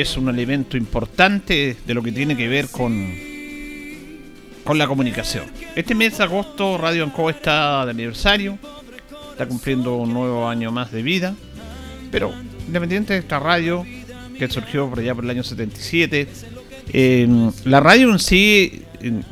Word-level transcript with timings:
Es 0.00 0.16
un 0.16 0.28
elemento 0.28 0.76
importante 0.76 1.76
de 1.86 1.94
lo 1.94 2.02
que 2.02 2.12
tiene 2.12 2.36
que 2.36 2.48
ver 2.48 2.68
con, 2.68 3.14
con 4.64 4.78
la 4.78 4.86
comunicación. 4.86 5.44
Este 5.74 5.94
mes 5.94 6.18
de 6.18 6.24
agosto 6.24 6.78
Radio 6.78 7.04
Ancoa 7.04 7.30
está 7.30 7.84
de 7.84 7.90
aniversario, 7.90 8.58
está 9.32 9.46
cumpliendo 9.46 9.96
un 9.96 10.12
nuevo 10.12 10.48
año 10.48 10.70
más 10.70 10.92
de 10.92 11.02
vida, 11.02 11.34
pero 12.10 12.32
independiente 12.66 13.14
de 13.14 13.20
esta 13.20 13.38
radio 13.38 13.84
que 14.38 14.48
surgió 14.48 14.88
por 14.88 15.04
por 15.14 15.24
el 15.24 15.30
año 15.30 15.42
77, 15.42 16.28
eh, 16.92 17.50
la 17.64 17.80
radio 17.80 18.12
en 18.12 18.18
sí 18.18 18.82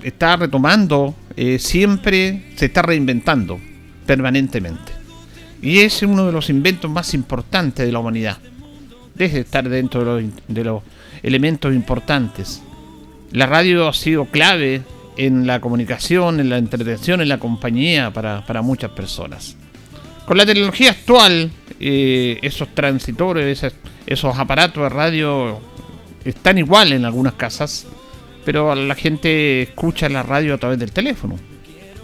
está 0.02 0.36
retomando, 0.36 1.14
eh, 1.36 1.58
siempre 1.58 2.52
se 2.56 2.66
está 2.66 2.82
reinventando 2.82 3.60
permanentemente. 4.04 4.92
Y 5.62 5.78
es 5.78 6.02
uno 6.02 6.26
de 6.26 6.32
los 6.32 6.50
inventos 6.50 6.90
más 6.90 7.14
importantes 7.14 7.86
de 7.86 7.92
la 7.92 7.98
humanidad 7.98 8.38
deje 9.16 9.36
de 9.36 9.40
estar 9.40 9.68
dentro 9.68 10.20
de 10.48 10.64
los, 10.64 10.82
elementos 11.22 11.74
importantes. 11.74 12.62
La 13.32 13.46
radio 13.46 13.88
ha 13.88 13.94
sido 13.94 14.26
clave 14.26 14.82
en 15.16 15.46
la 15.46 15.60
comunicación, 15.60 16.40
en 16.40 16.50
la 16.50 16.58
entretención, 16.58 17.20
en 17.20 17.28
la 17.28 17.38
compañía 17.38 18.12
para, 18.12 18.44
para 18.46 18.62
muchas 18.62 18.90
personas. 18.90 19.56
Con 20.26 20.36
la 20.36 20.44
tecnología 20.46 20.90
actual, 20.90 21.50
eh, 21.80 22.38
esos 22.42 22.74
transitores, 22.74 23.64
esos 24.06 24.38
aparatos 24.38 24.82
de 24.82 24.88
radio 24.88 25.60
están 26.24 26.58
igual 26.58 26.92
en 26.92 27.04
algunas 27.04 27.34
casas, 27.34 27.86
pero 28.44 28.74
la 28.74 28.94
gente 28.94 29.62
escucha 29.62 30.08
la 30.08 30.22
radio 30.22 30.54
a 30.54 30.58
través 30.58 30.78
del 30.78 30.92
teléfono. 30.92 31.36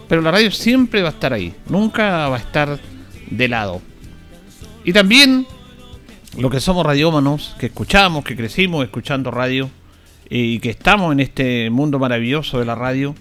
Pero 0.09 0.20
la 0.20 0.31
radio 0.31 0.50
siempre 0.50 1.03
va 1.03 1.09
a 1.09 1.12
estar 1.12 1.32
ahí, 1.32 1.54
nunca 1.69 2.28
va 2.28 2.36
a 2.36 2.41
estar 2.41 2.78
de 3.31 3.48
lado. 3.48 3.81
Y 4.84 4.92
también 4.92 5.47
lo 6.38 6.48
que 6.48 6.60
somos 6.60 6.87
radiómanos, 6.87 7.54
que 7.59 7.66
escuchamos, 7.66 8.25
que 8.25 8.37
crecimos 8.37 8.84
escuchando 8.84 9.31
radio 9.31 9.70
y 10.31 10.60
que 10.60 10.70
estamos 10.70 11.12
en 11.12 11.20
este 11.20 11.69
mundo 11.69 11.98
maravilloso 11.98 12.59
de 12.59 12.65
la 12.65 12.75
radio, 12.75 13.15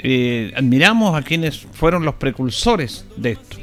eh, 0.00 0.52
admiramos 0.56 1.16
a 1.16 1.22
quienes 1.22 1.58
fueron 1.58 2.04
los 2.04 2.14
precursores 2.14 3.06
de 3.16 3.32
esto. 3.32 3.58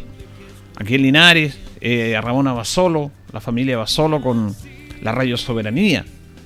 Aquí 0.77 0.95
en 0.95 1.01
Linares, 1.01 1.59
eh, 1.81 2.15
a 2.15 2.21
Ramón 2.21 2.45
Basolo, 2.45 3.11
la 3.33 3.41
familia 3.41 3.77
Basolo 3.77 4.21
con 4.21 4.55
la 5.01 5.11
radio 5.11 5.35
Soberanía, 5.35 6.05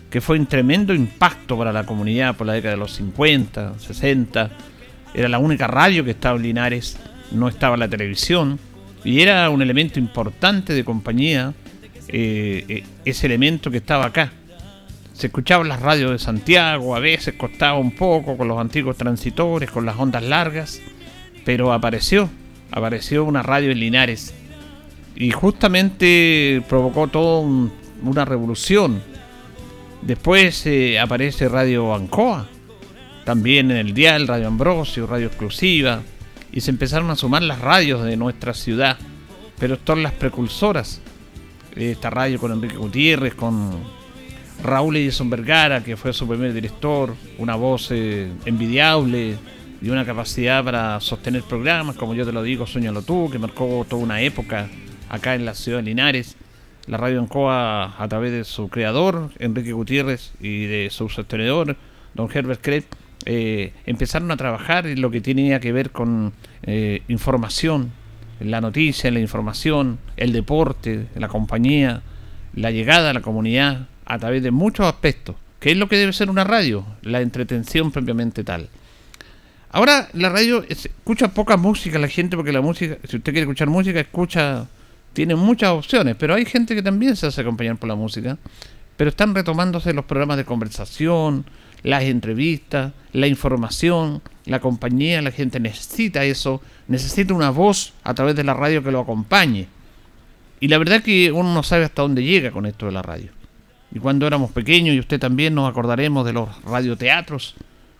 que 0.09 0.21
fue 0.21 0.39
un 0.39 0.47
tremendo 0.47 0.93
impacto 0.93 1.55
para 1.55 1.71
la 1.71 1.85
comunidad 1.85 2.35
por 2.35 2.47
la 2.47 2.53
década 2.53 2.73
de 2.73 2.79
los 2.79 2.93
50, 2.93 3.77
60. 3.77 4.49
Era 5.13 5.29
la 5.29 5.37
única 5.37 5.67
radio 5.67 6.03
que 6.03 6.11
estaba 6.11 6.37
en 6.37 6.43
Linares, 6.43 6.97
no 7.31 7.47
estaba 7.47 7.77
la 7.77 7.87
televisión, 7.87 8.59
y 9.03 9.21
era 9.21 9.49
un 9.51 9.61
elemento 9.61 9.99
importante 9.99 10.73
de 10.73 10.83
compañía 10.83 11.53
eh, 12.11 12.83
ese 13.05 13.27
elemento 13.27 13.69
que 13.69 13.77
estaba 13.77 14.05
acá. 14.05 14.31
Se 15.13 15.27
escuchaban 15.27 15.67
las 15.67 15.81
radios 15.81 16.11
de 16.11 16.19
Santiago, 16.19 16.95
a 16.95 16.99
veces 16.99 17.35
costaba 17.35 17.77
un 17.77 17.91
poco 17.91 18.37
con 18.37 18.47
los 18.47 18.57
antiguos 18.57 18.97
transitores, 18.97 19.69
con 19.69 19.85
las 19.85 19.97
ondas 19.97 20.23
largas, 20.23 20.81
pero 21.43 21.73
apareció, 21.73 22.29
apareció 22.71 23.25
una 23.25 23.43
radio 23.43 23.71
en 23.71 23.79
Linares 23.79 24.33
y 25.15 25.31
justamente 25.31 26.63
provocó 26.69 27.07
toda 27.07 27.45
una 28.01 28.25
revolución. 28.25 29.01
Después 30.01 30.65
eh, 30.65 30.97
aparece 30.97 31.49
Radio 31.49 31.93
Ancoa, 31.93 32.47
también 33.25 33.71
en 33.71 33.77
el 33.77 33.93
dial, 33.93 34.27
Radio 34.27 34.47
Ambrosio, 34.47 35.05
Radio 35.05 35.27
Exclusiva, 35.27 36.01
y 36.51 36.61
se 36.61 36.71
empezaron 36.71 37.11
a 37.11 37.17
sumar 37.17 37.43
las 37.43 37.59
radios 37.59 38.03
de 38.05 38.15
nuestra 38.15 38.53
ciudad, 38.53 38.97
pero 39.59 39.77
son 39.85 40.01
las 40.01 40.13
precursoras 40.13 41.01
esta 41.81 42.09
radio 42.09 42.39
con 42.39 42.51
Enrique 42.51 42.77
Gutiérrez, 42.77 43.33
con 43.35 43.71
Raúl 44.63 44.97
Edison 44.97 45.29
Vergara, 45.29 45.83
que 45.83 45.95
fue 45.95 46.13
su 46.13 46.27
primer 46.27 46.53
director, 46.53 47.15
una 47.37 47.55
voz 47.55 47.89
eh, 47.91 48.29
envidiable 48.45 49.37
y 49.81 49.89
una 49.89 50.05
capacidad 50.05 50.63
para 50.63 50.99
sostener 50.99 51.43
programas, 51.43 51.95
como 51.95 52.13
yo 52.13 52.25
te 52.25 52.31
lo 52.33 52.43
digo, 52.43 52.67
Sueñalo 52.67 53.01
tú, 53.01 53.29
que 53.31 53.39
marcó 53.39 53.85
toda 53.87 54.03
una 54.03 54.21
época 54.21 54.67
acá 55.09 55.35
en 55.35 55.45
la 55.45 55.53
ciudad 55.53 55.79
de 55.79 55.83
Linares. 55.83 56.35
La 56.87 56.97
radio 56.97 57.19
Ancoa, 57.19 57.95
a 58.01 58.07
través 58.07 58.31
de 58.31 58.43
su 58.43 58.67
creador, 58.67 59.29
Enrique 59.39 59.73
Gutiérrez, 59.73 60.33
y 60.41 60.65
de 60.65 60.89
su 60.89 61.07
sostenedor, 61.07 61.77
don 62.13 62.29
Herbert 62.33 62.61
Krepp, 62.61 62.85
eh, 63.25 63.73
empezaron 63.85 64.31
a 64.31 64.37
trabajar 64.37 64.87
en 64.87 65.01
lo 65.01 65.11
que 65.11 65.21
tenía 65.21 65.59
que 65.59 65.71
ver 65.71 65.91
con 65.91 66.33
eh, 66.63 67.03
información, 67.07 67.91
la 68.39 68.61
noticia, 68.61 69.11
la 69.11 69.19
información, 69.19 69.99
el 70.17 70.31
deporte, 70.31 71.07
la 71.15 71.27
compañía, 71.27 72.01
la 72.53 72.71
llegada 72.71 73.11
a 73.11 73.13
la 73.13 73.21
comunidad 73.21 73.87
a 74.05 74.17
través 74.17 74.41
de 74.43 74.51
muchos 74.51 74.85
aspectos, 74.85 75.35
que 75.59 75.71
es 75.71 75.77
lo 75.77 75.87
que 75.87 75.97
debe 75.97 76.13
ser 76.13 76.29
una 76.29 76.43
radio, 76.43 76.85
la 77.01 77.21
entretención 77.21 77.91
propiamente 77.91 78.43
tal. 78.43 78.69
Ahora 79.71 80.09
la 80.13 80.29
radio 80.29 80.63
escucha 80.67 81.27
poca 81.27 81.55
música 81.55 81.99
la 81.99 82.07
gente 82.07 82.35
porque 82.35 82.51
la 82.51 82.61
música, 82.61 82.97
si 83.07 83.17
usted 83.17 83.31
quiere 83.31 83.41
escuchar 83.41 83.69
música, 83.69 83.99
escucha, 83.99 84.67
tiene 85.13 85.35
muchas 85.35 85.69
opciones, 85.69 86.15
pero 86.17 86.33
hay 86.33 86.45
gente 86.45 86.73
que 86.73 86.81
también 86.81 87.15
se 87.15 87.27
hace 87.27 87.41
acompañar 87.41 87.77
por 87.77 87.87
la 87.87 87.95
música, 87.95 88.37
pero 88.97 89.11
están 89.11 89.35
retomándose 89.35 89.93
los 89.93 90.05
programas 90.05 90.37
de 90.37 90.45
conversación, 90.45 91.45
las 91.83 92.03
entrevistas, 92.03 92.93
la 93.13 93.27
información, 93.27 94.21
la 94.45 94.59
compañía, 94.59 95.21
la 95.21 95.31
gente 95.31 95.59
necesita 95.59 96.23
eso, 96.23 96.61
necesita 96.87 97.33
una 97.33 97.49
voz 97.49 97.93
a 98.03 98.13
través 98.13 98.35
de 98.35 98.43
la 98.43 98.53
radio 98.53 98.83
que 98.83 98.91
lo 98.91 98.99
acompañe. 98.99 99.67
Y 100.59 100.67
la 100.67 100.77
verdad 100.77 101.01
que 101.01 101.31
uno 101.31 101.53
no 101.53 101.63
sabe 101.63 101.85
hasta 101.85 102.01
dónde 102.01 102.23
llega 102.23 102.51
con 102.51 102.65
esto 102.65 102.85
de 102.85 102.91
la 102.91 103.01
radio. 103.01 103.31
Y 103.93 103.99
cuando 103.99 104.27
éramos 104.27 104.51
pequeños, 104.51 104.95
y 104.95 104.99
usted 104.99 105.19
también 105.19 105.55
nos 105.55 105.69
acordaremos 105.69 106.25
de 106.25 106.33
los 106.33 106.49
radioteatros, 106.63 107.55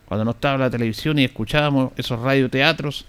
cuando 0.05 0.25
no 0.25 0.31
estaba 0.31 0.57
la 0.57 0.69
televisión 0.69 1.19
y 1.19 1.23
escuchábamos 1.23 1.91
esos 1.95 2.19
radioteatros 2.19 3.05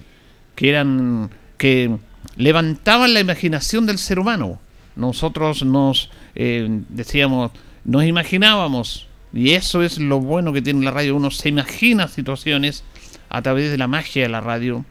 que 0.55 0.69
eran 0.69 1.31
que 1.56 1.96
levantaban 2.37 3.14
la 3.14 3.20
imaginación 3.20 3.87
del 3.87 3.99
ser 3.99 4.19
humano. 4.19 4.58
Nosotros 4.96 5.62
nos 5.62 6.11
eh, 6.34 6.82
decíamos, 6.88 7.52
nos 7.84 8.05
imaginábamos, 8.05 9.08
y 9.32 9.53
eso 9.53 9.82
es 9.82 9.99
lo 9.99 10.21
bueno 10.21 10.53
que 10.53 10.62
tiene 10.62 10.85
la 10.85 10.91
radio, 10.91 11.17
uno 11.17 11.31
se 11.31 11.49
imagina 11.49 12.09
situaciones 12.09 12.85
a 13.29 13.43
través 13.43 13.71
de 13.71 13.79
la 13.79 13.87
magia 13.87 14.23
de 14.23 14.29
la 14.29 14.41
radio 14.41 14.85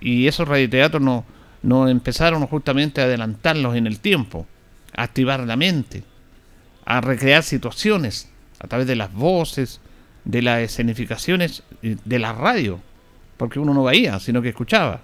y 0.00 0.26
esos 0.26 0.46
radioteatros 0.46 1.02
no, 1.02 1.24
no 1.62 1.88
empezaron 1.88 2.46
justamente 2.46 3.00
a 3.00 3.04
adelantarlos 3.04 3.76
en 3.76 3.86
el 3.86 4.00
tiempo. 4.00 4.46
a 4.96 5.04
activar 5.04 5.40
la 5.40 5.56
mente, 5.56 6.02
a 6.84 7.00
recrear 7.00 7.42
situaciones 7.42 8.28
a 8.58 8.66
través 8.66 8.86
de 8.86 8.96
las 8.96 9.12
voces, 9.12 9.80
de 10.24 10.42
las 10.42 10.60
escenificaciones 10.60 11.62
de 11.80 12.18
la 12.18 12.32
radio, 12.32 12.80
porque 13.36 13.58
uno 13.58 13.72
no 13.72 13.84
veía, 13.84 14.18
sino 14.18 14.42
que 14.42 14.50
escuchaba. 14.50 15.00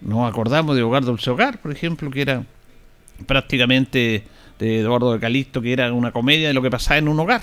Nos 0.00 0.28
acordamos 0.28 0.74
de 0.74 0.82
Hogar 0.82 1.04
Dulce 1.04 1.30
Hogar, 1.30 1.60
por 1.60 1.70
ejemplo, 1.70 2.10
que 2.10 2.22
era 2.22 2.44
prácticamente 3.26 4.24
de 4.62 4.78
Eduardo 4.78 5.12
de 5.12 5.18
Calisto, 5.18 5.60
que 5.60 5.72
era 5.72 5.92
una 5.92 6.12
comedia 6.12 6.46
de 6.46 6.54
lo 6.54 6.62
que 6.62 6.70
pasaba 6.70 6.98
en 6.98 7.08
un 7.08 7.18
hogar. 7.18 7.42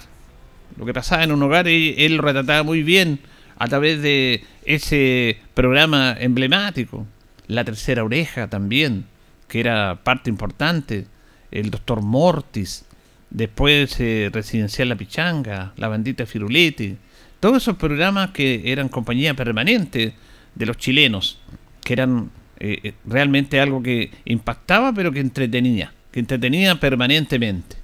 Lo 0.78 0.86
que 0.86 0.94
pasaba 0.94 1.24
en 1.24 1.34
un 1.34 1.44
hogar, 1.44 1.68
y 1.68 1.94
él 1.98 2.16
lo 2.16 2.22
retrataba 2.22 2.64
muy 2.64 2.82
bien 2.82 3.20
a 3.58 3.68
través 3.68 4.02
de 4.02 4.46
ese 4.64 5.38
programa 5.54 6.16
emblemático. 6.18 7.06
La 7.48 7.66
tercera 7.66 8.06
oreja 8.06 8.48
también, 8.48 9.06
que 9.50 9.60
era 9.60 10.00
parte 10.02 10.30
importante. 10.30 11.08
El 11.52 11.72
doctor 11.72 12.02
Mortis, 12.02 12.86
después 13.30 14.00
eh, 14.00 14.30
Residencial 14.32 14.88
La 14.88 14.96
Pichanga, 14.96 15.74
La 15.76 15.90
Bandita 15.90 16.26
Firuletti. 16.26 16.96
Todos 17.42 17.64
esos 17.64 17.76
programas 17.76 18.32
que 18.32 18.72
eran 18.72 18.88
compañía 18.88 19.34
permanente 19.34 20.14
de 20.56 20.66
los 20.66 20.78
chilenos, 20.78 21.40
que 21.84 21.94
eran 21.94 22.32
eh, 22.60 22.80
eh, 22.82 22.94
realmente 23.06 23.60
algo 23.60 23.84
que 23.84 24.12
impactaba 24.24 24.94
pero 24.94 25.12
que 25.12 25.20
entretenía, 25.20 25.92
que 26.12 26.20
entretenía 26.20 26.80
permanentemente. 26.80 27.78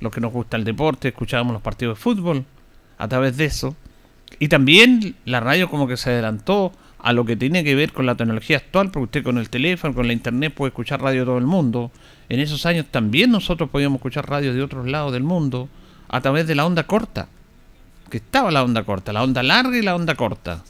Los 0.00 0.12
que 0.12 0.20
nos 0.20 0.32
gusta 0.32 0.56
el 0.56 0.64
deporte, 0.64 1.08
escuchábamos 1.08 1.54
los 1.54 1.62
partidos 1.62 1.96
de 1.96 2.02
fútbol 2.02 2.44
a 2.98 3.08
través 3.08 3.36
de 3.36 3.46
eso. 3.46 3.76
Y 4.38 4.48
también 4.48 5.14
la 5.24 5.40
radio 5.40 5.70
como 5.70 5.86
que 5.86 5.96
se 5.96 6.10
adelantó 6.10 6.72
a 6.98 7.12
lo 7.12 7.24
que 7.24 7.36
tiene 7.36 7.64
que 7.64 7.74
ver 7.74 7.92
con 7.92 8.06
la 8.06 8.14
tecnología 8.14 8.56
actual, 8.56 8.90
porque 8.90 9.04
usted 9.04 9.22
con 9.22 9.38
el 9.38 9.50
teléfono, 9.50 9.94
con 9.94 10.06
la 10.06 10.12
internet 10.12 10.54
puede 10.54 10.70
escuchar 10.70 11.02
radio 11.02 11.20
de 11.20 11.26
todo 11.26 11.38
el 11.38 11.46
mundo. 11.46 11.90
En 12.28 12.40
esos 12.40 12.64
años 12.66 12.86
también 12.90 13.30
nosotros 13.30 13.68
podíamos 13.68 13.98
escuchar 13.98 14.28
radio 14.28 14.54
de 14.54 14.62
otros 14.62 14.86
lados 14.86 15.12
del 15.12 15.22
mundo 15.22 15.68
a 16.08 16.20
través 16.20 16.46
de 16.46 16.54
la 16.54 16.64
onda 16.64 16.84
corta, 16.84 17.28
que 18.10 18.16
estaba 18.16 18.50
la 18.50 18.64
onda 18.64 18.84
corta, 18.84 19.12
la 19.12 19.22
onda 19.22 19.42
larga 19.42 19.76
y 19.76 19.82
la 19.82 19.94
onda 19.94 20.14
corta. 20.14 20.62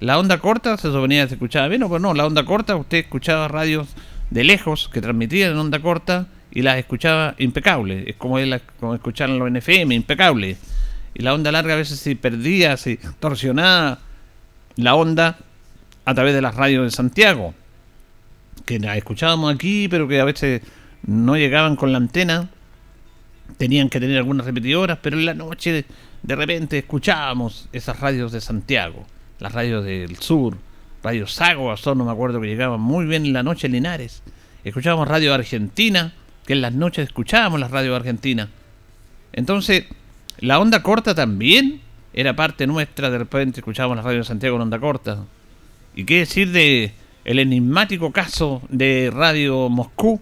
La 0.00 0.18
onda 0.18 0.38
corta 0.38 0.76
se 0.76 0.88
suponía 0.88 1.22
que 1.22 1.28
se 1.30 1.34
escuchaba 1.34 1.68
bien, 1.68 1.82
o 1.82 1.88
pues 1.88 2.00
no, 2.00 2.12
la 2.14 2.26
onda 2.26 2.44
corta 2.44 2.76
usted 2.76 2.98
escuchaba 2.98 3.48
radios 3.48 3.88
de 4.30 4.44
lejos 4.44 4.88
que 4.92 5.00
transmitían 5.00 5.52
en 5.52 5.58
onda 5.58 5.80
corta 5.80 6.28
y 6.50 6.62
las 6.62 6.78
escuchaba 6.78 7.34
impecables, 7.38 8.08
es 8.08 8.16
como, 8.16 8.38
como 8.78 8.94
escuchar 8.94 9.28
los 9.28 9.50
NFM, 9.50 9.94
impecable. 9.94 10.56
Y 11.14 11.22
la 11.22 11.34
onda 11.34 11.52
larga 11.52 11.74
a 11.74 11.76
veces 11.76 11.98
se 11.98 12.16
perdía, 12.16 12.76
se 12.76 12.98
torsionaba 13.18 13.98
la 14.76 14.94
onda 14.94 15.38
a 16.04 16.14
través 16.14 16.34
de 16.34 16.42
las 16.42 16.54
radios 16.54 16.84
de 16.84 16.90
Santiago, 16.90 17.54
que 18.64 18.78
las 18.78 18.96
escuchábamos 18.96 19.54
aquí, 19.54 19.88
pero 19.88 20.08
que 20.08 20.20
a 20.20 20.24
veces 20.24 20.62
no 21.06 21.36
llegaban 21.36 21.76
con 21.76 21.92
la 21.92 21.98
antena, 21.98 22.48
tenían 23.58 23.88
que 23.88 24.00
tener 24.00 24.16
algunas 24.16 24.46
repetidoras, 24.46 24.98
pero 25.02 25.18
en 25.18 25.26
la 25.26 25.34
noche 25.34 25.84
de 26.22 26.36
repente 26.36 26.78
escuchábamos 26.78 27.68
esas 27.72 27.98
radios 28.00 28.32
de 28.32 28.40
Santiago 28.40 29.04
las 29.40 29.52
radios 29.52 29.84
del 29.84 30.16
sur, 30.18 30.56
Radio 31.02 31.26
Sago, 31.26 31.74
no 31.94 32.04
me 32.04 32.12
acuerdo 32.12 32.40
que 32.40 32.46
llegaban 32.46 32.80
muy 32.80 33.06
bien 33.06 33.24
en 33.24 33.32
la 33.32 33.42
noche 33.42 33.66
en 33.66 33.72
Linares. 33.72 34.22
Escuchábamos 34.64 35.08
Radio 35.08 35.32
Argentina, 35.32 36.12
que 36.46 36.52
en 36.52 36.60
las 36.60 36.74
noches 36.74 37.08
escuchábamos 37.08 37.58
las 37.58 37.70
radios 37.70 37.96
argentinas. 37.96 38.48
Entonces, 39.32 39.84
la 40.40 40.58
onda 40.58 40.82
corta 40.82 41.14
también 41.14 41.80
era 42.12 42.36
parte 42.36 42.66
nuestra, 42.66 43.08
de 43.08 43.18
repente 43.18 43.60
escuchábamos 43.60 43.96
las 43.96 44.04
radios 44.04 44.26
de 44.26 44.28
Santiago 44.28 44.56
en 44.56 44.62
onda 44.62 44.78
corta. 44.78 45.24
¿Y 45.94 46.04
qué 46.04 46.18
decir 46.18 46.52
de 46.52 46.92
el 47.24 47.38
enigmático 47.38 48.12
caso 48.12 48.62
de 48.68 49.10
Radio 49.12 49.68
Moscú, 49.70 50.20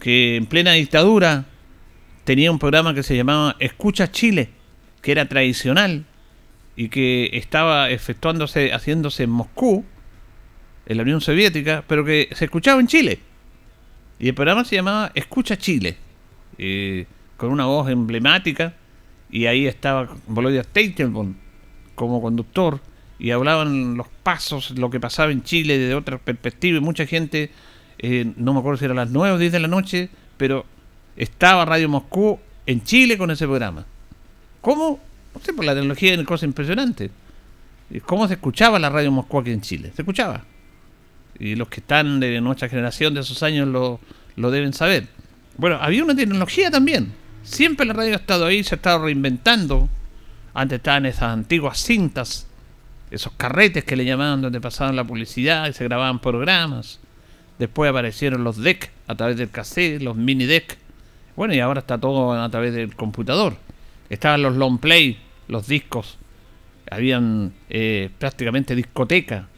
que 0.00 0.36
en 0.36 0.46
plena 0.46 0.72
dictadura 0.72 1.46
tenía 2.24 2.50
un 2.50 2.58
programa 2.58 2.94
que 2.94 3.02
se 3.02 3.16
llamaba 3.16 3.56
Escucha 3.58 4.10
Chile, 4.10 4.50
que 5.02 5.12
era 5.12 5.28
tradicional, 5.28 6.04
y 6.76 6.88
que 6.88 7.30
estaba 7.32 7.90
efectuándose, 7.90 8.72
haciéndose 8.72 9.24
en 9.24 9.30
Moscú, 9.30 9.84
en 10.86 10.96
la 10.96 11.02
Unión 11.02 11.20
Soviética, 11.20 11.84
pero 11.86 12.04
que 12.04 12.28
se 12.32 12.46
escuchaba 12.46 12.80
en 12.80 12.86
Chile. 12.86 13.20
Y 14.18 14.28
el 14.28 14.34
programa 14.34 14.64
se 14.64 14.76
llamaba 14.76 15.10
Escucha 15.14 15.56
Chile, 15.56 15.96
eh, 16.58 17.06
con 17.36 17.50
una 17.50 17.66
voz 17.66 17.88
emblemática, 17.90 18.74
y 19.30 19.46
ahí 19.46 19.66
estaba 19.66 20.08
Volodya 20.26 20.62
Teitelbaum 20.62 21.34
como 21.94 22.20
conductor, 22.20 22.80
y 23.18 23.30
hablaban 23.30 23.96
los 23.96 24.08
pasos, 24.22 24.72
lo 24.72 24.90
que 24.90 25.00
pasaba 25.00 25.30
en 25.30 25.42
Chile 25.42 25.78
desde 25.78 25.94
otra 25.94 26.18
perspectiva, 26.18 26.78
y 26.78 26.80
mucha 26.80 27.06
gente, 27.06 27.50
eh, 27.98 28.32
no 28.36 28.52
me 28.52 28.58
acuerdo 28.58 28.78
si 28.78 28.84
era 28.84 28.94
las 28.94 29.10
9 29.10 29.34
o 29.34 29.38
10 29.38 29.52
de 29.52 29.60
la 29.60 29.68
noche, 29.68 30.10
pero 30.36 30.66
estaba 31.16 31.64
Radio 31.64 31.88
Moscú 31.88 32.38
en 32.66 32.82
Chile 32.82 33.16
con 33.16 33.30
ese 33.30 33.46
programa. 33.46 33.86
¿Cómo? 34.60 34.98
No 35.34 35.40
sé, 35.40 35.52
por 35.52 35.64
la 35.64 35.74
tecnología 35.74 36.12
es 36.12 36.18
una 36.18 36.26
cosa 36.26 36.46
impresionante. 36.46 37.10
¿Cómo 38.06 38.26
se 38.26 38.34
escuchaba 38.34 38.78
la 38.78 38.88
radio 38.88 39.10
Moscú 39.12 39.38
aquí 39.38 39.50
en 39.50 39.60
Chile? 39.60 39.92
Se 39.94 40.02
escuchaba. 40.02 40.44
Y 41.38 41.54
los 41.56 41.68
que 41.68 41.80
están 41.80 42.20
de 42.20 42.40
nuestra 42.40 42.68
generación 42.68 43.14
de 43.14 43.20
esos 43.20 43.42
años 43.42 43.68
lo, 43.68 44.00
lo 44.36 44.50
deben 44.50 44.72
saber. 44.72 45.08
Bueno, 45.56 45.78
había 45.80 46.04
una 46.04 46.14
tecnología 46.14 46.70
también. 46.70 47.12
Siempre 47.42 47.86
la 47.86 47.92
radio 47.92 48.14
ha 48.14 48.16
estado 48.16 48.46
ahí, 48.46 48.64
se 48.64 48.74
ha 48.74 48.76
estado 48.76 49.04
reinventando. 49.04 49.88
Antes 50.54 50.76
estaban 50.76 51.06
esas 51.06 51.24
antiguas 51.24 51.78
cintas, 51.78 52.46
esos 53.10 53.32
carretes 53.36 53.84
que 53.84 53.96
le 53.96 54.04
llamaban 54.04 54.40
donde 54.40 54.60
pasaban 54.60 54.96
la 54.96 55.04
publicidad 55.04 55.68
y 55.68 55.72
se 55.72 55.84
grababan 55.84 56.20
programas. 56.20 57.00
Después 57.58 57.90
aparecieron 57.90 58.44
los 58.44 58.56
DEC 58.56 58.90
a 59.06 59.14
través 59.14 59.36
del 59.36 59.50
cassette, 59.50 60.02
los 60.02 60.16
mini 60.16 60.46
DEC. 60.46 60.78
Bueno, 61.36 61.54
y 61.54 61.60
ahora 61.60 61.80
está 61.80 61.98
todo 61.98 62.32
a 62.32 62.48
través 62.48 62.72
del 62.74 62.94
computador. 62.94 63.56
Estaban 64.08 64.42
los 64.42 64.56
long 64.56 64.78
play, 64.78 65.18
los 65.48 65.66
discos. 65.66 66.18
Habían 66.90 67.52
eh, 67.70 68.10
prácticamente 68.18 68.74
discoteca 68.74 69.48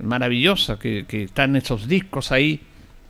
maravillosa 0.00 0.78
que, 0.78 1.04
que 1.06 1.24
están 1.24 1.54
esos 1.56 1.86
discos 1.86 2.32
ahí 2.32 2.60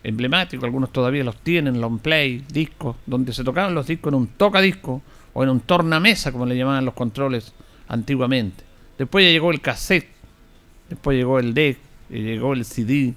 emblemáticos. 0.04 0.64
Algunos 0.64 0.92
todavía 0.92 1.24
los 1.24 1.36
tienen, 1.38 1.80
long 1.80 1.98
play, 1.98 2.44
discos, 2.52 2.96
donde 3.06 3.32
se 3.32 3.44
tocaban 3.44 3.74
los 3.74 3.86
discos 3.86 4.12
en 4.12 4.18
un 4.18 4.26
tocadisco 4.28 5.02
o 5.32 5.42
en 5.42 5.50
un 5.50 5.60
tornamesa, 5.60 6.32
como 6.32 6.46
le 6.46 6.56
llamaban 6.56 6.84
los 6.84 6.94
controles 6.94 7.52
antiguamente. 7.88 8.64
Después 8.98 9.24
ya 9.24 9.30
llegó 9.30 9.50
el 9.50 9.60
cassette, 9.60 10.08
después 10.88 11.16
llegó 11.16 11.38
el 11.38 11.54
deck, 11.54 11.78
llegó 12.10 12.52
el 12.52 12.64
CD. 12.64 13.14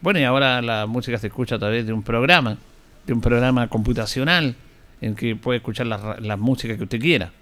Bueno, 0.00 0.18
y 0.18 0.24
ahora 0.24 0.62
la 0.62 0.86
música 0.86 1.18
se 1.18 1.28
escucha 1.28 1.56
a 1.56 1.58
través 1.58 1.86
de 1.86 1.92
un 1.92 2.02
programa, 2.02 2.58
de 3.06 3.12
un 3.12 3.20
programa 3.20 3.68
computacional 3.68 4.56
en 5.02 5.16
que 5.16 5.34
puede 5.36 5.58
escuchar 5.58 5.86
la, 5.86 6.36
música 6.36 6.76
que 6.76 6.84
usted 6.84 7.00
quiera. 7.00 7.32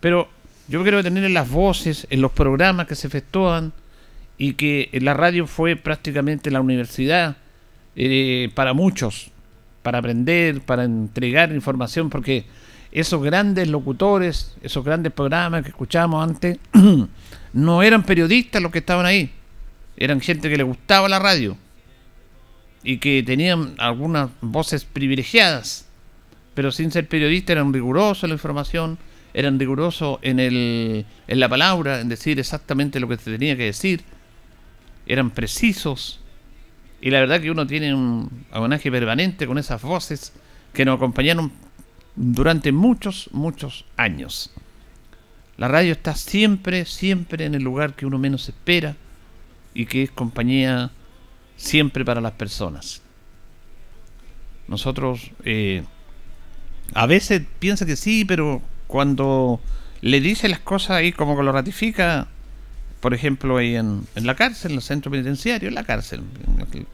Pero 0.00 0.28
yo 0.68 0.82
quiero 0.82 1.02
tener 1.02 1.24
en 1.24 1.34
las 1.34 1.50
voces, 1.50 2.06
en 2.08 2.22
los 2.22 2.30
programas 2.30 2.86
que 2.86 2.94
se 2.94 3.08
efectúan 3.08 3.72
y 4.38 4.54
que 4.54 4.88
la 5.02 5.12
radio 5.12 5.48
fue 5.48 5.74
prácticamente 5.74 6.52
la 6.52 6.60
universidad 6.60 7.36
eh, 7.96 8.48
para 8.54 8.74
muchos, 8.74 9.32
para 9.82 9.98
aprender, 9.98 10.60
para 10.60 10.84
entregar 10.84 11.52
información, 11.52 12.08
porque 12.08 12.44
esos 12.92 13.20
grandes 13.22 13.66
locutores, 13.68 14.56
esos 14.62 14.84
grandes 14.84 15.12
programas 15.12 15.64
que 15.64 15.70
escuchábamos 15.70 16.22
antes, 16.22 16.58
no 17.52 17.82
eran 17.82 18.04
periodistas 18.04 18.62
los 18.62 18.70
que 18.70 18.78
estaban 18.78 19.04
ahí, 19.04 19.32
eran 19.96 20.20
gente 20.20 20.48
que 20.48 20.56
le 20.56 20.62
gustaba 20.62 21.08
la 21.08 21.18
radio 21.18 21.56
y 22.84 22.98
que 22.98 23.24
tenían 23.24 23.74
algunas 23.78 24.30
voces 24.40 24.84
privilegiadas 24.84 25.88
pero 26.54 26.72
sin 26.72 26.90
ser 26.90 27.08
periodista 27.08 27.52
eran 27.52 27.72
rigurosos 27.72 28.24
en 28.24 28.30
la 28.30 28.34
información, 28.34 28.98
eran 29.34 29.58
rigurosos 29.58 30.18
en, 30.22 30.40
el, 30.40 31.06
en 31.26 31.40
la 31.40 31.48
palabra, 31.48 32.00
en 32.00 32.08
decir 32.08 32.38
exactamente 32.38 33.00
lo 33.00 33.08
que 33.08 33.16
se 33.16 33.30
tenía 33.30 33.56
que 33.56 33.64
decir, 33.64 34.02
eran 35.06 35.30
precisos, 35.30 36.20
y 37.00 37.10
la 37.10 37.20
verdad 37.20 37.40
que 37.40 37.50
uno 37.50 37.66
tiene 37.66 37.94
un 37.94 38.44
homenaje 38.52 38.90
permanente 38.90 39.46
con 39.46 39.58
esas 39.58 39.82
voces 39.82 40.32
que 40.72 40.84
nos 40.84 40.96
acompañaron 40.96 41.50
durante 42.14 42.70
muchos, 42.70 43.28
muchos 43.32 43.84
años. 43.96 44.52
La 45.56 45.68
radio 45.68 45.92
está 45.92 46.14
siempre, 46.14 46.84
siempre 46.84 47.44
en 47.44 47.54
el 47.54 47.62
lugar 47.62 47.94
que 47.94 48.06
uno 48.06 48.18
menos 48.18 48.48
espera 48.48 48.96
y 49.74 49.86
que 49.86 50.04
es 50.04 50.10
compañía 50.10 50.90
siempre 51.56 52.04
para 52.04 52.20
las 52.20 52.32
personas. 52.32 53.02
Nosotros 54.68 55.30
eh, 55.44 55.82
a 56.94 57.06
veces 57.06 57.42
piensa 57.58 57.86
que 57.86 57.96
sí, 57.96 58.24
pero 58.24 58.62
cuando 58.86 59.60
le 60.00 60.20
dice 60.20 60.48
las 60.48 60.60
cosas 60.60 60.92
ahí 60.92 61.12
como 61.12 61.36
que 61.36 61.42
lo 61.42 61.52
ratifica, 61.52 62.28
por 63.00 63.14
ejemplo, 63.14 63.56
ahí 63.56 63.74
en, 63.74 64.06
la 64.14 64.36
cárcel, 64.36 64.72
en 64.72 64.76
el 64.76 64.82
centro 64.82 65.10
penitenciario, 65.10 65.68
en 65.68 65.74
la 65.74 65.84
cárcel, 65.84 66.22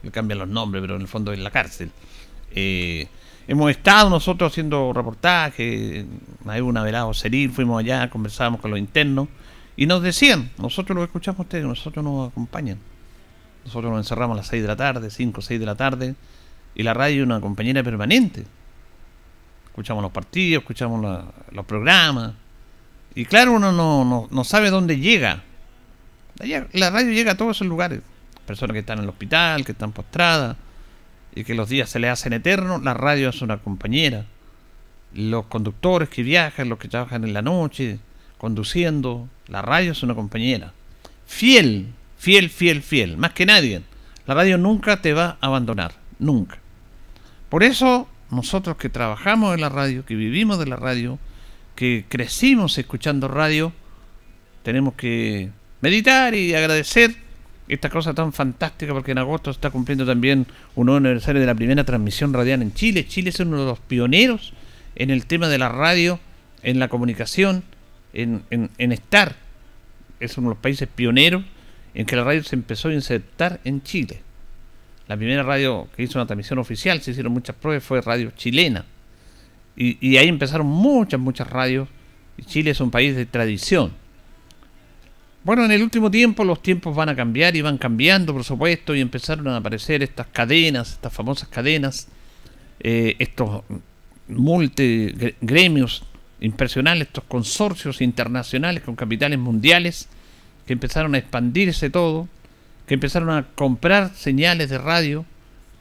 le 0.01 0.11
cambian 0.11 0.39
los 0.39 0.47
nombres, 0.47 0.81
pero 0.81 0.95
en 0.95 1.01
el 1.01 1.07
fondo 1.07 1.31
es 1.31 1.39
la 1.39 1.51
cárcel. 1.51 1.91
Eh, 2.55 3.07
hemos 3.47 3.69
estado 3.69 4.09
nosotros 4.09 4.51
haciendo 4.51 4.91
reportajes, 4.91 6.05
hay 6.47 6.61
una 6.61 6.81
velada 6.81 7.13
Seril, 7.13 7.51
fuimos 7.51 7.79
allá, 7.79 8.09
conversábamos 8.09 8.59
con 8.59 8.71
los 8.71 8.79
internos, 8.79 9.27
y 9.77 9.85
nos 9.85 10.01
decían, 10.01 10.49
nosotros 10.57 10.95
lo 10.95 11.03
escuchamos 11.03 11.41
ustedes, 11.41 11.63
nosotros 11.63 12.03
nos 12.03 12.31
acompañan. 12.31 12.79
Nosotros 13.65 13.91
nos 13.91 14.01
encerramos 14.01 14.35
a 14.35 14.37
las 14.37 14.47
6 14.47 14.63
de 14.63 14.67
la 14.67 14.75
tarde, 14.75 15.09
5 15.09 15.39
o 15.39 15.41
6 15.41 15.59
de 15.59 15.65
la 15.65 15.75
tarde, 15.75 16.15
y 16.75 16.83
la 16.83 16.93
radio 16.93 17.21
es 17.21 17.25
una 17.25 17.39
compañera 17.39 17.83
permanente. 17.83 18.45
Escuchamos 19.79 20.03
los 20.03 20.11
partidos, 20.11 20.61
escuchamos 20.61 21.23
los 21.53 21.65
programas. 21.65 22.33
Y 23.15 23.23
claro, 23.23 23.53
uno 23.53 23.71
no, 23.71 24.03
no, 24.03 24.27
no 24.29 24.43
sabe 24.43 24.71
dónde 24.71 24.99
llega. 24.99 25.41
La, 26.35 26.67
la 26.73 26.89
radio 26.89 27.13
llega 27.13 27.31
a 27.31 27.37
todos 27.37 27.55
esos 27.55 27.67
lugares. 27.67 28.01
Personas 28.45 28.73
que 28.73 28.79
están 28.79 28.97
en 28.97 29.05
el 29.05 29.09
hospital, 29.09 29.63
que 29.63 29.71
están 29.71 29.93
postradas, 29.93 30.57
y 31.33 31.45
que 31.45 31.55
los 31.55 31.69
días 31.69 31.89
se 31.89 31.97
les 31.99 32.11
hacen 32.11 32.33
eternos. 32.33 32.83
La 32.83 32.93
radio 32.93 33.29
es 33.29 33.41
una 33.41 33.55
compañera. 33.59 34.25
Los 35.13 35.45
conductores 35.45 36.09
que 36.09 36.23
viajan, 36.23 36.67
los 36.67 36.77
que 36.77 36.89
trabajan 36.89 37.23
en 37.23 37.31
la 37.31 37.41
noche, 37.41 37.99
conduciendo. 38.37 39.29
La 39.47 39.61
radio 39.61 39.93
es 39.93 40.03
una 40.03 40.13
compañera. 40.13 40.73
Fiel, 41.25 41.93
fiel, 42.17 42.49
fiel, 42.49 42.81
fiel. 42.81 43.15
Más 43.15 43.31
que 43.31 43.45
nadie. 43.45 43.81
La 44.27 44.33
radio 44.33 44.57
nunca 44.57 45.01
te 45.01 45.13
va 45.13 45.37
a 45.39 45.47
abandonar. 45.47 45.93
Nunca. 46.19 46.57
Por 47.47 47.63
eso, 47.63 48.09
nosotros 48.31 48.77
que 48.77 48.89
trabajamos 48.89 49.55
en 49.55 49.61
la 49.61 49.69
radio, 49.69 50.05
que 50.05 50.15
vivimos 50.15 50.59
de 50.59 50.65
la 50.67 50.75
radio, 50.75 51.17
que 51.75 52.05
crecimos 52.07 52.77
escuchando 52.77 53.27
radio, 53.27 53.71
tenemos 54.63 54.93
que 54.95 55.49
meditar 55.81 56.35
y 56.35 56.53
agradecer 56.53 57.15
esta 57.67 57.89
cosa 57.89 58.13
tan 58.13 58.33
fantástica 58.33 58.93
porque 58.93 59.11
en 59.11 59.19
agosto 59.19 59.51
está 59.51 59.69
cumpliendo 59.69 60.05
también 60.05 60.45
un 60.75 60.87
nuevo 60.87 60.97
aniversario 60.97 61.39
de 61.39 61.47
la 61.47 61.55
primera 61.55 61.83
transmisión 61.83 62.33
radial 62.33 62.61
en 62.61 62.73
Chile. 62.73 63.05
Chile 63.07 63.29
es 63.29 63.39
uno 63.39 63.59
de 63.59 63.65
los 63.65 63.79
pioneros 63.79 64.53
en 64.95 65.09
el 65.11 65.25
tema 65.25 65.47
de 65.47 65.57
la 65.59 65.69
radio, 65.69 66.19
en 66.63 66.79
la 66.79 66.87
comunicación, 66.89 67.63
en- 68.13 68.43
en 68.49 68.91
estar. 68.91 69.35
Es 70.19 70.37
uno 70.37 70.49
de 70.49 70.55
los 70.55 70.61
países 70.61 70.87
pioneros 70.93 71.43
en 71.93 72.05
que 72.05 72.15
la 72.15 72.23
radio 72.23 72.43
se 72.43 72.55
empezó 72.55 72.89
a 72.89 72.93
insertar 72.93 73.59
en 73.63 73.81
Chile. 73.83 74.21
La 75.09 75.17
primera 75.17 75.41
radio 75.41 75.87
que 75.95 76.03
hizo 76.03 76.19
una 76.19 76.27
transmisión 76.27 76.59
oficial, 76.59 77.01
se 77.01 77.09
hicieron 77.09 77.33
muchas 77.33 77.55
pruebas, 77.55 77.83
fue 77.83 77.99
Radio 77.99 78.31
Chilena. 78.37 78.85
Y, 79.75 80.17
ahí 80.17 80.27
empezaron 80.27 80.67
muchas, 80.67 81.19
muchas 81.19 81.49
radios. 81.49 81.89
Y 82.37 82.43
Chile 82.43 82.71
es 82.71 82.79
un 82.79 82.91
país 82.91 83.15
de 83.15 83.25
tradición. 83.25 83.91
Bueno, 85.43 85.65
en 85.65 85.71
el 85.71 85.81
último 85.81 86.11
tiempo 86.11 86.43
los 86.43 86.61
tiempos 86.61 86.95
van 86.95 87.09
a 87.09 87.15
cambiar 87.15 87.55
y 87.55 87.61
van 87.61 87.79
cambiando, 87.79 88.33
por 88.33 88.43
supuesto, 88.43 88.93
y 88.93 89.01
empezaron 89.01 89.47
a 89.47 89.57
aparecer 89.57 90.03
estas 90.03 90.27
cadenas, 90.27 90.91
estas 90.91 91.11
famosas 91.11 91.49
cadenas, 91.49 92.07
eh, 92.79 93.15
estos 93.17 93.63
multigremios 94.27 96.03
impresionantes, 96.39 97.07
estos 97.07 97.23
consorcios 97.23 97.99
internacionales 98.01 98.83
con 98.83 98.95
capitales 98.95 99.39
mundiales, 99.39 100.07
que 100.67 100.73
empezaron 100.73 101.15
a 101.15 101.17
expandirse 101.17 101.89
todo, 101.89 102.27
que 102.89 102.95
empezaron 102.95 103.29
a 103.29 103.45
comprar 103.53 104.15
señales 104.15 104.67
de 104.71 104.79
radio 104.79 105.23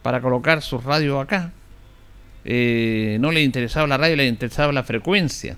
para 0.03 0.21
colocar 0.21 0.61
sus 0.61 0.85
radios 0.85 1.19
acá. 1.25 1.53
Eh, 2.45 3.17
no 3.19 3.33
les 3.33 3.47
interesaba 3.47 3.87
la 3.87 3.97
radio, 3.97 4.17
les 4.17 4.29
interesaba 4.29 4.75
la 4.75 4.83
frecuencia. 4.83 5.57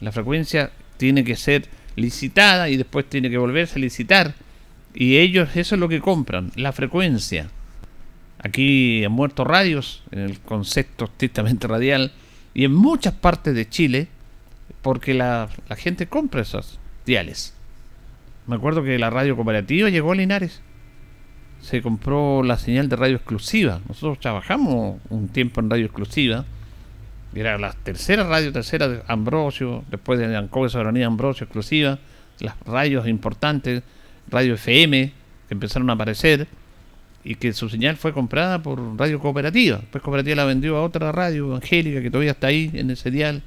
La 0.00 0.10
frecuencia 0.10 0.72
tiene 0.96 1.22
que 1.22 1.36
ser 1.36 1.68
licitada 1.94 2.68
y 2.70 2.76
después 2.76 3.08
tiene 3.08 3.30
que 3.30 3.38
volverse 3.38 3.78
a 3.78 3.82
licitar. 3.82 4.34
Y 4.92 5.18
ellos 5.18 5.50
eso 5.54 5.76
es 5.76 5.80
lo 5.80 5.88
que 5.88 6.00
compran, 6.00 6.50
la 6.56 6.72
frecuencia. 6.72 7.50
Aquí 8.40 9.04
han 9.04 9.12
muerto 9.12 9.44
radios 9.44 10.02
en 10.10 10.22
el 10.22 10.40
concepto 10.40 11.04
estrictamente 11.04 11.68
radial 11.68 12.10
y 12.52 12.64
en 12.64 12.74
muchas 12.74 13.14
partes 13.14 13.54
de 13.54 13.68
Chile 13.68 14.08
porque 14.82 15.14
la, 15.14 15.48
gente 15.76 16.08
compra 16.08 16.42
esos 16.42 16.80
diales. 17.06 17.54
Me 18.48 18.56
acuerdo 18.56 18.82
que 18.82 18.98
la 18.98 19.10
radio 19.10 19.36
cooperativa 19.36 19.88
llegó 19.88 20.10
a 20.10 20.16
Linares. 20.16 20.63
Se 21.64 21.80
compró 21.80 22.42
la 22.42 22.58
señal 22.58 22.90
de 22.90 22.96
radio 22.96 23.16
exclusiva. 23.16 23.80
Nosotros 23.88 24.20
trabajamos 24.20 25.00
un 25.08 25.28
tiempo 25.28 25.62
en 25.62 25.70
radio 25.70 25.86
exclusiva. 25.86 26.44
Era 27.34 27.56
la 27.56 27.72
tercera 27.72 28.22
radio, 28.24 28.52
tercera 28.52 28.86
de 28.86 29.02
Ambrosio, 29.08 29.82
después 29.90 30.18
de 30.18 30.36
Ancoa 30.36 30.68
Soberanía 30.68 31.06
Ambrosio 31.06 31.44
exclusiva. 31.44 31.98
Las 32.40 32.54
radios 32.66 33.08
importantes, 33.08 33.82
radio 34.28 34.54
FM, 34.54 35.10
que 35.48 35.54
empezaron 35.54 35.88
a 35.88 35.94
aparecer 35.94 36.46
y 37.24 37.36
que 37.36 37.54
su 37.54 37.70
señal 37.70 37.96
fue 37.96 38.12
comprada 38.12 38.62
por 38.62 38.98
Radio 38.98 39.18
Cooperativa. 39.18 39.78
Después 39.78 40.04
Cooperativa 40.04 40.36
la 40.36 40.44
vendió 40.44 40.76
a 40.76 40.82
otra 40.82 41.12
radio, 41.12 41.54
Angélica, 41.56 42.02
que 42.02 42.10
todavía 42.10 42.32
está 42.32 42.48
ahí 42.48 42.70
en 42.74 42.90
ese 42.90 43.10
dial, 43.10 43.40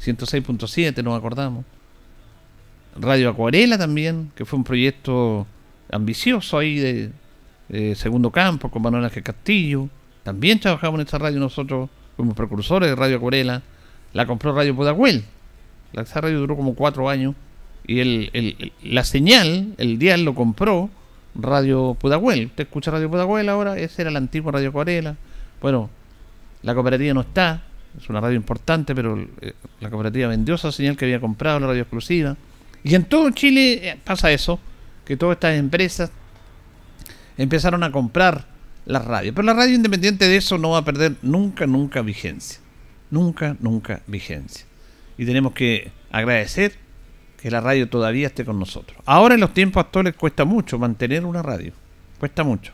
106.7, 0.00 1.02
nos 1.02 1.18
acordamos. 1.18 1.64
Radio 2.96 3.30
Acuarela 3.30 3.76
también, 3.76 4.30
que 4.36 4.44
fue 4.44 4.60
un 4.60 4.64
proyecto 4.64 5.48
ambicioso 5.90 6.56
ahí 6.58 6.78
de, 6.78 7.10
de 7.68 7.94
segundo 7.94 8.30
campo 8.30 8.70
con 8.70 8.82
Manuel 8.82 9.04
Ángel 9.04 9.22
Castillo. 9.22 9.88
También 10.22 10.60
trabajamos 10.60 10.98
en 11.00 11.06
esta 11.06 11.18
radio 11.18 11.38
nosotros 11.40 11.90
como 12.16 12.34
precursores 12.34 12.88
de 12.88 12.94
Radio 12.96 13.16
Acuarela. 13.16 13.62
La 14.12 14.26
compró 14.26 14.54
Radio 14.54 14.74
Pudahuel. 14.76 15.24
La 15.92 16.02
esa 16.02 16.20
radio 16.20 16.38
duró 16.40 16.56
como 16.56 16.74
cuatro 16.74 17.08
años. 17.08 17.34
Y 17.86 18.00
el, 18.00 18.30
el- 18.32 18.56
el- 18.58 18.72
la 18.94 19.04
señal, 19.04 19.74
el 19.76 19.98
dial 19.98 20.24
lo 20.24 20.34
compró 20.34 20.88
Radio 21.34 21.94
Pudahuel. 22.00 22.46
Usted 22.46 22.64
escucha 22.64 22.90
Radio 22.90 23.10
Pudahuel 23.10 23.48
ahora, 23.48 23.76
esa 23.78 24.02
era 24.02 24.10
la 24.10 24.18
antigua 24.18 24.52
Radio 24.52 24.68
Acuarela. 24.70 25.16
Bueno, 25.60 25.90
la 26.62 26.74
cooperativa 26.74 27.12
no 27.12 27.20
está, 27.22 27.62
es 28.00 28.08
una 28.08 28.20
radio 28.20 28.36
importante, 28.36 28.94
pero 28.94 29.18
eh, 29.40 29.52
la 29.80 29.90
cooperativa 29.90 30.28
vendió 30.28 30.54
esa 30.54 30.72
señal 30.72 30.96
que 30.96 31.04
había 31.04 31.20
comprado, 31.20 31.60
la 31.60 31.66
radio 31.66 31.82
exclusiva. 31.82 32.36
Y 32.84 32.94
en 32.94 33.04
todo 33.04 33.30
Chile 33.30 33.88
eh, 33.90 33.98
pasa 34.02 34.30
eso, 34.30 34.58
que 35.04 35.16
todas 35.16 35.36
estas 35.36 35.56
empresas 35.58 36.10
empezaron 37.36 37.82
a 37.82 37.92
comprar 37.92 38.46
la 38.86 38.98
radio. 38.98 39.34
Pero 39.34 39.46
la 39.46 39.54
radio 39.54 39.74
independiente 39.74 40.28
de 40.28 40.36
eso 40.36 40.58
no 40.58 40.70
va 40.70 40.78
a 40.78 40.84
perder 40.84 41.14
nunca, 41.22 41.66
nunca 41.66 42.02
vigencia. 42.02 42.60
Nunca, 43.10 43.56
nunca 43.60 44.02
vigencia. 44.06 44.66
Y 45.16 45.24
tenemos 45.24 45.52
que 45.52 45.92
agradecer 46.10 46.74
que 47.40 47.50
la 47.50 47.60
radio 47.60 47.88
todavía 47.88 48.26
esté 48.26 48.44
con 48.44 48.58
nosotros. 48.58 48.98
Ahora 49.04 49.34
en 49.34 49.40
los 49.40 49.52
tiempos 49.54 49.84
actuales 49.84 50.14
cuesta 50.14 50.44
mucho 50.44 50.78
mantener 50.78 51.24
una 51.24 51.42
radio. 51.42 51.72
Cuesta 52.18 52.42
mucho. 52.42 52.72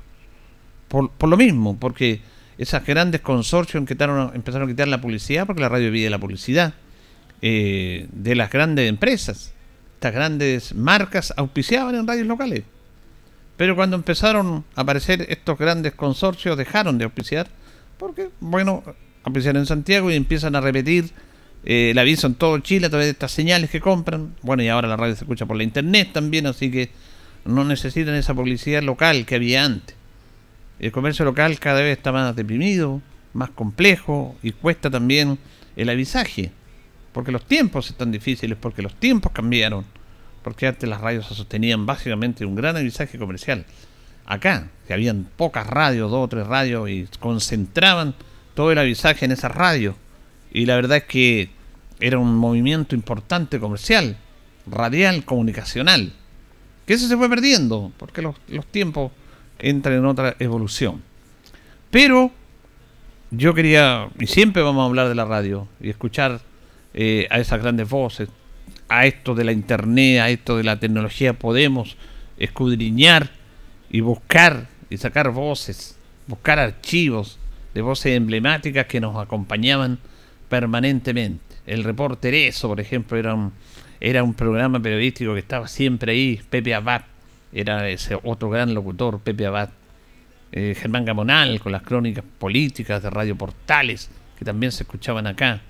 Por, 0.89 1.11
por 1.11 1.29
lo 1.29 1.37
mismo, 1.37 1.77
porque 1.79 2.21
esas 2.61 2.85
grandes 2.85 3.23
consorcios 3.23 3.81
empezaron 3.81 4.33
a, 4.35 4.67
quitar 4.67 4.87
la 4.87 5.01
publicidad, 5.01 5.47
porque 5.47 5.63
la 5.63 5.71
radio 5.71 5.91
vive 5.91 6.11
la 6.11 6.19
publicidad, 6.19 6.75
eh, 7.41 8.07
de 8.13 8.35
las 8.35 8.51
grandes 8.51 8.89
empresas. 8.89 9.53
Estas 9.95 10.13
grandes 10.13 10.75
marcas 10.75 11.33
auspiciaban 11.37 11.95
en 11.95 12.07
radios 12.07 12.27
locales. 12.27 12.65
Pero 13.61 13.77
cuando 13.77 13.95
empezaron 13.95 14.65
a 14.75 14.81
aparecer 14.81 15.27
estos 15.29 15.59
grandes 15.59 15.93
consorcios, 15.93 16.57
dejaron 16.57 16.97
de 16.97 17.05
auspiciar, 17.05 17.47
porque, 17.99 18.31
bueno, 18.41 18.83
auspician 19.23 19.57
en 19.57 19.67
Santiago 19.67 20.11
y 20.11 20.17
empiezan 20.17 20.57
a 20.57 20.63
repetir 20.63 21.11
eh, 21.67 21.91
el 21.91 21.99
aviso 21.99 22.27
en 22.27 22.37
todo 22.37 22.59
Chile 22.61 22.87
a 22.87 22.89
través 22.89 23.09
de 23.09 23.11
estas 23.11 23.33
señales 23.33 23.69
que 23.69 23.79
compran. 23.79 24.35
Bueno, 24.41 24.63
y 24.63 24.69
ahora 24.69 24.89
la 24.89 24.97
radio 24.97 25.15
se 25.15 25.25
escucha 25.25 25.45
por 25.45 25.59
la 25.59 25.63
internet 25.63 26.09
también, 26.15 26.47
así 26.47 26.71
que 26.71 26.89
no 27.45 27.63
necesitan 27.67 28.15
esa 28.15 28.33
publicidad 28.33 28.83
local 28.83 29.27
que 29.27 29.35
había 29.35 29.63
antes. 29.63 29.95
El 30.79 30.91
comercio 30.91 31.27
local 31.27 31.59
cada 31.59 31.83
vez 31.83 31.99
está 31.99 32.13
más 32.13 32.35
deprimido, 32.35 33.03
más 33.35 33.51
complejo 33.51 34.37
y 34.43 34.53
cuesta 34.53 34.89
también 34.89 35.39
el 35.77 35.91
avisaje. 35.91 36.51
Porque 37.13 37.31
los 37.31 37.45
tiempos 37.45 37.91
están 37.91 38.11
difíciles, 38.11 38.57
porque 38.59 38.81
los 38.81 38.95
tiempos 38.95 39.33
cambiaron. 39.33 39.85
Porque 40.43 40.67
antes 40.67 40.89
las 40.89 41.01
radios 41.01 41.27
se 41.27 41.35
sostenían 41.35 41.87
básicamente 41.87 42.45
un 42.45 42.55
gran 42.55 42.77
avisaje 42.77 43.19
comercial. 43.19 43.67
Acá, 44.25 44.69
que 44.87 44.95
habían 44.95 45.27
pocas 45.37 45.67
radios, 45.67 46.11
dos 46.11 46.25
o 46.25 46.29
tres 46.29 46.47
radios, 46.47 46.89
y 46.89 47.09
concentraban 47.19 48.15
todo 48.55 48.73
el 48.73 48.79
avisaje 48.79 49.25
en 49.25 49.33
esas 49.33 49.53
radios. 49.53 49.97
Y 50.53 50.67
la 50.67 50.77
verdad 50.77 50.99
es 50.99 51.05
que 51.05 51.51
era 52.01 52.19
un 52.19 52.37
movimiento 52.37 52.95
importante 52.95 53.61
comercial, 53.61 54.17
radial, 54.67 55.25
comunicacional. 55.25 56.13
Que 56.87 56.95
eso 56.95 57.07
se 57.07 57.17
fue 57.17 57.29
perdiendo, 57.29 57.93
porque 57.97 58.23
los, 58.23 58.35
tiempos 58.71 59.13
entran 59.59 59.97
en 59.97 60.07
otra 60.07 60.37
evolución. 60.39 61.03
Pero 61.91 62.33
yo 63.31 63.55
quería, 63.55 64.09
y 64.19 64.27
siempre 64.27 64.63
vamos 64.63 64.83
a 64.83 64.87
hablar 64.87 65.09
de 65.09 65.15
la 65.15 65.25
radio, 65.25 65.69
y 65.81 65.91
escuchar 65.91 66.41
eh, 66.95 67.29
a 67.31 67.39
esas 67.39 67.61
grandes 67.61 67.89
voces, 67.89 68.29
a 68.91 69.07
esto 69.07 69.35
de 69.35 69.45
la 69.45 69.53
internet, 69.53 70.21
a 70.21 70.29
esto 70.29 70.57
de 70.57 70.65
la 70.65 70.79
tecnología, 70.79 71.33
podemos 71.33 71.97
escudriñar 72.39 73.31
y 73.89 74.01
buscar 74.01 74.67
y 74.91 74.97
sacar 74.97 75.31
voces, 75.31 75.97
buscar 76.27 76.59
archivos 76.59 77.39
de 77.73 77.83
voces 77.83 78.17
emblemáticas 78.17 78.87
que 78.87 79.01
nos 79.01 79.17
acompañaban 79.17 79.99
permanentemente. 80.49 81.57
El 81.67 81.85
reporter 81.85 82.35
eso, 82.35 82.69
por 82.69 82.81
ejemplo, 82.81 83.17
era 83.17 83.33
un, 83.33 83.53
era 84.01 84.25
un 84.25 84.35
programa 84.35 84.81
periodístico 84.81 85.35
que 85.35 85.41
estaba 85.41 85.69
siempre 85.69 86.13
ahí, 86.13 86.41
Pepe 86.51 86.75
Abad, 86.75 87.03
era 87.53 87.89
ese 87.89 88.19
otro 88.23 88.51
gran 88.51 88.75
locutor, 88.75 89.21
Pepe 89.21 89.47
Abad, 89.47 89.71
eh, 90.51 90.75
Germán 90.77 91.05
Gamonal, 91.05 91.61
con 91.61 91.71
las 91.71 91.83
crónicas 91.83 92.25
políticas 92.39 93.05
de 93.05 93.11
Radio 93.11 93.37
Portales, 93.37 94.11
que 94.37 94.45
también 94.45 94.73
se 94.73 94.83
escuchaban 94.83 95.29
acá. 95.29 95.61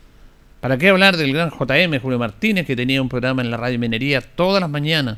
¿Para 0.61 0.77
qué 0.77 0.91
hablar 0.91 1.17
del 1.17 1.33
gran 1.33 1.51
JM, 1.51 2.01
Julio 2.01 2.19
Martínez, 2.19 2.67
que 2.67 2.77
tenía 2.77 3.01
un 3.01 3.09
programa 3.09 3.41
en 3.41 3.51
la 3.51 3.57
radio 3.57 3.79
Minería 3.79 4.21
todas 4.21 4.61
las 4.61 4.69
mañanas, 4.69 5.17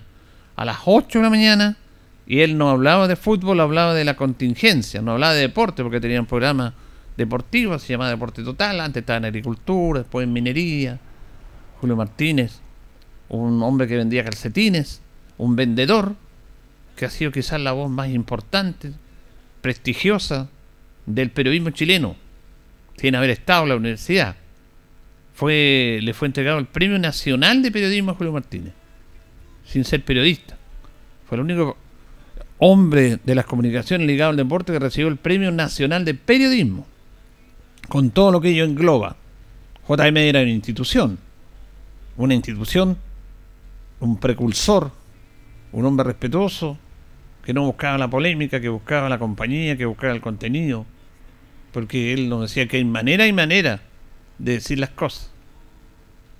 a 0.54 0.64
las 0.64 0.78
8 0.84 1.18
de 1.18 1.22
la 1.24 1.30
mañana, 1.30 1.76
y 2.28 2.40
él 2.40 2.56
no 2.56 2.70
hablaba 2.70 3.08
de 3.08 3.16
fútbol, 3.16 3.58
hablaba 3.58 3.92
de 3.92 4.04
la 4.04 4.14
contingencia, 4.14 5.02
no 5.02 5.12
hablaba 5.12 5.34
de 5.34 5.40
deporte, 5.40 5.82
porque 5.82 6.00
tenía 6.00 6.20
un 6.20 6.26
programa 6.26 6.74
deportiva, 7.16 7.80
se 7.80 7.92
llamaba 7.92 8.10
Deporte 8.10 8.44
Total, 8.44 8.80
antes 8.80 9.00
estaba 9.00 9.16
en 9.16 9.24
agricultura, 9.24 10.00
después 10.00 10.24
en 10.24 10.32
minería. 10.32 11.00
Julio 11.80 11.96
Martínez, 11.96 12.60
un 13.28 13.60
hombre 13.64 13.88
que 13.88 13.96
vendía 13.96 14.22
calcetines, 14.22 15.02
un 15.38 15.56
vendedor, 15.56 16.14
que 16.94 17.06
ha 17.06 17.10
sido 17.10 17.32
quizás 17.32 17.60
la 17.60 17.72
voz 17.72 17.90
más 17.90 18.10
importante, 18.10 18.92
prestigiosa 19.60 20.48
del 21.06 21.32
periodismo 21.32 21.70
chileno, 21.70 22.14
sin 22.96 23.16
haber 23.16 23.30
estado 23.30 23.64
en 23.64 23.68
la 23.70 23.76
universidad. 23.76 24.36
Fue, 25.42 25.98
le 26.00 26.14
fue 26.14 26.28
entregado 26.28 26.60
el 26.60 26.66
Premio 26.66 27.00
Nacional 27.00 27.62
de 27.62 27.72
Periodismo 27.72 28.12
a 28.12 28.14
Julio 28.14 28.32
Martínez, 28.32 28.74
sin 29.64 29.82
ser 29.84 30.04
periodista. 30.04 30.56
Fue 31.26 31.36
el 31.36 31.42
único 31.42 31.76
hombre 32.58 33.18
de 33.24 33.34
las 33.34 33.44
comunicaciones 33.44 34.06
ligado 34.06 34.30
al 34.30 34.36
deporte 34.36 34.72
que 34.72 34.78
recibió 34.78 35.08
el 35.08 35.16
Premio 35.16 35.50
Nacional 35.50 36.04
de 36.04 36.14
Periodismo, 36.14 36.86
con 37.88 38.12
todo 38.12 38.30
lo 38.30 38.40
que 38.40 38.50
ello 38.50 38.62
engloba. 38.62 39.16
JM 39.88 40.16
era 40.16 40.42
una 40.42 40.50
institución, 40.50 41.18
una 42.16 42.34
institución, 42.34 42.96
un 43.98 44.18
precursor, 44.18 44.92
un 45.72 45.84
hombre 45.84 46.04
respetuoso, 46.04 46.78
que 47.44 47.52
no 47.52 47.64
buscaba 47.64 47.98
la 47.98 48.08
polémica, 48.08 48.60
que 48.60 48.68
buscaba 48.68 49.08
la 49.08 49.18
compañía, 49.18 49.76
que 49.76 49.86
buscaba 49.86 50.12
el 50.12 50.20
contenido, 50.20 50.86
porque 51.72 52.12
él 52.12 52.28
nos 52.28 52.42
decía 52.42 52.68
que 52.68 52.76
hay 52.76 52.84
manera 52.84 53.26
y 53.26 53.32
manera 53.32 53.80
de 54.38 54.52
decir 54.52 54.78
las 54.78 54.90
cosas. 54.90 55.31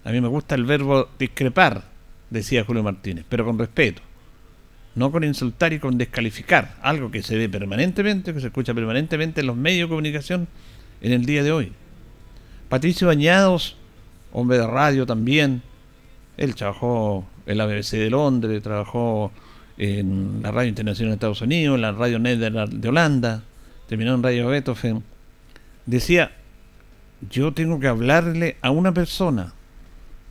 A 0.05 0.11
mí 0.11 0.21
me 0.21 0.29
gusta 0.29 0.55
el 0.55 0.65
verbo 0.65 1.09
discrepar, 1.19 1.83
decía 2.31 2.65
Julio 2.65 2.83
Martínez, 2.83 3.25
pero 3.29 3.45
con 3.45 3.59
respeto. 3.59 4.03
No 4.95 5.11
con 5.11 5.25
insultar 5.25 5.73
y 5.73 5.79
con 5.79 5.97
descalificar, 5.97 6.77
algo 6.83 7.11
que 7.11 7.23
se 7.23 7.37
ve 7.37 7.49
permanentemente, 7.49 8.35
que 8.35 8.41
se 8.41 8.49
escucha 8.49 8.75
permanentemente 8.75 9.41
en 9.41 9.47
los 9.47 9.57
medios 9.57 9.89
de 9.89 9.93
comunicación 9.93 10.49
en 11.01 11.13
el 11.13 11.25
día 11.25 11.43
de 11.43 11.53
hoy. 11.53 11.73
Patricio 12.69 13.07
Bañados, 13.07 13.77
hombre 14.33 14.59
de 14.59 14.67
radio 14.67 15.07
también, 15.07 15.63
él 16.37 16.55
trabajó 16.55 17.27
en 17.47 17.59
la 17.59 17.67
BBC 17.67 17.93
de 17.93 18.11
Londres, 18.11 18.63
trabajó 18.63 19.33
en 19.79 20.41
la 20.43 20.51
Radio 20.51 20.69
Internacional 20.69 21.13
de 21.13 21.15
Estados 21.15 21.41
Unidos, 21.43 21.77
en 21.77 21.83
la 21.83 21.93
Radio 21.93 22.19
Net 22.19 22.39
de 22.39 22.89
Holanda, 22.89 23.43
terminó 23.89 24.15
en 24.15 24.23
Radio 24.23 24.49
Beethoven. 24.49 25.03
Decía, 25.87 26.33
yo 27.31 27.53
tengo 27.53 27.81
que 27.81 27.89
hablarle 27.89 28.57
a 28.63 28.71
una 28.71 28.93
persona, 28.93 29.53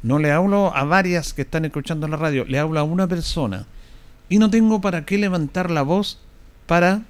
no 0.04 0.18
le 0.18 0.32
hablo 0.32 0.76
a 0.76 0.84
varias 0.84 1.34
que 1.34 1.44
están 1.44 1.66
escuchando 1.66 2.08
la 2.08 2.18
radio, 2.18 2.46
le 2.46 2.60
hablo 2.60 2.80
a 2.80 2.84
una 2.84 3.08
persona. 3.08 3.66
Y 4.30 4.40
no 4.40 4.50
tengo 4.50 4.82
para 4.82 5.06
qué 5.06 5.18
levantar 5.18 5.70
la 5.70 5.84
voz 5.84 6.20
para 6.66 7.02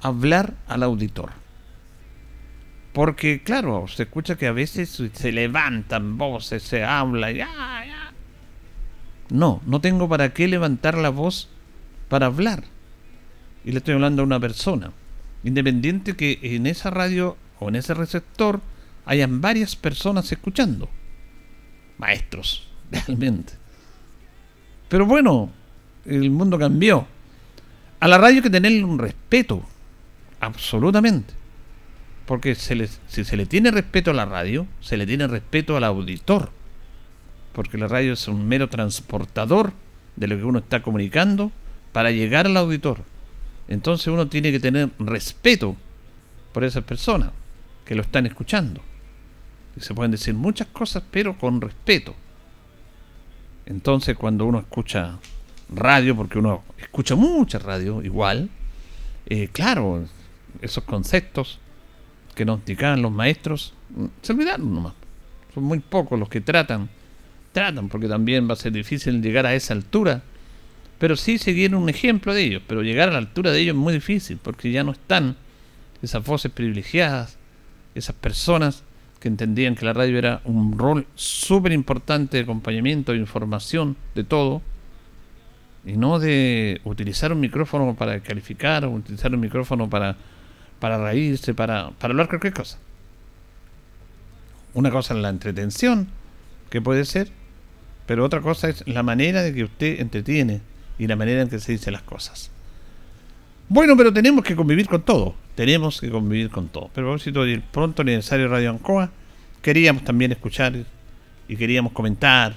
hablar 0.00 0.54
al 0.66 0.82
auditor. 0.82 1.30
Porque, 2.92 3.42
claro, 3.42 3.86
se 3.88 4.04
escucha 4.04 4.36
que 4.36 4.46
a 4.46 4.52
veces 4.52 5.02
se 5.12 5.32
levantan 5.32 6.16
voces, 6.16 6.62
se 6.62 6.84
habla 6.84 7.32
y... 7.32 7.40
No, 9.30 9.60
no 9.66 9.80
tengo 9.80 10.08
para 10.08 10.32
qué 10.32 10.46
levantar 10.46 10.96
la 10.96 11.08
voz 11.08 11.48
para 12.08 12.26
hablar. 12.26 12.64
Y 13.64 13.72
le 13.72 13.78
estoy 13.78 13.94
hablando 13.94 14.22
a 14.22 14.26
una 14.26 14.38
persona. 14.38 14.92
Independiente 15.42 16.14
que 16.14 16.38
en 16.42 16.66
esa 16.66 16.90
radio 16.90 17.36
o 17.58 17.68
en 17.68 17.76
ese 17.76 17.94
receptor 17.94 18.60
hayan 19.06 19.40
varias 19.40 19.74
personas 19.74 20.30
escuchando. 20.30 20.88
Maestros, 21.98 22.68
realmente. 22.90 23.54
Pero 24.88 25.06
bueno, 25.06 25.50
el 26.04 26.30
mundo 26.30 26.58
cambió. 26.58 27.06
A 28.00 28.08
la 28.08 28.18
radio 28.18 28.36
hay 28.36 28.42
que 28.42 28.50
tenerle 28.50 28.84
un 28.84 28.98
respeto. 28.98 29.62
Absolutamente. 30.40 31.32
Porque 32.26 32.54
se 32.54 32.88
si 33.08 33.24
se 33.24 33.36
le 33.36 33.46
tiene 33.46 33.70
respeto 33.70 34.10
a 34.10 34.14
la 34.14 34.24
radio, 34.24 34.66
se 34.80 34.96
le 34.96 35.06
tiene 35.06 35.26
respeto 35.26 35.76
al 35.76 35.84
auditor 35.84 36.50
porque 37.54 37.78
la 37.78 37.88
radio 37.88 38.12
es 38.12 38.28
un 38.28 38.46
mero 38.46 38.68
transportador 38.68 39.72
de 40.16 40.26
lo 40.26 40.36
que 40.36 40.44
uno 40.44 40.58
está 40.58 40.82
comunicando 40.82 41.52
para 41.92 42.10
llegar 42.10 42.46
al 42.46 42.56
auditor. 42.56 42.98
Entonces 43.68 44.08
uno 44.08 44.26
tiene 44.26 44.52
que 44.52 44.60
tener 44.60 44.90
respeto 44.98 45.76
por 46.52 46.64
esas 46.64 46.84
personas 46.84 47.30
que 47.84 47.94
lo 47.94 48.02
están 48.02 48.26
escuchando. 48.26 48.82
Y 49.76 49.80
se 49.80 49.94
pueden 49.94 50.12
decir 50.12 50.34
muchas 50.34 50.68
cosas, 50.68 51.02
pero 51.10 51.36
con 51.36 51.60
respeto. 51.60 52.14
Entonces 53.66 54.16
cuando 54.16 54.46
uno 54.46 54.58
escucha 54.58 55.18
radio, 55.68 56.16
porque 56.16 56.38
uno 56.38 56.62
escucha 56.78 57.14
mucha 57.14 57.58
radio 57.58 58.02
igual, 58.02 58.50
eh, 59.26 59.48
claro, 59.48 60.04
esos 60.60 60.84
conceptos 60.84 61.58
que 62.34 62.44
nos 62.44 62.60
indicaban 62.60 63.02
los 63.02 63.12
maestros, 63.12 63.74
se 64.22 64.32
olvidaron 64.32 64.74
nomás. 64.74 64.94
Son 65.54 65.64
muy 65.64 65.78
pocos 65.78 66.18
los 66.18 66.28
que 66.28 66.40
tratan 66.40 66.88
tratan, 67.54 67.88
porque 67.88 68.08
también 68.08 68.46
va 68.46 68.52
a 68.52 68.56
ser 68.56 68.72
difícil 68.72 69.22
llegar 69.22 69.46
a 69.46 69.54
esa 69.54 69.72
altura. 69.72 70.22
Pero 70.98 71.16
sí 71.16 71.38
seguir 71.38 71.74
un 71.74 71.88
ejemplo 71.88 72.34
de 72.34 72.42
ellos, 72.42 72.62
pero 72.66 72.82
llegar 72.82 73.08
a 73.08 73.12
la 73.12 73.18
altura 73.18 73.50
de 73.50 73.60
ellos 73.60 73.74
es 73.74 73.80
muy 73.80 73.94
difícil, 73.94 74.38
porque 74.42 74.70
ya 74.70 74.84
no 74.84 74.92
están 74.92 75.36
esas 76.02 76.24
voces 76.24 76.52
privilegiadas, 76.52 77.38
esas 77.94 78.14
personas 78.14 78.83
que 79.24 79.28
entendían 79.28 79.74
que 79.74 79.86
la 79.86 79.94
radio 79.94 80.18
era 80.18 80.42
un 80.44 80.76
rol 80.76 81.06
súper 81.14 81.72
importante 81.72 82.36
de 82.36 82.42
acompañamiento, 82.42 83.12
de 83.12 83.18
información, 83.18 83.96
de 84.14 84.22
todo, 84.22 84.60
y 85.86 85.96
no 85.96 86.18
de 86.18 86.82
utilizar 86.84 87.32
un 87.32 87.40
micrófono 87.40 87.94
para 87.94 88.20
calificar, 88.20 88.84
o 88.84 88.90
utilizar 88.90 89.32
un 89.32 89.40
micrófono 89.40 89.88
para, 89.88 90.18
para 90.78 90.98
reírse, 90.98 91.54
para, 91.54 91.88
para 91.92 92.12
hablar 92.12 92.28
cualquier 92.28 92.52
cosa. 92.52 92.78
Una 94.74 94.90
cosa 94.90 95.14
es 95.14 95.20
la 95.20 95.30
entretención, 95.30 96.08
que 96.68 96.82
puede 96.82 97.06
ser, 97.06 97.30
pero 98.04 98.26
otra 98.26 98.42
cosa 98.42 98.68
es 98.68 98.86
la 98.86 99.02
manera 99.02 99.40
de 99.40 99.54
que 99.54 99.64
usted 99.64 100.00
entretiene 100.00 100.60
y 100.98 101.06
la 101.06 101.16
manera 101.16 101.40
en 101.40 101.48
que 101.48 101.60
se 101.60 101.72
dice 101.72 101.90
las 101.90 102.02
cosas. 102.02 102.50
Bueno, 103.68 103.96
pero 103.96 104.12
tenemos 104.12 104.44
que 104.44 104.54
convivir 104.54 104.86
con 104.88 105.02
todo. 105.02 105.34
Tenemos 105.54 106.00
que 106.00 106.10
convivir 106.10 106.50
con 106.50 106.68
todo. 106.68 106.90
Pero 106.94 107.08
a 107.08 107.10
propósito 107.10 107.44
del 107.44 107.62
pronto 107.62 108.02
aniversario 108.02 108.46
de 108.46 108.50
Radio 108.50 108.70
Ancoa, 108.70 109.10
queríamos 109.62 110.04
también 110.04 110.32
escuchar 110.32 110.74
y 111.48 111.56
queríamos 111.56 111.92
comentar 111.92 112.54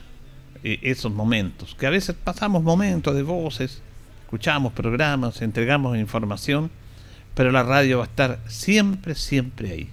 eh, 0.63 0.79
esos 0.81 1.11
momentos. 1.11 1.75
Que 1.75 1.87
a 1.87 1.91
veces 1.91 2.15
pasamos 2.21 2.63
momentos 2.63 3.15
de 3.15 3.23
voces, 3.23 3.81
escuchamos 4.23 4.73
programas, 4.73 5.41
entregamos 5.41 5.97
información, 5.97 6.69
pero 7.33 7.51
la 7.51 7.63
radio 7.63 7.99
va 7.99 8.05
a 8.05 8.07
estar 8.07 8.39
siempre, 8.47 9.15
siempre 9.15 9.71
ahí. 9.71 9.89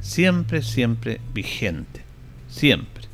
Siempre, 0.00 0.62
siempre 0.62 1.20
vigente. 1.32 2.04
Siempre 2.48 3.04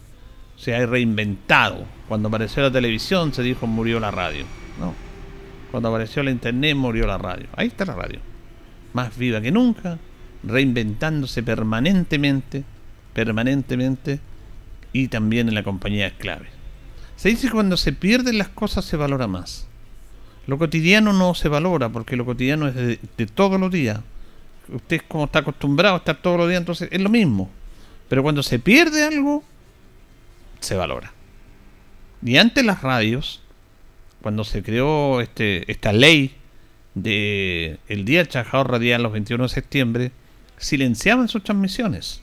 se 0.61 0.75
ha 0.75 0.87
reinventado. 0.87 1.85
Cuando 2.09 2.29
apareció 2.29 2.63
la 2.63 2.71
televisión 2.71 3.33
se 3.33 3.43
dijo 3.43 3.67
murió 3.67 3.99
la 3.99 4.11
radio. 4.11 4.45
No. 4.79 5.10
Cuando 5.71 5.89
apareció 5.89 6.23
la 6.23 6.31
internet 6.31 6.77
murió 6.77 7.07
la 7.07 7.19
radio. 7.19 7.47
Ahí 7.55 7.69
está 7.69 7.85
la 7.85 7.95
radio. 7.95 8.21
Más 8.93 9.17
viva 9.17 9.41
que 9.41 9.53
nunca, 9.53 9.99
reinventándose 10.43 11.43
permanentemente, 11.43 12.65
permanentemente 13.15 14.21
y 14.93 15.09
también 15.09 15.49
en 15.49 15.55
la 15.55 15.63
compañía 15.63 16.07
de 16.07 16.17
clave. 16.17 16.49
Se 17.17 17.29
dice 17.29 17.47
que 17.47 17.53
cuando 17.53 17.77
se 17.77 17.93
pierden 17.93 18.39
las 18.39 18.49
cosas 18.49 18.85
se 18.85 18.97
valora 18.97 19.27
más. 19.27 19.67
Lo 20.47 20.59
cotidiano 20.59 21.13
no 21.13 21.35
se 21.35 21.49
valora 21.49 21.89
porque 21.89 22.17
lo 22.17 22.25
cotidiano 22.25 22.67
es 22.67 22.75
de, 22.75 22.99
de 23.17 23.27
todos 23.27 23.61
los 23.61 23.71
días. 23.71 24.01
Usted 24.69 25.03
como 25.07 25.25
está 25.25 25.41
acostumbrado 25.41 25.95
a 25.95 25.99
estar 25.99 26.17
todos 26.17 26.39
los 26.39 26.49
días, 26.49 26.61
entonces 26.61 26.89
es 26.91 27.01
lo 27.01 27.11
mismo. 27.11 27.51
Pero 28.09 28.23
cuando 28.23 28.43
se 28.43 28.59
pierde 28.59 29.05
algo, 29.05 29.45
se 30.59 30.75
valora. 30.75 31.13
Y 32.25 32.37
antes 32.37 32.65
las 32.65 32.83
radios, 32.83 33.43
cuando 34.23 34.45
se 34.45 34.63
creó 34.63 35.21
este, 35.21 35.71
esta 35.71 35.93
ley 35.93 36.35
de 36.95 37.79
el 37.89 38.05
día 38.05 38.19
del 38.19 38.29
trabajador 38.29 38.71
radial 38.73 39.03
los 39.03 39.13
21 39.13 39.45
de 39.45 39.49
septiembre, 39.49 40.13
silenciaban 40.59 41.29
sus 41.29 41.43
transmisiones. 41.43 42.23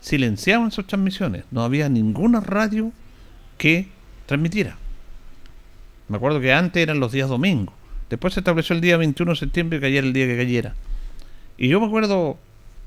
Silenciaban 0.00 0.70
sus 0.70 0.86
transmisiones. 0.86 1.44
No 1.50 1.62
había 1.62 1.88
ninguna 1.88 2.40
radio 2.40 2.92
que 3.56 3.88
transmitiera. 4.26 4.76
Me 6.08 6.16
acuerdo 6.16 6.40
que 6.40 6.52
antes 6.52 6.82
eran 6.82 7.00
los 7.00 7.12
días 7.12 7.28
domingos. 7.28 7.74
Después 8.08 8.34
se 8.34 8.40
estableció 8.40 8.74
el 8.74 8.80
día 8.80 8.96
21 8.96 9.32
de 9.32 9.36
septiembre 9.36 9.78
que 9.78 9.82
cayera 9.82 10.06
el 10.06 10.12
día 10.12 10.26
que 10.26 10.36
cayera. 10.36 10.74
Y 11.58 11.68
yo 11.68 11.80
me 11.80 11.86
acuerdo 11.86 12.38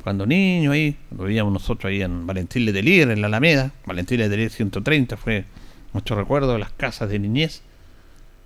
cuando 0.03 0.25
niño 0.25 0.71
ahí, 0.71 0.97
lo 1.15 1.25
veíamos 1.25 1.53
nosotros 1.53 1.89
ahí 1.91 2.01
en 2.01 2.25
Valentín 2.25 2.65
Letelier, 2.65 3.11
en 3.11 3.21
la 3.21 3.27
Alameda, 3.27 3.71
Valentín 3.85 4.19
Letelier 4.19 4.49
130, 4.49 5.15
fue 5.17 5.45
nuestro 5.93 6.15
recuerdo 6.15 6.53
de 6.53 6.59
las 6.59 6.71
casas 6.71 7.09
de 7.09 7.19
niñez. 7.19 7.61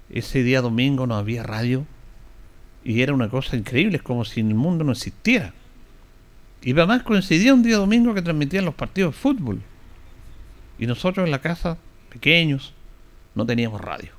Ese 0.09 0.43
día 0.43 0.61
domingo 0.61 1.07
no 1.07 1.15
había 1.15 1.43
radio 1.43 1.85
y 2.83 3.01
era 3.01 3.13
una 3.13 3.29
cosa 3.29 3.55
increíble, 3.55 3.99
como 3.99 4.25
si 4.25 4.41
el 4.41 4.53
mundo 4.53 4.83
no 4.83 4.91
existiera. 4.91 5.53
Y 6.61 6.71
además 6.71 7.03
coincidía 7.03 7.53
un 7.53 7.63
día 7.63 7.77
domingo 7.77 8.13
que 8.13 8.21
transmitían 8.21 8.65
los 8.65 8.75
partidos 8.75 9.13
de 9.13 9.19
fútbol. 9.19 9.61
Y 10.77 10.87
nosotros 10.87 11.25
en 11.25 11.31
la 11.31 11.41
casa, 11.41 11.77
pequeños, 12.09 12.73
no 13.33 13.45
teníamos 13.45 13.81
radio. 13.81 14.11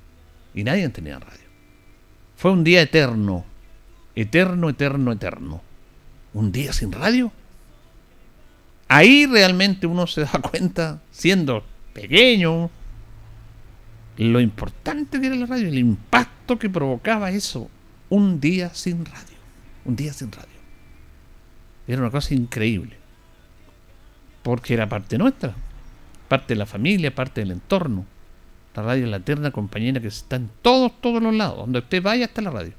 Y 0.55 0.65
nadie 0.65 0.89
tenía 0.89 1.19
radio. 1.19 1.47
Fue 2.37 2.51
un 2.51 2.65
día 2.65 2.83
eterno. 2.83 3.45
Eterno, 4.15 4.71
eterno, 4.71 5.13
eterno 5.13 5.63
un 6.37 6.53
día 6.53 6.73
sin 6.75 6.93
radio, 6.93 7.33
Ahí 8.89 9.27
realmente 9.27 9.87
uno 9.89 10.07
se 10.07 10.21
da 10.21 10.41
cuenta, 10.41 11.01
siendo 11.11 11.65
pequeño, 11.93 12.71
lo 14.17 14.41
importante 14.41 15.21
que 15.21 15.27
era 15.27 15.37
la 15.37 15.47
radio, 15.47 15.69
el 15.69 15.79
impacto 15.79 16.59
que 16.59 16.71
provocaba 16.71 17.31
eso. 17.31 17.71
Un 18.09 18.41
día 18.41 18.71
sin 18.73 19.05
radio. 19.05 19.37
Un 19.85 19.97
día 19.97 20.13
sin 20.13 20.33
radio. 20.33 20.57
Era 21.87 22.01
una 22.01 22.11
cosa 22.11 22.35
increíble. 22.35 22.97
Porque 24.43 24.75
era 24.75 24.89
parte 24.89 25.19
nuestra, 25.19 25.55
parte 26.29 26.55
de 26.55 26.59
la 26.59 26.67
familia, 26.67 27.15
parte 27.15 27.41
del 27.41 27.51
entorno. 27.51 28.07
La 28.75 28.83
radio 28.83 29.05
es 29.05 29.11
la 29.11 29.17
eterna 29.17 29.51
compañera 29.51 30.01
que 30.01 30.09
está 30.09 30.37
en 30.37 30.51
todos, 30.63 31.01
todos 31.01 31.23
los 31.23 31.35
lados. 31.35 31.59
Donde 31.59 31.81
usted 31.81 32.03
vaya 32.03 32.27
está 32.27 32.43
la 32.43 32.51
radio. 32.51 32.73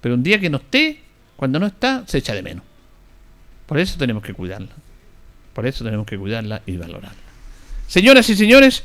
Pero 0.00 0.14
un 0.14 0.22
día 0.22 0.40
que 0.40 0.50
no 0.50 0.58
esté, 0.58 1.02
cuando 1.36 1.58
no 1.58 1.66
está, 1.66 2.04
se 2.06 2.18
echa 2.18 2.34
de 2.34 2.42
menos. 2.42 2.64
Por 3.66 3.78
eso 3.78 3.98
tenemos 3.98 4.22
que 4.22 4.34
cuidarla. 4.34 4.70
Por 5.54 5.66
eso 5.66 5.84
tenemos 5.84 6.06
que 6.06 6.18
cuidarla 6.18 6.62
y 6.66 6.76
valorarla. 6.76 7.20
Señoras 7.86 8.28
y 8.30 8.36
señores, 8.36 8.84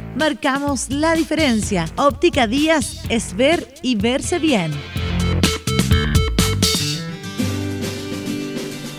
Marcamos 0.15 0.89
la 0.89 1.15
diferencia. 1.15 1.85
Óptica 1.95 2.45
Díaz 2.45 3.01
es 3.09 3.35
ver 3.35 3.73
y 3.81 3.95
verse 3.95 4.39
bien. 4.39 4.71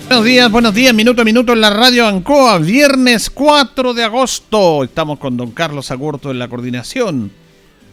Buenos 0.09 0.25
días, 0.25 0.51
buenos 0.51 0.75
días, 0.75 0.95
minuto 0.95 1.23
a 1.23 1.25
minuto 1.25 1.53
en 1.53 1.61
la 1.61 1.71
radio 1.71 2.07
Ancoa, 2.07 2.59
viernes 2.59 3.31
4 3.31 3.95
de 3.95 4.05
agosto. 4.05 4.85
Estamos 4.85 5.19
con 5.19 5.37
don 5.37 5.53
Carlos 5.53 5.91
Agurto 5.91 6.31
en 6.31 6.39
la 6.39 6.49
coordinación. 6.49 7.31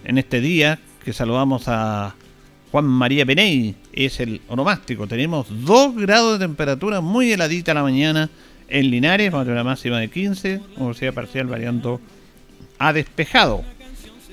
En 0.04 0.18
este 0.18 0.42
día 0.42 0.80
que 1.04 1.14
saludamos 1.14 1.64
a 1.68 2.16
Juan 2.72 2.86
María 2.86 3.26
Peney, 3.26 3.76
es 3.94 4.20
el 4.20 4.42
onomástico. 4.48 5.08
Tenemos 5.08 5.48
2 5.50 5.96
grados 5.96 6.40
de 6.40 6.46
temperatura 6.46 7.02
muy 7.02 7.32
heladita 7.32 7.74
la 7.74 7.84
mañana 7.84 8.30
en 8.68 8.92
Linares, 8.92 9.32
vamos 9.32 9.48
a 9.48 9.52
una 9.52 9.64
máxima 9.64 10.00
de 10.00 10.10
15, 10.10 10.62
sea 10.94 11.12
parcial 11.12 11.48
variando 11.48 12.00
a 12.80 12.94
despejado. 12.94 13.64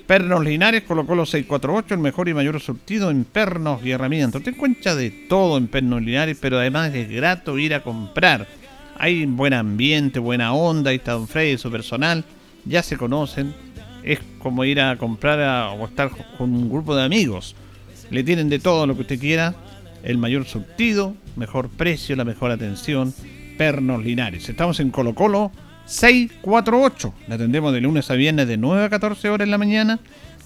Pernos 0.07 0.45
Linares 0.45 0.85
colocó 0.85 1.17
los 1.17 1.31
648, 1.31 1.95
el 1.95 2.01
mejor 2.01 2.29
y 2.29 2.35
mayor 2.35 2.61
surtido 2.61 3.11
en 3.11 3.25
pernos 3.25 3.85
y 3.85 3.91
herramientas. 3.91 4.43
Te 4.43 4.51
encuentras 4.51 4.97
de 4.97 5.11
todo 5.11 5.59
en 5.59 5.67
Pernos 5.67 6.01
Linares, 6.01 6.39
pero 6.41 6.59
además 6.59 6.95
es 6.95 7.11
grato 7.11 7.59
ir 7.59 7.75
a 7.75 7.83
comprar. 7.83 8.47
Hay 8.99 9.27
buen 9.27 9.53
ambiente, 9.53 10.21
buena 10.21 10.55
onda, 10.55 10.91
ahí 10.91 10.97
está 10.97 11.13
Don 11.13 11.27
Freddy 11.27 11.55
y 11.55 11.59
su 11.59 11.73
personal, 11.73 12.25
ya 12.65 12.85
se 12.85 12.97
conocen. 12.97 13.53
Es 14.05 14.21
como 14.39 14.65
ir 14.65 14.81
a 14.81 14.97
comprar 14.97 15.77
o 15.77 15.85
estar 15.85 16.11
con 16.39 16.55
un 16.55 16.71
grupo 16.71 16.95
de 16.95 17.03
amigos. 17.03 17.57
Le 18.11 18.23
tienen 18.23 18.49
de 18.49 18.61
todo 18.61 18.87
lo 18.87 18.95
que 18.95 19.03
usted 19.03 19.19
quiera, 19.19 19.57
el 20.05 20.19
mayor 20.19 20.45
surtido, 20.45 21.17
mejor 21.35 21.69
precio, 21.69 22.15
la 22.15 22.25
mejor 22.25 22.53
atención. 22.53 23.13
Pernos 23.59 24.05
Linares. 24.05 24.49
Estamos 24.49 24.79
en 24.79 24.91
Colo 24.91 25.15
Colo 25.15 25.51
648. 25.87 27.15
La 27.29 27.37
atendemos 27.37 27.73
de 27.73 27.81
lunes 27.81 28.11
a 28.11 28.15
viernes 28.15 28.49
de 28.49 28.57
9 28.57 28.85
a 28.85 28.91
14 28.91 29.31
horas 29.31 29.47
en 29.47 29.51
la 29.51 29.59
mañana, 29.59 30.01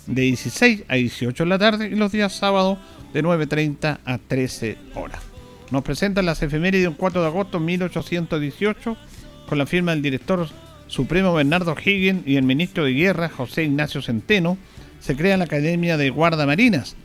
de 0.07 0.22
16 0.22 0.85
a 0.88 0.94
18 0.96 1.42
en 1.42 1.48
la 1.48 1.59
tarde 1.59 1.88
y 1.88 1.94
los 1.94 2.12
días 2.12 2.33
sábados 2.35 2.79
de 3.12 3.24
9.30 3.24 3.98
a 4.05 4.18
13 4.18 4.76
horas. 4.94 5.20
Nos 5.70 5.83
presentan 5.83 6.26
las 6.26 6.42
efemérides 6.42 6.88
un 6.88 6.94
4 6.94 7.22
de 7.22 7.26
agosto 7.26 7.59
de 7.59 7.64
1818 7.64 8.96
con 9.48 9.59
la 9.59 9.66
firma 9.66 9.92
del 9.92 10.03
director 10.03 10.48
supremo 10.88 11.33
Bernardo 11.33 11.74
Higgins 11.74 12.26
y 12.26 12.37
el 12.37 12.42
ministro 12.42 12.85
de 12.85 12.92
Guerra 12.92 13.29
José 13.29 13.64
Ignacio 13.64 14.03
Centeno. 14.03 14.59
Se 15.00 15.16
crea 15.16 15.37
la 15.37 15.44
Academia 15.44 15.96
de 15.96 16.11
Guardamarinas 16.11 16.96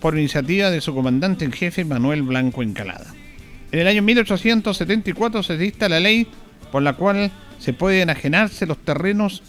por 0.00 0.16
iniciativa 0.16 0.70
de 0.70 0.80
su 0.80 0.94
comandante 0.94 1.44
en 1.44 1.52
jefe 1.52 1.84
Manuel 1.84 2.22
Blanco 2.22 2.62
Encalada. 2.62 3.12
En 3.72 3.80
el 3.80 3.88
año 3.88 4.02
1874 4.02 5.42
se 5.42 5.58
dicta 5.58 5.88
la 5.88 6.00
ley 6.00 6.28
por 6.70 6.82
la 6.82 6.94
cual 6.94 7.30
se 7.58 7.72
pueden 7.72 8.02
enajenarse 8.02 8.66
los 8.66 8.76
terrenos 8.78 9.42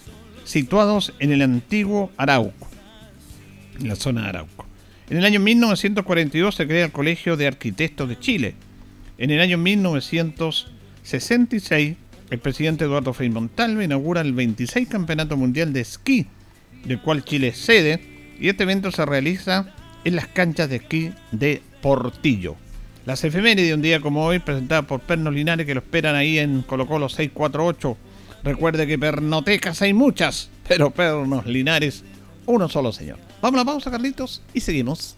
situados 0.43 1.13
en 1.19 1.31
el 1.31 1.41
antiguo 1.41 2.11
Arauco, 2.17 2.67
en 3.79 3.87
la 3.87 3.95
zona 3.95 4.23
de 4.23 4.29
Arauco. 4.29 4.65
En 5.09 5.17
el 5.17 5.25
año 5.25 5.39
1942 5.39 6.55
se 6.55 6.67
crea 6.67 6.85
el 6.85 6.91
Colegio 6.91 7.37
de 7.37 7.47
Arquitectos 7.47 8.09
de 8.09 8.19
Chile. 8.19 8.55
En 9.17 9.31
el 9.31 9.39
año 9.39 9.57
1966 9.57 11.95
el 12.31 12.39
presidente 12.39 12.85
Eduardo 12.85 13.13
Frei 13.13 13.29
Montalva 13.29 13.83
inaugura 13.83 14.21
el 14.21 14.33
26 14.33 14.87
Campeonato 14.87 15.37
Mundial 15.37 15.73
de 15.73 15.81
Esquí, 15.81 16.25
del 16.83 17.01
cual 17.01 17.23
Chile 17.23 17.49
es 17.49 17.57
sede, 17.57 18.33
y 18.39 18.49
este 18.49 18.63
evento 18.63 18.91
se 18.91 19.05
realiza 19.05 19.73
en 20.03 20.15
las 20.15 20.27
canchas 20.27 20.69
de 20.69 20.77
esquí 20.77 21.11
de 21.31 21.61
Portillo. 21.81 22.55
Las 23.05 23.23
efemérides 23.23 23.67
de 23.67 23.73
un 23.75 23.83
día 23.83 24.01
como 24.01 24.25
hoy, 24.25 24.39
presentadas 24.39 24.85
por 24.85 24.99
Pernos 24.99 25.31
Linares, 25.31 25.67
que 25.67 25.75
lo 25.75 25.81
esperan 25.81 26.15
ahí 26.15 26.39
en 26.39 26.63
Colo 26.63 26.87
Colo 26.87 27.07
648. 27.07 27.95
Recuerde 28.43 28.87
que 28.87 28.97
pernotecas 28.97 29.83
hay 29.83 29.93
muchas, 29.93 30.49
pero 30.67 30.89
Pernos 30.89 31.45
Linares, 31.45 32.03
uno 32.47 32.67
solo 32.67 32.91
señor. 32.91 33.19
Vamos 33.43 33.59
a 33.59 33.63
la 33.63 33.71
pausa, 33.71 33.91
Carlitos, 33.91 34.41
y 34.55 34.59
seguimos. 34.59 35.17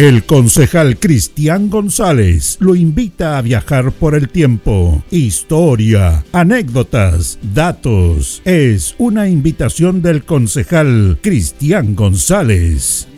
El 0.00 0.24
concejal 0.24 0.98
Cristian 0.98 1.68
González 1.68 2.56
lo 2.58 2.74
invita 2.74 3.36
a 3.36 3.42
viajar 3.42 3.92
por 3.92 4.14
el 4.14 4.30
tiempo. 4.30 5.04
Historia, 5.10 6.24
anécdotas, 6.32 7.38
datos. 7.42 8.40
Es 8.46 8.94
una 8.96 9.28
invitación 9.28 10.00
del 10.00 10.24
concejal 10.24 11.18
Cristian 11.20 11.94
González. 11.94 13.08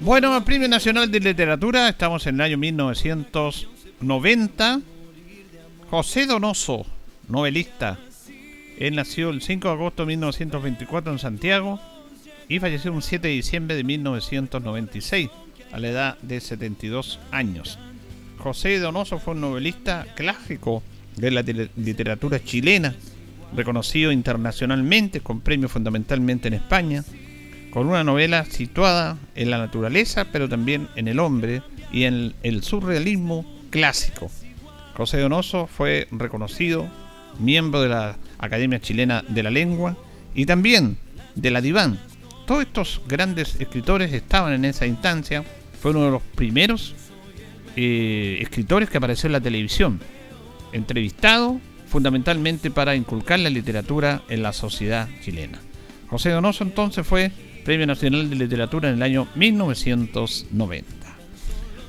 Bueno, 0.00 0.44
Premio 0.44 0.66
Nacional 0.66 1.08
de 1.12 1.20
Literatura, 1.20 1.88
estamos 1.88 2.26
en 2.26 2.34
el 2.34 2.40
año 2.40 2.58
1990. 2.58 4.80
José 5.88 6.26
Donoso, 6.26 6.84
novelista. 7.28 8.00
Él 8.76 8.96
nació 8.96 9.30
el 9.30 9.40
5 9.40 9.68
de 9.68 9.74
agosto 9.74 10.02
de 10.02 10.06
1924 10.06 11.12
en 11.12 11.20
Santiago 11.20 11.78
y 12.48 12.58
falleció 12.58 12.92
el 12.92 13.04
7 13.04 13.28
de 13.28 13.34
diciembre 13.34 13.76
de 13.76 13.84
1996 13.84 15.30
a 15.74 15.80
la 15.80 15.88
edad 15.88 16.18
de 16.22 16.40
72 16.40 17.18
años. 17.32 17.80
José 18.38 18.78
Donoso 18.78 19.18
fue 19.18 19.34
un 19.34 19.40
novelista 19.40 20.06
clásico 20.14 20.84
de 21.16 21.32
la 21.32 21.42
literatura 21.42 22.42
chilena, 22.42 22.94
reconocido 23.56 24.12
internacionalmente 24.12 25.20
con 25.20 25.40
premios 25.40 25.72
fundamentalmente 25.72 26.46
en 26.46 26.54
España, 26.54 27.04
con 27.72 27.88
una 27.88 28.04
novela 28.04 28.44
situada 28.44 29.18
en 29.34 29.50
la 29.50 29.58
naturaleza, 29.58 30.26
pero 30.30 30.48
también 30.48 30.88
en 30.94 31.08
el 31.08 31.18
hombre 31.18 31.62
y 31.92 32.04
en 32.04 32.34
el 32.44 32.62
surrealismo 32.62 33.44
clásico. 33.70 34.30
José 34.96 35.18
Donoso 35.18 35.66
fue 35.66 36.06
reconocido 36.12 36.88
miembro 37.40 37.82
de 37.82 37.88
la 37.88 38.16
Academia 38.38 38.80
Chilena 38.80 39.24
de 39.26 39.42
la 39.42 39.50
Lengua 39.50 39.96
y 40.36 40.46
también 40.46 40.98
de 41.34 41.50
la 41.50 41.60
Diván. 41.60 41.98
Todos 42.46 42.62
estos 42.62 43.00
grandes 43.08 43.56
escritores 43.58 44.12
estaban 44.12 44.52
en 44.52 44.64
esa 44.66 44.86
instancia 44.86 45.44
fue 45.84 45.90
uno 45.90 46.06
de 46.06 46.12
los 46.12 46.22
primeros 46.22 46.94
eh, 47.76 48.38
escritores 48.40 48.88
que 48.88 48.96
apareció 48.96 49.26
en 49.26 49.32
la 49.32 49.40
televisión, 49.42 50.00
entrevistado 50.72 51.60
fundamentalmente 51.88 52.70
para 52.70 52.96
inculcar 52.96 53.38
la 53.40 53.50
literatura 53.50 54.22
en 54.30 54.42
la 54.42 54.54
sociedad 54.54 55.10
chilena. 55.22 55.58
José 56.08 56.30
Donoso 56.30 56.64
entonces 56.64 57.06
fue 57.06 57.32
Premio 57.66 57.86
Nacional 57.86 58.30
de 58.30 58.36
Literatura 58.36 58.88
en 58.88 58.94
el 58.94 59.02
año 59.02 59.28
1990. 59.34 60.86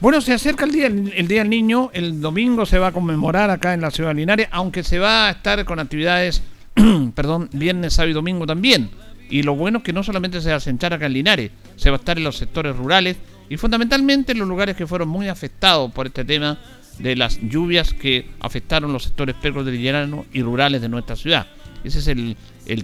Bueno, 0.02 0.20
se 0.20 0.34
acerca 0.34 0.66
el 0.66 0.74
día, 0.74 0.88
el 0.88 1.28
día 1.30 1.40
del 1.40 1.50
niño, 1.50 1.90
el 1.94 2.20
domingo 2.20 2.66
se 2.66 2.80
va 2.80 2.88
a 2.88 2.92
conmemorar 2.92 3.50
acá 3.50 3.74
en 3.74 3.80
la 3.80 3.92
ciudad 3.92 4.10
de 4.10 4.16
Linares, 4.16 4.50
aunque 4.52 4.84
se 4.84 5.00
va 5.00 5.30
a 5.30 5.32
estar 5.32 5.64
con 5.64 5.80
actividades, 5.80 6.44
perdón, 7.16 7.48
viernes, 7.54 7.94
sábado 7.94 8.12
y 8.12 8.14
domingo 8.14 8.46
también. 8.46 8.90
Y 9.30 9.44
lo 9.44 9.56
bueno 9.56 9.78
es 9.78 9.86
que 9.86 9.94
no 9.94 10.04
solamente 10.04 10.42
se 10.42 10.50
va 10.50 10.58
a 10.58 10.60
sentar 10.60 10.94
acá 10.94 11.06
en 11.06 11.14
Linares, 11.14 11.52
se 11.78 11.90
va 11.90 11.96
a 11.96 12.00
estar 12.00 12.18
en 12.18 12.26
los 12.26 12.36
sectores 12.36 12.76
rurales 12.76 13.16
y 13.50 13.58
fundamentalmente 13.58 14.32
en 14.32 14.40
los 14.40 14.48
lugares 14.48 14.76
que 14.76 14.88
fueron 14.88 15.10
muy 15.10 15.28
afectados 15.28 15.92
por 15.92 16.08
este 16.08 16.26
tema 16.26 16.58
de 17.00 17.16
las 17.16 17.40
lluvias 17.42 17.94
que 17.94 18.30
afectaron 18.40 18.94
los 18.94 19.04
sectores 19.04 19.36
precordilleranos 19.36 20.26
y 20.34 20.42
rurales 20.42 20.82
de 20.82 20.90
nuestra 20.90 21.16
ciudad. 21.16 21.48
Ese 21.84 22.00
es 22.00 22.08
el, 22.08 22.36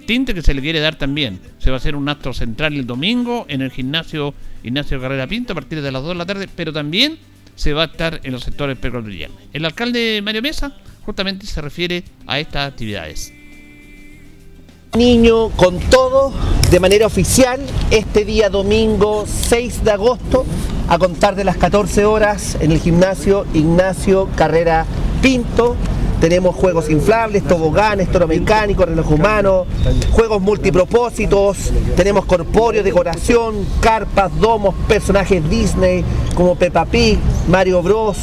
tinte 0.02 0.32
que 0.34 0.42
se 0.42 0.54
le 0.54 0.60
quiere 0.60 0.78
dar 0.78 0.96
también. 0.96 1.40
Se 1.58 1.70
va 1.70 1.76
a 1.76 1.78
hacer 1.78 1.96
un 1.96 2.08
acto 2.08 2.32
central 2.32 2.74
el 2.74 2.86
domingo 2.86 3.46
en 3.48 3.62
el 3.62 3.70
gimnasio 3.70 4.34
Ignacio 4.62 5.00
Carrera 5.00 5.26
Pinto 5.26 5.52
a 5.52 5.56
partir 5.56 5.82
de 5.82 5.90
las 5.90 6.02
2 6.02 6.10
de 6.10 6.14
la 6.14 6.26
tarde, 6.26 6.48
pero 6.54 6.72
también 6.72 7.18
se 7.56 7.72
va 7.72 7.82
a 7.82 7.86
estar 7.86 8.20
en 8.22 8.32
los 8.32 8.44
sectores 8.44 8.78
precordilleranos. 8.78 9.36
El 9.52 9.64
alcalde 9.64 10.20
Mario 10.22 10.42
Mesa 10.42 10.76
justamente 11.04 11.46
se 11.46 11.60
refiere 11.60 12.04
a 12.26 12.38
estas 12.38 12.68
actividades 12.68 13.32
niño 14.98 15.48
con 15.56 15.78
todo 15.78 16.34
de 16.70 16.78
manera 16.78 17.06
oficial 17.06 17.58
este 17.90 18.26
día 18.26 18.50
domingo 18.50 19.24
6 19.26 19.84
de 19.84 19.90
agosto 19.90 20.44
a 20.86 20.98
contar 20.98 21.34
de 21.34 21.44
las 21.44 21.56
14 21.56 22.04
horas 22.04 22.58
en 22.60 22.72
el 22.72 22.78
gimnasio 22.78 23.46
Ignacio 23.54 24.28
Carrera 24.36 24.84
Pinto. 25.22 25.76
Tenemos 26.20 26.54
juegos 26.54 26.90
inflables, 26.90 27.42
toboganes, 27.44 28.12
toro 28.12 28.28
mecánico, 28.28 28.84
reloj 28.84 29.12
humano, 29.12 29.64
juegos 30.10 30.42
multipropósitos, 30.42 31.72
tenemos 31.96 32.26
corpóreo, 32.26 32.82
decoración, 32.82 33.66
carpas, 33.80 34.30
domos, 34.38 34.74
personajes 34.88 35.48
Disney 35.48 36.04
como 36.34 36.54
Peppa 36.54 36.84
Pig, 36.84 37.18
Mario 37.48 37.82
Bros, 37.82 38.18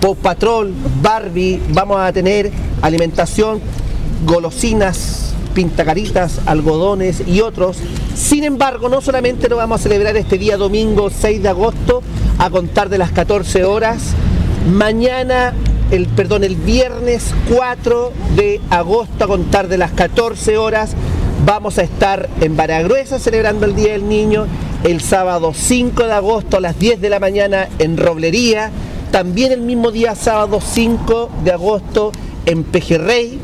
Pop 0.00 0.16
Patrol, 0.16 0.72
Barbie, 1.02 1.60
vamos 1.74 1.98
a 2.00 2.10
tener 2.10 2.50
alimentación, 2.80 3.60
golosinas, 4.24 5.31
pintacaritas, 5.52 6.40
algodones 6.46 7.22
y 7.26 7.40
otros. 7.40 7.78
Sin 8.14 8.44
embargo, 8.44 8.88
no 8.88 9.00
solamente 9.00 9.48
lo 9.48 9.56
vamos 9.56 9.80
a 9.80 9.82
celebrar 9.82 10.16
este 10.16 10.38
día 10.38 10.56
domingo 10.56 11.10
6 11.10 11.42
de 11.42 11.48
agosto 11.48 12.02
a 12.38 12.50
contar 12.50 12.88
de 12.88 12.98
las 12.98 13.12
14 13.12 13.64
horas, 13.64 14.14
mañana, 14.70 15.54
el, 15.90 16.06
perdón, 16.06 16.44
el 16.44 16.56
viernes 16.56 17.34
4 17.54 18.12
de 18.36 18.60
agosto 18.70 19.24
a 19.24 19.28
contar 19.28 19.68
de 19.68 19.78
las 19.78 19.92
14 19.92 20.56
horas, 20.56 20.94
vamos 21.44 21.78
a 21.78 21.82
estar 21.82 22.28
en 22.40 22.56
Baragruesa 22.56 23.18
celebrando 23.18 23.66
el 23.66 23.74
Día 23.74 23.92
del 23.92 24.08
Niño, 24.08 24.46
el 24.84 25.00
sábado 25.00 25.52
5 25.54 26.04
de 26.04 26.12
agosto 26.12 26.56
a 26.56 26.60
las 26.60 26.78
10 26.78 27.00
de 27.00 27.10
la 27.10 27.20
mañana 27.20 27.68
en 27.78 27.96
Roblería, 27.96 28.70
también 29.10 29.52
el 29.52 29.60
mismo 29.60 29.90
día 29.90 30.14
sábado 30.14 30.60
5 30.60 31.30
de 31.44 31.52
agosto 31.52 32.12
en 32.46 32.64
Pejerrey, 32.64 33.38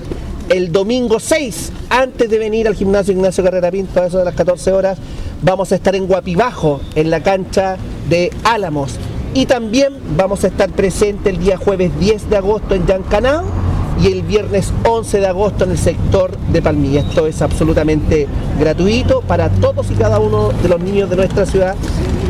el 0.48 0.72
domingo 0.72 1.20
6, 1.20 1.72
antes 1.90 2.30
de 2.30 2.38
venir 2.38 2.68
al 2.68 2.74
gimnasio 2.74 3.12
Ignacio 3.12 3.44
Carrera 3.44 3.70
Pinto, 3.70 4.00
a 4.00 4.06
eso 4.06 4.18
de 4.18 4.24
las 4.24 4.34
14 4.34 4.72
horas, 4.72 4.98
vamos 5.42 5.72
a 5.72 5.74
estar 5.74 5.94
en 5.94 6.06
Guapibajo, 6.06 6.80
en 6.94 7.11
la 7.11 7.22
cancha 7.22 7.76
de 8.08 8.32
Álamos. 8.44 8.94
Y 9.34 9.46
también 9.46 9.94
vamos 10.16 10.44
a 10.44 10.48
estar 10.48 10.70
presente 10.70 11.30
el 11.30 11.38
día 11.38 11.58
jueves 11.58 11.98
10 12.00 12.30
de 12.30 12.37
agosto 12.37 12.74
en 12.74 12.87
Yancanao 12.87 13.67
y 14.00 14.06
el 14.12 14.22
viernes 14.22 14.72
11 14.87 15.20
de 15.20 15.26
agosto 15.26 15.64
en 15.64 15.72
el 15.72 15.78
sector 15.78 16.37
de 16.52 16.62
Palmilla. 16.62 17.00
Esto 17.00 17.26
es 17.26 17.42
absolutamente 17.42 18.26
gratuito 18.58 19.22
para 19.22 19.48
todos 19.48 19.90
y 19.90 19.94
cada 19.94 20.18
uno 20.20 20.50
de 20.62 20.68
los 20.68 20.80
niños 20.80 21.11
de 21.11 21.16
nuestra 21.16 21.46
ciudad. 21.46 21.74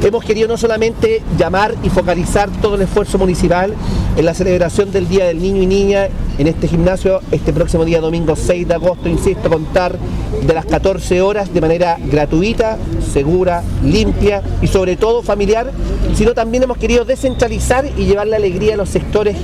Hemos 0.02 0.24
querido 0.24 0.48
no 0.48 0.56
solamente 0.56 1.22
llamar 1.36 1.74
y 1.82 1.90
focalizar 1.90 2.48
todo 2.62 2.76
el 2.76 2.82
esfuerzo 2.82 3.18
municipal 3.18 3.74
en 4.16 4.24
la 4.24 4.32
celebración 4.32 4.92
del 4.92 5.08
Día 5.08 5.26
del 5.26 5.42
Niño 5.42 5.62
y 5.62 5.66
Niña 5.66 6.08
en 6.38 6.46
este 6.46 6.68
gimnasio 6.68 7.20
este 7.32 7.52
próximo 7.52 7.84
día 7.84 8.00
domingo 8.00 8.36
6 8.36 8.68
de 8.68 8.74
agosto, 8.74 9.08
insisto, 9.08 9.50
contar 9.50 9.98
de 10.40 10.54
las 10.54 10.66
14 10.66 11.20
horas 11.20 11.52
de 11.52 11.60
manera 11.60 11.98
gratuita, 12.00 12.78
segura, 13.12 13.62
limpia 13.84 14.42
y 14.62 14.68
sobre 14.68 14.96
todo 14.96 15.22
familiar, 15.22 15.72
sino 16.14 16.34
también 16.34 16.62
hemos 16.62 16.78
querido 16.78 17.04
descentralizar 17.04 17.86
y 17.96 18.04
llevar 18.04 18.28
la 18.28 18.36
alegría 18.36 18.74
a 18.74 18.76
los 18.76 18.88
sectores 18.88 19.36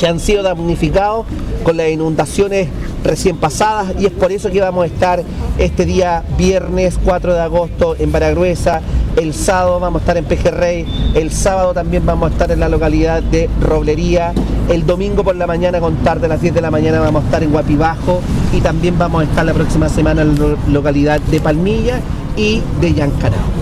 que 0.00 0.06
han 0.06 0.18
sido 0.18 0.42
damnificados 0.42 1.26
con 1.62 1.76
las 1.76 1.90
inundaciones 1.90 2.68
recién 3.04 3.36
pasadas 3.36 3.92
y 4.00 4.06
es 4.06 4.12
por 4.12 4.32
eso 4.32 4.50
que 4.50 4.62
vamos 4.62 4.84
a 4.84 4.86
estar 4.86 5.22
este 5.58 5.84
día 5.84 6.24
viernes 6.38 6.98
4 7.04 7.34
de 7.34 7.40
agosto 7.40 7.96
en 7.98 8.10
Baragruesa, 8.10 8.80
el 9.18 9.34
sábado 9.34 9.78
vamos 9.78 10.00
a 10.00 10.02
estar 10.04 10.16
en 10.16 10.24
Pejerrey, 10.24 10.86
el 11.14 11.30
sábado 11.30 11.74
también 11.74 12.06
vamos 12.06 12.30
a 12.30 12.32
estar 12.32 12.50
en 12.50 12.60
la 12.60 12.70
localidad 12.70 13.22
de 13.22 13.50
Roblería, 13.60 14.32
el 14.70 14.86
domingo 14.86 15.22
por 15.22 15.36
la 15.36 15.46
mañana 15.46 15.80
con 15.80 15.96
tarde 15.96 16.24
a 16.26 16.28
las 16.30 16.40
10 16.40 16.54
de 16.54 16.62
la 16.62 16.70
mañana 16.70 17.00
vamos 17.00 17.22
a 17.22 17.26
estar 17.26 17.42
en 17.42 17.50
Guapibajo 17.50 18.22
y 18.54 18.62
también 18.62 18.96
vamos 18.98 19.20
a 19.20 19.24
estar 19.24 19.44
la 19.44 19.52
próxima 19.52 19.90
semana 19.90 20.22
en 20.22 20.38
la 20.38 20.56
localidad 20.68 21.20
de 21.20 21.40
Palmilla 21.40 22.00
y 22.38 22.62
de 22.80 22.94
Yancanao. 22.94 23.59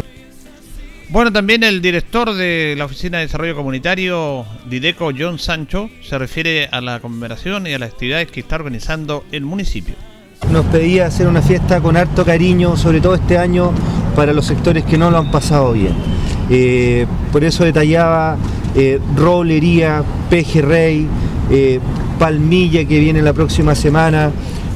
Bueno, 1.11 1.33
también 1.33 1.63
el 1.65 1.81
director 1.81 2.35
de 2.35 2.75
la 2.77 2.85
Oficina 2.85 3.17
de 3.17 3.25
Desarrollo 3.25 3.57
Comunitario, 3.57 4.45
Dideco 4.69 5.11
John 5.19 5.39
Sancho, 5.39 5.89
se 6.03 6.19
refiere 6.19 6.69
a 6.71 6.83
la 6.83 7.01
conmemoración 7.01 7.67
y 7.67 7.73
a 7.73 7.79
las 7.79 7.93
actividades 7.93 8.31
que 8.31 8.41
está 8.41 8.57
organizando 8.57 9.25
el 9.33 9.47
municipio. 9.47 9.95
Nos 10.53 10.67
pedía 10.67 11.07
hacer 11.07 11.27
una 11.27 11.41
fiesta 11.41 11.81
con 11.81 11.97
harto 11.97 12.27
cariño, 12.27 12.77
sobre 12.77 13.01
todo 13.01 13.15
este 13.15 13.39
año, 13.39 13.73
para 14.15 14.35
los 14.35 14.45
sectores 14.45 14.85
que 14.85 14.99
no 14.99 15.11
lo 15.11 15.17
han 15.17 15.31
pasado 15.31 15.73
bien. 15.73 15.95
Eh, 16.51 17.07
por 17.33 17.43
eso 17.43 17.65
detallaba 17.65 18.37
eh, 18.77 19.01
Roblería, 19.17 20.05
Pejerrey, 20.29 21.07
eh, 21.51 21.81
Palmilla 22.19 22.85
que 22.85 23.01
viene 23.01 23.23
la 23.23 23.33
próxima 23.33 23.75
semana, 23.75 24.31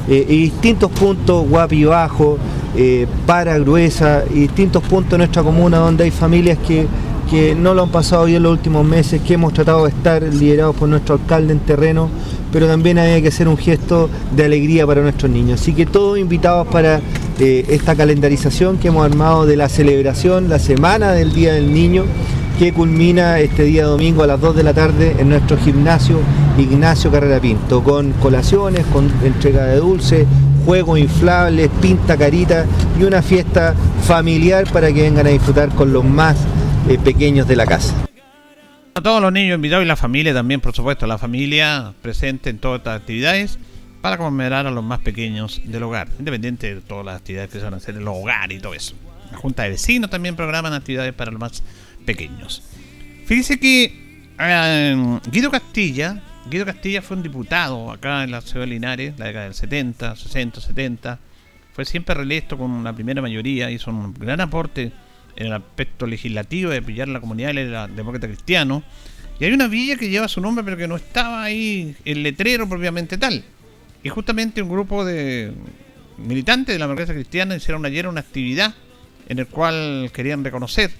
eh, 0.07 0.25
y 0.27 0.37
distintos 0.37 0.91
puntos, 0.91 1.47
Guapi 1.47 1.85
Bajo, 1.85 2.37
eh, 2.75 3.07
Para 3.25 3.57
Gruesa, 3.59 4.23
y 4.29 4.39
distintos 4.41 4.83
puntos 4.83 5.11
de 5.11 5.17
nuestra 5.19 5.43
comuna 5.43 5.77
donde 5.77 6.05
hay 6.05 6.11
familias 6.11 6.57
que, 6.65 6.87
que 7.29 7.55
no 7.55 7.73
lo 7.73 7.83
han 7.83 7.89
pasado 7.89 8.25
bien 8.25 8.43
los 8.43 8.51
últimos 8.51 8.85
meses, 8.85 9.21
que 9.21 9.35
hemos 9.35 9.53
tratado 9.53 9.83
de 9.85 9.89
estar 9.89 10.23
liderados 10.23 10.75
por 10.75 10.89
nuestro 10.89 11.15
alcalde 11.15 11.53
en 11.53 11.59
terreno, 11.59 12.09
pero 12.51 12.67
también 12.67 12.99
había 12.99 13.21
que 13.21 13.29
hacer 13.29 13.47
un 13.47 13.57
gesto 13.57 14.09
de 14.35 14.45
alegría 14.45 14.85
para 14.85 15.01
nuestros 15.01 15.31
niños. 15.31 15.61
Así 15.61 15.73
que 15.73 15.85
todos 15.85 16.19
invitados 16.19 16.67
para 16.67 17.01
eh, 17.39 17.65
esta 17.69 17.95
calendarización 17.95 18.77
que 18.77 18.89
hemos 18.89 19.05
armado 19.05 19.45
de 19.45 19.55
la 19.55 19.69
celebración, 19.69 20.49
la 20.49 20.59
semana 20.59 21.13
del 21.13 21.33
Día 21.33 21.53
del 21.53 21.73
Niño, 21.73 22.05
que 22.57 22.71
culmina 22.71 23.39
este 23.39 23.63
día 23.63 23.85
domingo 23.85 24.23
a 24.23 24.27
las 24.27 24.39
2 24.39 24.55
de 24.55 24.63
la 24.63 24.73
tarde 24.73 25.15
en 25.17 25.29
nuestro 25.29 25.57
gimnasio 25.57 26.19
Ignacio 26.57 27.11
Carrera 27.11 27.39
Pinto, 27.39 27.83
con 27.83 28.11
colaciones, 28.13 28.85
con 28.87 29.11
entrega 29.23 29.65
de 29.65 29.77
dulces, 29.77 30.27
juegos 30.65 30.99
inflables, 30.99 31.69
pinta 31.81 32.15
carita 32.15 32.65
y 32.99 33.03
una 33.03 33.21
fiesta 33.21 33.73
familiar 34.03 34.71
para 34.71 34.93
que 34.93 35.01
vengan 35.01 35.25
a 35.25 35.29
disfrutar 35.29 35.69
con 35.69 35.91
los 35.91 36.03
más 36.03 36.37
eh, 36.87 36.97
pequeños 37.03 37.47
de 37.47 37.55
la 37.55 37.65
casa. 37.65 37.93
A 38.95 39.01
todos 39.01 39.21
los 39.21 39.33
niños 39.33 39.55
invitados 39.55 39.83
y 39.83 39.87
la 39.87 39.95
familia 39.95 40.33
también, 40.33 40.61
por 40.61 40.75
supuesto, 40.75 41.07
la 41.07 41.17
familia 41.17 41.93
presente 42.01 42.51
en 42.51 42.59
todas 42.59 42.79
estas 42.79 42.99
actividades 42.99 43.57
para 44.01 44.17
conmemorar 44.17 44.67
a 44.67 44.71
los 44.71 44.83
más 44.83 44.99
pequeños 44.99 45.61
del 45.65 45.81
hogar, 45.83 46.09
independiente 46.19 46.75
de 46.75 46.81
todas 46.81 47.05
las 47.05 47.15
actividades 47.15 47.49
que 47.49 47.57
se 47.57 47.63
van 47.63 47.73
a 47.73 47.77
hacer 47.77 47.95
en 47.95 48.01
el 48.01 48.07
hogar 48.07 48.51
y 48.51 48.59
todo 48.59 48.75
eso. 48.75 48.93
La 49.31 49.37
Junta 49.37 49.63
de 49.63 49.69
Vecinos 49.69 50.11
también 50.11 50.35
programan 50.35 50.73
actividades 50.73 51.13
para 51.13 51.31
los 51.31 51.39
más 51.39 51.63
pequeños. 52.03 52.63
Fíjese 53.25 53.59
que 53.59 54.29
eh, 54.39 55.19
Guido 55.31 55.49
Castilla, 55.51 56.21
Guido 56.49 56.65
Castilla 56.65 57.01
fue 57.01 57.17
un 57.17 57.23
diputado 57.23 57.91
acá 57.91 58.23
en 58.23 58.31
la 58.31 58.41
ciudad 58.41 58.61
de 58.61 58.67
Linares, 58.67 59.17
la 59.17 59.27
década 59.27 59.45
del 59.45 59.53
70, 59.53 60.15
60, 60.15 60.61
70. 60.61 61.19
Fue 61.73 61.85
siempre 61.85 62.15
reelecto 62.15 62.57
con 62.57 62.83
la 62.83 62.93
primera 62.93 63.21
mayoría, 63.21 63.71
hizo 63.71 63.89
un 63.91 64.13
gran 64.13 64.41
aporte 64.41 64.91
en 65.35 65.47
el 65.47 65.53
aspecto 65.53 66.05
legislativo 66.05 66.69
de 66.69 66.81
pillar 66.81 67.07
la 67.07 67.19
comunidad, 67.19 67.51
él 67.51 67.57
era 67.59 67.87
demócrata 67.87 68.27
cristiano. 68.27 68.83
Y 69.39 69.45
hay 69.45 69.53
una 69.53 69.67
villa 69.67 69.95
que 69.95 70.09
lleva 70.09 70.27
su 70.27 70.41
nombre, 70.41 70.63
pero 70.63 70.77
que 70.77 70.87
no 70.87 70.95
estaba 70.95 71.43
ahí 71.43 71.95
el 72.05 72.21
letrero 72.21 72.69
propiamente 72.69 73.17
tal. 73.17 73.43
Y 74.03 74.09
justamente 74.09 74.61
un 74.61 74.69
grupo 74.69 75.03
de 75.05 75.53
militantes 76.17 76.75
de 76.75 76.79
la 76.79 76.85
democracia 76.85 77.15
cristiana 77.15 77.55
hicieron 77.55 77.85
ayer 77.85 78.07
una 78.07 78.19
actividad 78.19 78.75
en 79.27 79.39
el 79.39 79.47
cual 79.47 80.11
querían 80.13 80.43
reconocer 80.43 80.91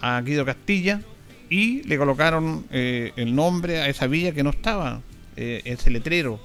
a 0.00 0.20
Guido 0.22 0.44
Castilla 0.44 1.00
y 1.48 1.82
le 1.82 1.98
colocaron 1.98 2.66
eh, 2.70 3.12
el 3.16 3.34
nombre 3.34 3.80
a 3.80 3.88
esa 3.88 4.06
villa 4.06 4.32
que 4.32 4.42
no 4.42 4.50
estaba, 4.50 5.00
eh, 5.36 5.62
ese 5.64 5.90
letrero 5.90 6.40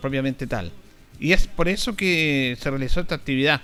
propiamente 0.00 0.46
tal. 0.46 0.72
Y 1.20 1.32
es 1.32 1.46
por 1.46 1.68
eso 1.68 1.96
que 1.96 2.56
se 2.60 2.70
realizó 2.70 3.00
esta 3.00 3.14
actividad. 3.14 3.60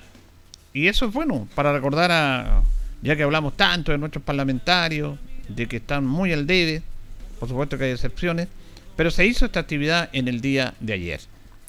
Y 0.72 0.88
eso 0.88 1.06
es 1.06 1.12
bueno, 1.12 1.48
para 1.54 1.72
recordar 1.72 2.10
a, 2.10 2.62
ya 3.02 3.16
que 3.16 3.22
hablamos 3.22 3.56
tanto 3.56 3.92
de 3.92 3.98
nuestros 3.98 4.24
parlamentarios, 4.24 5.18
de 5.48 5.66
que 5.66 5.76
están 5.76 6.06
muy 6.06 6.32
al 6.32 6.46
debe, 6.46 6.82
por 7.38 7.48
supuesto 7.48 7.76
que 7.76 7.84
hay 7.84 7.90
excepciones, 7.92 8.48
pero 8.96 9.10
se 9.10 9.26
hizo 9.26 9.44
esta 9.44 9.60
actividad 9.60 10.08
en 10.12 10.28
el 10.28 10.40
día 10.40 10.74
de 10.80 10.94
ayer. 10.94 11.20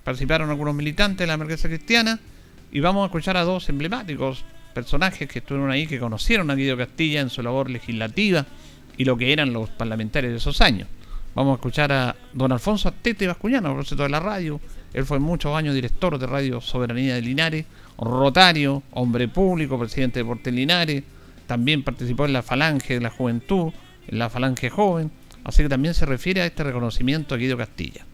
Participaron 0.04 0.50
algunos 0.50 0.76
militantes 0.76 1.20
de 1.20 1.28
la 1.28 1.34
emergencia 1.34 1.70
cristiana 1.70 2.20
y 2.72 2.80
vamos 2.80 3.04
a 3.04 3.06
escuchar 3.08 3.38
a 3.38 3.44
dos 3.44 3.70
emblemáticos 3.70 4.46
personajes 4.76 5.28
que 5.30 5.40
estuvieron 5.40 5.72
ahí, 5.72 5.88
que 5.88 6.00
conocieron 6.00 6.52
a 6.52 6.56
Guido 6.56 6.78
Castilla 6.78 7.22
en 7.22 7.30
su 7.30 7.42
labor 7.42 7.70
legislativa 7.72 8.46
y 8.98 9.06
lo 9.06 9.18
que 9.18 9.32
eran 9.32 9.54
los 9.54 9.70
parlamentarios 9.70 10.34
de 10.34 10.38
esos 10.38 10.60
años. 10.60 10.88
Vamos 11.34 11.54
a 11.54 11.56
escuchar 11.56 11.92
a 11.94 12.16
don 12.34 12.52
Alfonso 12.52 12.90
Atete 12.90 13.26
Bascuñano, 13.26 13.74
profesor 13.74 14.00
de 14.00 14.10
la 14.10 14.20
radio. 14.20 14.60
Él 14.94 15.06
fue 15.06 15.20
muchos 15.20 15.56
años 15.56 15.74
director 15.74 16.20
de 16.20 16.28
Radio 16.28 16.60
Soberanía 16.60 17.16
de 17.16 17.22
Linares, 17.22 17.66
rotario, 17.98 18.84
hombre 18.92 19.28
público, 19.30 19.80
presidente 19.80 20.20
de 20.20 20.26
Porte 20.26 20.52
Linares. 20.52 21.04
También 21.48 21.84
participó 21.84 22.26
en 22.26 22.34
la 22.34 22.44
Falange 22.44 22.96
de 22.96 23.02
la 23.02 23.10
Juventud, 23.10 23.72
en 24.08 24.20
la 24.20 24.30
Falange 24.30 24.70
Joven. 24.70 25.10
Así 25.46 25.64
que 25.64 25.70
también 25.70 25.94
se 25.94 26.06
refiere 26.06 26.42
a 26.42 26.46
este 26.46 26.64
reconocimiento 26.64 27.34
a 27.34 27.38
Guido 27.38 27.58
Castilla. 27.58 28.06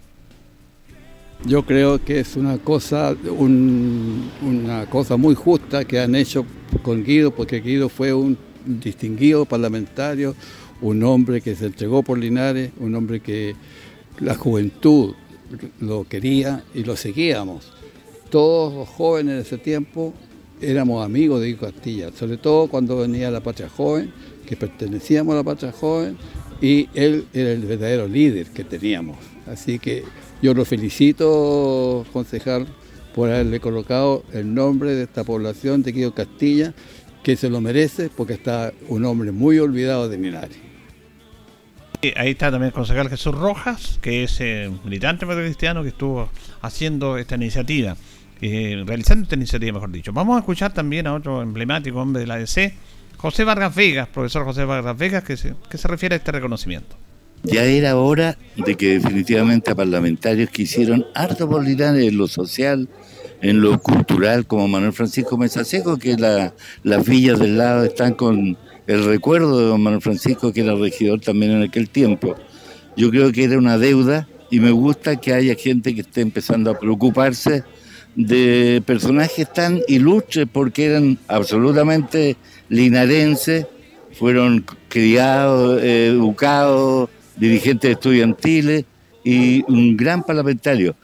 Yo 1.46 1.66
creo 1.66 2.04
que 2.04 2.20
es 2.20 2.36
una 2.36 2.60
cosa, 2.60 3.16
un, 3.36 4.30
una 4.44 4.86
cosa 4.86 5.18
muy 5.18 5.34
justa 5.34 5.86
que 5.86 6.00
han 6.00 6.14
hecho 6.14 6.46
con 6.84 7.04
Guido, 7.04 7.32
porque 7.32 7.62
Guido 7.62 7.90
fue 7.90 8.14
un 8.14 8.38
distinguido 8.64 9.46
parlamentario, 9.46 10.36
un 10.82 11.04
hombre 11.04 11.42
que 11.42 11.56
se 11.56 11.66
entregó 11.66 12.04
por 12.04 12.20
Linares, 12.20 12.72
un 12.80 12.94
hombre 12.94 13.22
que 13.22 13.56
la 14.20 14.36
juventud 14.36 15.16
lo 15.80 16.04
quería 16.04 16.64
y 16.76 16.84
lo 16.84 16.96
seguíamos. 16.96 17.74
Todos 18.30 18.74
los 18.76 18.90
jóvenes 18.90 19.36
de 19.36 19.42
ese 19.42 19.58
tiempo 19.58 20.14
éramos 20.62 21.04
amigos 21.04 21.42
de 21.42 21.48
Guido 21.48 21.72
Castilla, 21.72 22.12
sobre 22.12 22.38
todo 22.38 22.68
cuando 22.68 22.98
venía 22.98 23.32
la 23.32 23.42
Patria 23.42 23.68
Joven, 23.68 24.14
que 24.46 24.56
pertenecíamos 24.56 25.34
a 25.34 25.38
la 25.38 25.44
Patria 25.44 25.72
Joven, 25.72 26.18
y 26.62 26.88
él 26.94 27.26
era 27.34 27.52
el 27.52 27.66
verdadero 27.66 28.08
líder 28.08 28.52
que 28.52 28.64
teníamos. 28.64 29.18
Así 29.48 29.80
que 29.80 30.04
yo 30.42 30.54
lo 30.54 30.66
felicito, 30.66 32.06
concejal, 32.12 32.68
por 33.14 33.30
haberle 33.30 33.60
colocado 33.60 34.24
el 34.34 34.54
nombre 34.54 34.96
de 34.96 35.04
esta 35.04 35.24
población 35.24 35.84
de 35.84 35.92
Guido 35.92 36.14
Castilla, 36.14 36.74
que 37.24 37.36
se 37.36 37.50
lo 37.50 37.62
merece 37.62 38.10
porque 38.10 38.34
está 38.34 38.74
un 38.88 39.06
hombre 39.06 39.32
muy 39.32 39.60
olvidado 39.60 40.10
de 40.10 40.18
Linares. 40.18 40.58
Ahí 42.16 42.32
está 42.32 42.50
también 42.50 42.70
el 42.70 42.74
concejal 42.74 43.10
Jesús 43.10 43.36
Rojas, 43.36 44.00
que 44.02 44.24
es 44.24 44.42
eh, 44.42 44.72
militante 44.84 45.28
cristiano 45.28 45.84
que 45.84 45.90
estuvo 45.90 46.32
haciendo 46.62 47.18
esta 47.18 47.36
iniciativa, 47.36 47.96
eh, 48.42 48.84
realizando 48.88 49.24
esta 49.24 49.36
iniciativa, 49.36 49.74
mejor 49.74 49.92
dicho. 49.92 50.12
Vamos 50.12 50.36
a 50.36 50.40
escuchar 50.40 50.74
también 50.74 51.06
a 51.06 51.14
otro 51.14 51.44
emblemático 51.44 52.02
hombre 52.02 52.22
de 52.22 52.28
la 52.28 52.36
ADC, 52.36 52.74
José 53.18 53.44
Vargas 53.44 53.76
Vegas, 53.76 54.08
profesor 54.08 54.46
José 54.46 54.66
Vargas 54.66 54.98
Vegas, 54.98 55.24
que 55.24 55.38
se, 55.38 55.54
que 55.70 55.78
se 55.78 55.88
refiere 55.88 56.16
a 56.16 56.18
este 56.18 56.32
reconocimiento. 56.32 56.96
Ya 57.44 57.64
era 57.64 57.96
hora 57.98 58.38
de 58.56 58.76
que 58.76 59.00
definitivamente 59.00 59.72
a 59.72 59.76
parlamentarios 59.76 60.50
que 60.50 60.64
hicieron 60.64 61.06
harto 61.16 61.50
por 61.50 61.64
Linares 61.64 62.08
en 62.08 62.18
lo 62.18 62.28
social, 62.28 62.88
en 63.42 63.62
lo 63.62 63.80
cultural, 63.80 64.46
como 64.46 64.68
Manuel 64.68 64.94
Francisco 64.94 65.38
Mesa 65.38 65.66
Seco, 65.66 65.98
que 65.98 66.16
la, 66.18 66.54
las 66.84 67.06
villas 67.06 67.40
del 67.40 67.58
lado 67.58 67.84
están 67.84 68.14
con 68.14 68.58
el 68.88 69.06
recuerdo 69.06 69.60
de 69.60 69.66
don 69.66 69.82
Manuel 69.82 70.02
Francisco, 70.02 70.54
que 70.54 70.62
era 70.62 70.76
regidor 70.76 71.20
también 71.22 71.54
en 71.54 71.64
aquel 71.64 71.90
tiempo. 71.90 72.36
Yo 72.96 73.10
creo 73.10 73.32
que 73.32 73.46
era 73.46 73.58
una 73.58 73.78
deuda 73.78 74.28
y 74.50 74.60
me 74.60 74.72
gusta 74.72 75.16
que 75.16 75.34
haya 75.34 75.56
gente 75.56 75.96
que 75.96 76.02
esté 76.02 76.22
empezando 76.22 76.70
a 76.70 76.80
preocuparse 76.80 77.64
de 78.16 78.84
personajes 78.86 79.52
tan 79.52 79.82
ilustres 79.88 80.48
porque 80.52 80.86
eran 80.86 81.18
absolutamente 81.28 82.36
linarenses, 82.70 83.66
fueron 84.12 84.66
criados, 84.90 85.82
eh, 85.82 86.08
educados, 86.08 87.10
dirigentes 87.42 87.92
estudiantiles 87.92 88.86
y 89.24 89.64
un 89.68 89.98
gran 89.98 90.22
parlamentario. 90.22 90.96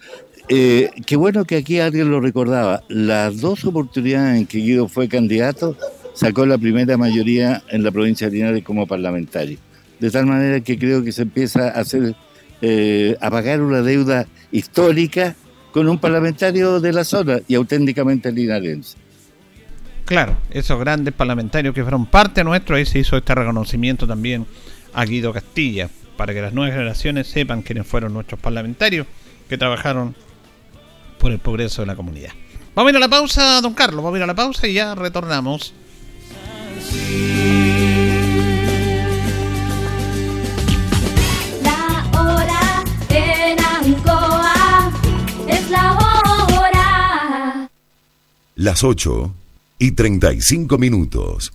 Eh, 0.48 0.92
qué 1.06 1.16
bueno 1.16 1.44
que 1.46 1.58
aquí 1.58 1.80
alguien 1.80 2.12
lo 2.12 2.22
recordaba. 2.22 2.84
Las 2.88 3.42
dos 3.42 3.66
oportunidades 3.66 4.40
en 4.40 4.46
que 4.46 4.60
Guido 4.60 4.88
fue 4.88 5.10
candidato, 5.10 5.76
sacó 6.14 6.46
la 6.46 6.60
primera 6.60 6.96
mayoría 6.96 7.64
en 7.70 7.84
la 7.84 7.92
provincia 7.92 8.30
de 8.30 8.36
Linares 8.36 8.64
como 8.64 8.86
parlamentario. 8.86 9.58
De 10.00 10.12
tal 10.12 10.28
manera 10.28 10.62
que 10.62 10.78
creo 10.78 11.04
que 11.04 11.12
se 11.12 11.24
empieza 11.24 11.70
a 11.70 11.82
hacer, 11.82 12.16
eh, 12.62 13.18
a 13.20 13.32
pagar 13.32 13.62
una 13.62 13.82
deuda 13.82 14.28
histórica 14.52 15.36
con 15.72 15.90
un 15.90 15.98
parlamentario 15.98 16.80
de 16.80 16.94
la 16.94 17.04
zona 17.04 17.40
y 17.48 17.56
auténticamente 17.56 18.32
linarense. 18.32 18.96
Claro, 20.06 20.38
esos 20.52 20.80
grandes 20.80 21.16
parlamentarios 21.16 21.74
que 21.74 21.82
fueron 21.82 22.06
parte 22.06 22.44
nuestro, 22.44 22.76
ahí 22.76 22.86
se 22.86 23.00
hizo 23.00 23.18
este 23.18 23.34
reconocimiento 23.34 24.08
también 24.08 24.46
a 24.94 25.04
Guido 25.04 25.34
Castilla, 25.34 25.90
para 26.18 26.34
que 26.34 26.42
las 26.42 26.52
nuevas 26.52 26.74
generaciones 26.74 27.28
sepan 27.28 27.62
quiénes 27.62 27.88
fueron 27.88 28.14
nuestros 28.14 28.40
parlamentarios 28.40 29.08
que 29.48 29.58
trabajaron 29.58 30.16
por 31.20 31.32
el 31.32 31.40
progreso 31.40 31.82
de 31.82 31.86
la 31.86 31.96
comunidad. 31.96 32.32
Vamos 32.76 32.90
a 32.90 32.92
ir 32.92 32.98
a 32.98 33.00
la 33.00 33.08
pausa, 33.08 33.62
don 33.62 33.74
Carlos, 33.74 34.04
vamos 34.04 34.16
a 34.16 34.18
ir 34.18 34.24
a 34.24 34.28
la 34.28 34.36
pausa 34.36 34.68
y 34.68 34.74
ya 34.74 34.94
retornamos. 34.96 35.74
La 41.64 42.10
hora 42.20 42.84
en 43.10 43.60
Ancoa 43.60 44.92
es 45.48 45.70
la 45.70 45.94
hora. 45.94 47.70
Las 48.56 48.84
8 48.84 49.34
y 49.80 49.92
35 49.92 50.78
minutos. 50.78 51.54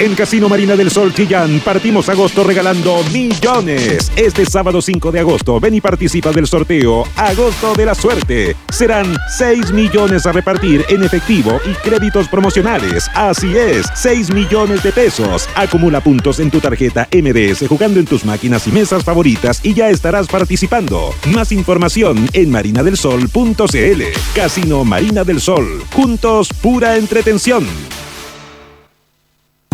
En 0.00 0.14
Casino 0.14 0.48
Marina 0.48 0.76
del 0.76 0.92
Sol 0.92 1.12
Chillán 1.12 1.60
partimos 1.64 2.08
agosto 2.08 2.44
regalando 2.44 3.02
millones. 3.12 4.12
Este 4.14 4.46
sábado 4.46 4.80
5 4.80 5.10
de 5.10 5.18
agosto 5.18 5.58
ven 5.58 5.74
y 5.74 5.80
participa 5.80 6.30
del 6.30 6.46
sorteo 6.46 7.02
Agosto 7.16 7.74
de 7.74 7.84
la 7.84 7.96
Suerte. 7.96 8.54
Serán 8.70 9.16
6 9.36 9.72
millones 9.72 10.24
a 10.24 10.30
repartir 10.30 10.84
en 10.88 11.02
efectivo 11.02 11.58
y 11.68 11.72
créditos 11.88 12.28
promocionales. 12.28 13.10
Así 13.12 13.56
es, 13.56 13.86
6 13.96 14.32
millones 14.32 14.84
de 14.84 14.92
pesos. 14.92 15.48
Acumula 15.56 16.00
puntos 16.00 16.38
en 16.38 16.52
tu 16.52 16.60
tarjeta 16.60 17.08
MDS 17.10 17.66
jugando 17.66 17.98
en 17.98 18.06
tus 18.06 18.24
máquinas 18.24 18.68
y 18.68 18.70
mesas 18.70 19.02
favoritas 19.02 19.58
y 19.64 19.74
ya 19.74 19.90
estarás 19.90 20.28
participando. 20.28 21.12
Más 21.34 21.50
información 21.50 22.28
en 22.34 22.52
marinadelsol.cl. 22.52 24.02
Casino 24.32 24.84
Marina 24.84 25.24
del 25.24 25.40
Sol. 25.40 25.82
Juntos, 25.92 26.50
pura 26.62 26.96
entretención. 26.96 27.66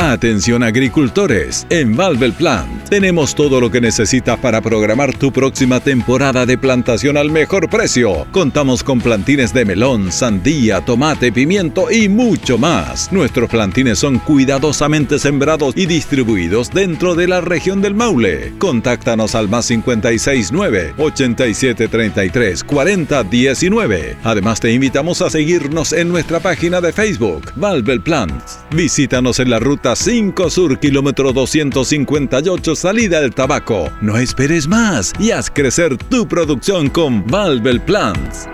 Atención 0.00 0.62
agricultores, 0.62 1.66
en 1.68 1.94
Valvel 1.94 2.32
Plant 2.32 2.80
tenemos 2.90 3.36
todo 3.36 3.60
lo 3.60 3.70
que 3.70 3.80
necesitas 3.80 4.36
para 4.40 4.60
programar 4.60 5.16
tu 5.16 5.30
próxima 5.30 5.78
temporada 5.78 6.44
de 6.44 6.58
plantación 6.58 7.16
al 7.16 7.30
mejor 7.30 7.70
precio. 7.70 8.26
Contamos 8.32 8.82
con 8.82 9.00
plantines 9.00 9.54
de 9.54 9.64
melón, 9.64 10.10
sandía, 10.10 10.80
tomate, 10.80 11.30
pimiento 11.30 11.88
y 11.88 12.08
mucho 12.08 12.58
más. 12.58 13.12
Nuestros 13.12 13.48
plantines 13.48 14.00
son 14.00 14.18
cuidadosamente 14.18 15.20
sembrados 15.20 15.76
y 15.76 15.86
distribuidos 15.86 16.70
dentro 16.70 17.14
de 17.14 17.28
la 17.28 17.40
región 17.42 17.80
del 17.80 17.94
Maule. 17.94 18.54
Contáctanos 18.58 19.36
al 19.36 19.48
más 19.48 19.68
569 19.68 20.94
8733 20.98 22.64
4019. 22.64 24.16
Además 24.24 24.58
te 24.60 24.72
invitamos 24.72 25.22
a 25.22 25.30
seguirnos 25.30 25.92
en 25.92 26.08
nuestra 26.08 26.40
página 26.40 26.80
de 26.80 26.92
Facebook, 26.92 27.52
Valvel 27.54 28.00
Plant. 28.00 28.42
Visítanos 28.72 29.38
en 29.38 29.50
la 29.50 29.60
ruta 29.60 29.89
5 29.94 30.50
Sur, 30.50 30.78
kilómetro 30.78 31.32
258, 31.32 32.76
salida 32.76 33.20
del 33.20 33.34
tabaco. 33.34 33.90
No 34.00 34.16
esperes 34.16 34.68
más 34.68 35.12
y 35.18 35.30
haz 35.30 35.50
crecer 35.50 35.96
tu 35.96 36.26
producción 36.26 36.88
con 36.88 37.26
Valvel 37.26 37.80
Plants. 37.80 38.48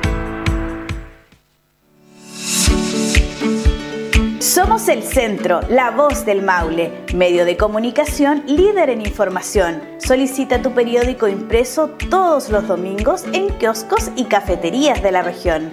Somos 4.57 4.89
el 4.89 5.03
centro, 5.03 5.61
la 5.68 5.91
voz 5.91 6.24
del 6.24 6.43
Maule, 6.43 7.05
medio 7.14 7.45
de 7.45 7.57
comunicación 7.57 8.43
líder 8.47 8.91
en 8.91 9.01
información. 9.01 9.82
Solicita 9.99 10.62
tu 10.62 10.72
periódico 10.72 11.28
impreso 11.28 11.89
todos 12.09 12.49
los 12.49 12.66
domingos 12.66 13.24
en 13.32 13.49
kioscos 13.59 14.11
y 14.16 14.24
cafeterías 14.24 15.03
de 15.03 15.12
la 15.12 15.22
región. 15.22 15.72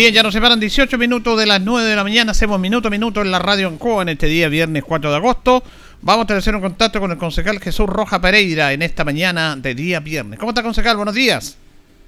Bien, 0.00 0.14
ya 0.14 0.22
nos 0.22 0.32
separan 0.32 0.58
18 0.58 0.96
minutos 0.96 1.38
de 1.38 1.44
las 1.44 1.60
9 1.60 1.86
de 1.86 1.94
la 1.94 2.02
mañana. 2.02 2.32
Hacemos 2.32 2.58
minuto 2.58 2.88
a 2.88 2.90
minuto 2.90 3.20
en 3.20 3.30
la 3.30 3.38
radio 3.38 3.68
en 3.68 3.76
Coa 3.76 4.00
en 4.00 4.08
este 4.08 4.28
día, 4.28 4.48
viernes 4.48 4.82
4 4.82 5.10
de 5.10 5.16
agosto. 5.18 5.62
Vamos 6.00 6.24
a 6.30 6.36
hacer 6.38 6.54
un 6.54 6.62
contacto 6.62 7.00
con 7.00 7.10
el 7.10 7.18
concejal 7.18 7.60
Jesús 7.60 7.86
Roja 7.86 8.18
Pereira 8.18 8.72
en 8.72 8.80
esta 8.80 9.04
mañana 9.04 9.56
de 9.56 9.74
día 9.74 10.00
viernes. 10.00 10.38
¿Cómo 10.38 10.52
está, 10.52 10.62
concejal? 10.62 10.96
Buenos 10.96 11.14
días. 11.14 11.58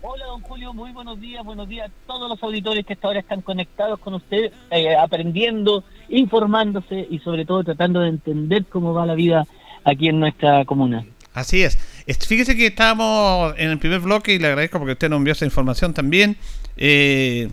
Hola, 0.00 0.24
don 0.24 0.40
Julio. 0.40 0.72
Muy 0.72 0.90
buenos 0.92 1.20
días. 1.20 1.44
Buenos 1.44 1.68
días 1.68 1.90
a 1.90 2.06
todos 2.06 2.30
los 2.30 2.42
auditores 2.42 2.86
que 2.86 2.94
hasta 2.94 3.08
ahora 3.08 3.20
están 3.20 3.42
conectados 3.42 3.98
con 3.98 4.14
usted, 4.14 4.50
eh, 4.70 4.96
aprendiendo, 4.96 5.84
informándose 6.08 7.06
y 7.10 7.18
sobre 7.18 7.44
todo 7.44 7.62
tratando 7.62 8.00
de 8.00 8.08
entender 8.08 8.64
cómo 8.70 8.94
va 8.94 9.04
la 9.04 9.14
vida 9.14 9.46
aquí 9.84 10.08
en 10.08 10.18
nuestra 10.18 10.64
comuna. 10.64 11.04
Así 11.34 11.62
es. 11.62 11.76
Fíjese 12.06 12.56
que 12.56 12.68
estábamos 12.68 13.52
en 13.58 13.68
el 13.68 13.78
primer 13.78 14.00
bloque 14.00 14.32
y 14.32 14.38
le 14.38 14.46
agradezco 14.46 14.78
porque 14.78 14.92
usted 14.92 15.10
nos 15.10 15.18
envió 15.18 15.34
esa 15.34 15.44
información 15.44 15.92
también. 15.92 16.38
Eh, 16.78 17.50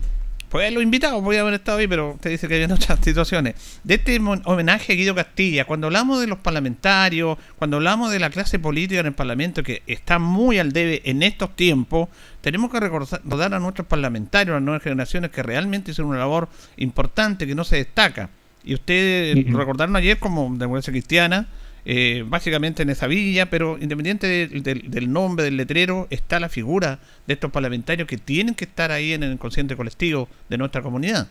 pues 0.50 0.72
los 0.72 0.82
invitados 0.82 1.22
podía 1.22 1.42
haber 1.42 1.54
estado 1.54 1.78
ahí, 1.78 1.86
pero 1.86 2.14
usted 2.14 2.30
dice 2.30 2.48
que 2.48 2.54
hay 2.54 2.64
otras 2.70 2.98
situaciones. 3.00 3.54
De 3.84 3.94
este 3.94 4.20
homenaje 4.44 4.92
a 4.92 4.96
Guido 4.96 5.14
Castilla, 5.14 5.64
cuando 5.64 5.86
hablamos 5.86 6.20
de 6.20 6.26
los 6.26 6.38
parlamentarios, 6.38 7.38
cuando 7.56 7.76
hablamos 7.76 8.10
de 8.10 8.18
la 8.18 8.30
clase 8.30 8.58
política 8.58 9.00
en 9.00 9.06
el 9.06 9.12
Parlamento, 9.12 9.62
que 9.62 9.82
está 9.86 10.18
muy 10.18 10.58
al 10.58 10.72
debe 10.72 11.02
en 11.04 11.22
estos 11.22 11.54
tiempos, 11.54 12.08
tenemos 12.40 12.70
que 12.72 12.80
recordar 12.80 13.54
a 13.54 13.60
nuestros 13.60 13.86
parlamentarios, 13.86 14.54
a 14.54 14.58
las 14.58 14.64
nuevas 14.64 14.82
generaciones, 14.82 15.30
que 15.30 15.44
realmente 15.44 15.92
hicieron 15.92 16.10
una 16.10 16.18
labor 16.18 16.48
importante, 16.76 17.46
que 17.46 17.54
no 17.54 17.62
se 17.62 17.76
destaca. 17.76 18.30
Y 18.64 18.74
ustedes 18.74 19.50
recordaron 19.52 19.94
ayer 19.94 20.18
como 20.18 20.52
democracia 20.56 20.92
cristiana, 20.92 21.46
eh, 21.84 22.24
básicamente 22.26 22.82
en 22.82 22.90
esa 22.90 23.06
villa, 23.06 23.50
pero 23.50 23.78
independiente 23.78 24.48
del 24.48 25.12
nombre 25.12 25.44
del 25.44 25.56
letrero, 25.56 26.06
está 26.10 26.40
la 26.40 26.48
figura 26.48 26.98
de 27.26 27.34
estos 27.34 27.50
parlamentarios 27.50 28.06
que 28.06 28.18
tienen 28.18 28.54
que 28.54 28.64
estar 28.64 28.90
ahí 28.90 29.12
en 29.12 29.22
el 29.22 29.32
inconsciente 29.32 29.76
colectivo 29.76 30.28
de 30.48 30.58
nuestra 30.58 30.82
comunidad. 30.82 31.28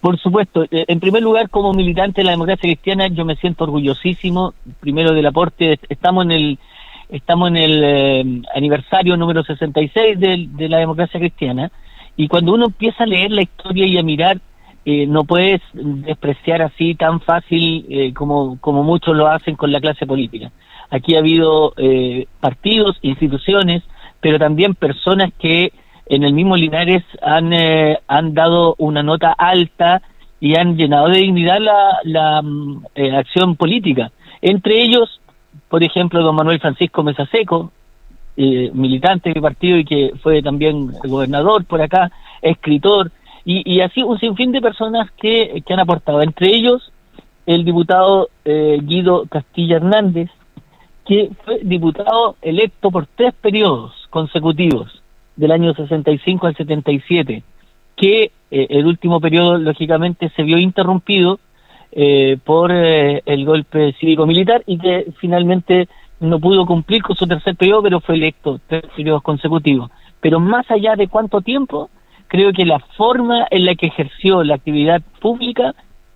Por 0.00 0.18
supuesto, 0.18 0.64
eh, 0.64 0.84
en 0.88 0.98
primer 0.98 1.22
lugar, 1.22 1.48
como 1.48 1.72
militante 1.72 2.20
de 2.20 2.24
la 2.24 2.32
democracia 2.32 2.62
cristiana, 2.62 3.06
yo 3.06 3.24
me 3.24 3.36
siento 3.36 3.64
orgullosísimo, 3.64 4.52
primero 4.80 5.12
del 5.14 5.26
aporte, 5.26 5.78
estamos 5.88 6.24
en 6.24 6.32
el 6.32 6.58
estamos 7.08 7.50
en 7.50 7.56
el 7.56 7.84
eh, 7.84 8.42
aniversario 8.54 9.16
número 9.18 9.44
66 9.44 10.18
de, 10.18 10.48
de 10.50 10.68
la 10.68 10.78
democracia 10.78 11.20
cristiana, 11.20 11.70
y 12.16 12.26
cuando 12.26 12.54
uno 12.54 12.66
empieza 12.66 13.04
a 13.04 13.06
leer 13.06 13.30
la 13.30 13.42
historia 13.42 13.86
y 13.86 13.98
a 13.98 14.02
mirar 14.02 14.40
eh, 14.84 15.06
no 15.06 15.24
puedes 15.24 15.60
despreciar 15.72 16.60
así 16.60 16.96
tan 16.96 17.20
fácil 17.20 17.86
eh, 17.88 18.12
como, 18.12 18.58
como 18.60 18.82
muchos 18.82 19.16
lo 19.16 19.28
hacen 19.28 19.54
con 19.54 19.70
la 19.70 19.80
clase 19.80 20.06
política. 20.06 20.50
Aquí 20.90 21.14
ha 21.14 21.20
habido 21.20 21.72
eh, 21.76 22.26
partidos, 22.40 22.98
instituciones, 23.02 23.84
pero 24.20 24.40
también 24.40 24.74
personas 24.74 25.30
que 25.38 25.72
en 26.06 26.24
el 26.24 26.32
mismo 26.32 26.56
Linares 26.56 27.04
han, 27.22 27.52
han 28.08 28.34
dado 28.34 28.74
una 28.78 29.02
nota 29.02 29.32
alta 29.32 30.02
y 30.40 30.58
han 30.58 30.76
llenado 30.76 31.08
de 31.08 31.18
dignidad 31.18 31.60
la, 31.60 31.98
la 32.02 32.42
mm, 32.42 32.84
acción 33.16 33.54
política. 33.56 34.10
Entre 34.42 34.82
ellos, 34.82 35.20
por 35.68 35.84
ejemplo, 35.84 36.22
don 36.22 36.34
Manuel 36.34 36.60
Francisco 36.60 37.04
Mesaseco, 37.04 37.70
militante 38.36 39.30
del 39.32 39.42
partido 39.42 39.76
y 39.76 39.84
que 39.84 40.12
fue 40.22 40.42
también 40.42 40.88
gobernador 41.04 41.64
por 41.64 41.80
acá, 41.80 42.10
escritor, 42.42 43.12
y, 43.44 43.80
así 43.80 44.02
un 44.02 44.18
sinfín 44.20 44.52
de 44.52 44.60
personas 44.60 45.10
que, 45.12 45.62
han 45.68 45.80
aportado, 45.80 46.22
entre 46.22 46.48
ellos 46.54 46.92
el 47.44 47.64
diputado 47.64 48.28
eh, 48.44 48.78
Guido 48.82 49.26
Castilla 49.28 49.76
Hernández, 49.76 50.30
que 51.04 51.30
fue 51.44 51.58
diputado 51.62 52.36
electo 52.40 52.90
por 52.92 53.06
tres 53.06 53.34
periodos 53.34 53.92
consecutivos, 54.10 55.02
del 55.34 55.50
año 55.50 55.74
65 55.74 56.46
al 56.46 56.56
77, 56.56 57.42
que 57.96 58.30
eh, 58.50 58.66
el 58.70 58.86
último 58.86 59.20
periodo, 59.20 59.58
lógicamente, 59.58 60.30
se 60.36 60.44
vio 60.44 60.58
interrumpido 60.58 61.40
eh, 61.90 62.38
por 62.44 62.70
el 62.70 63.44
golpe 63.44 63.94
cívico-militar 63.98 64.62
y 64.66 64.78
que 64.78 65.12
finalmente 65.18 65.88
no 66.20 66.38
pudo 66.38 66.64
cumplir 66.64 67.02
con 67.02 67.16
su 67.16 67.26
tercer 67.26 67.56
periodo, 67.56 67.82
pero 67.82 68.00
fue 68.00 68.14
electo 68.14 68.60
tres 68.68 68.84
periodos 68.96 69.22
consecutivos. 69.22 69.90
Pero 70.20 70.38
más 70.38 70.70
allá 70.70 70.94
de 70.94 71.08
cuánto 71.08 71.40
tiempo, 71.40 71.90
creo 72.28 72.52
que 72.52 72.64
la 72.64 72.78
forma 72.96 73.46
en 73.50 73.64
la 73.66 73.74
que 73.74 73.86
ejerció 73.86 74.42
la 74.42 74.54
actividad 74.56 75.02
pública 75.20 75.74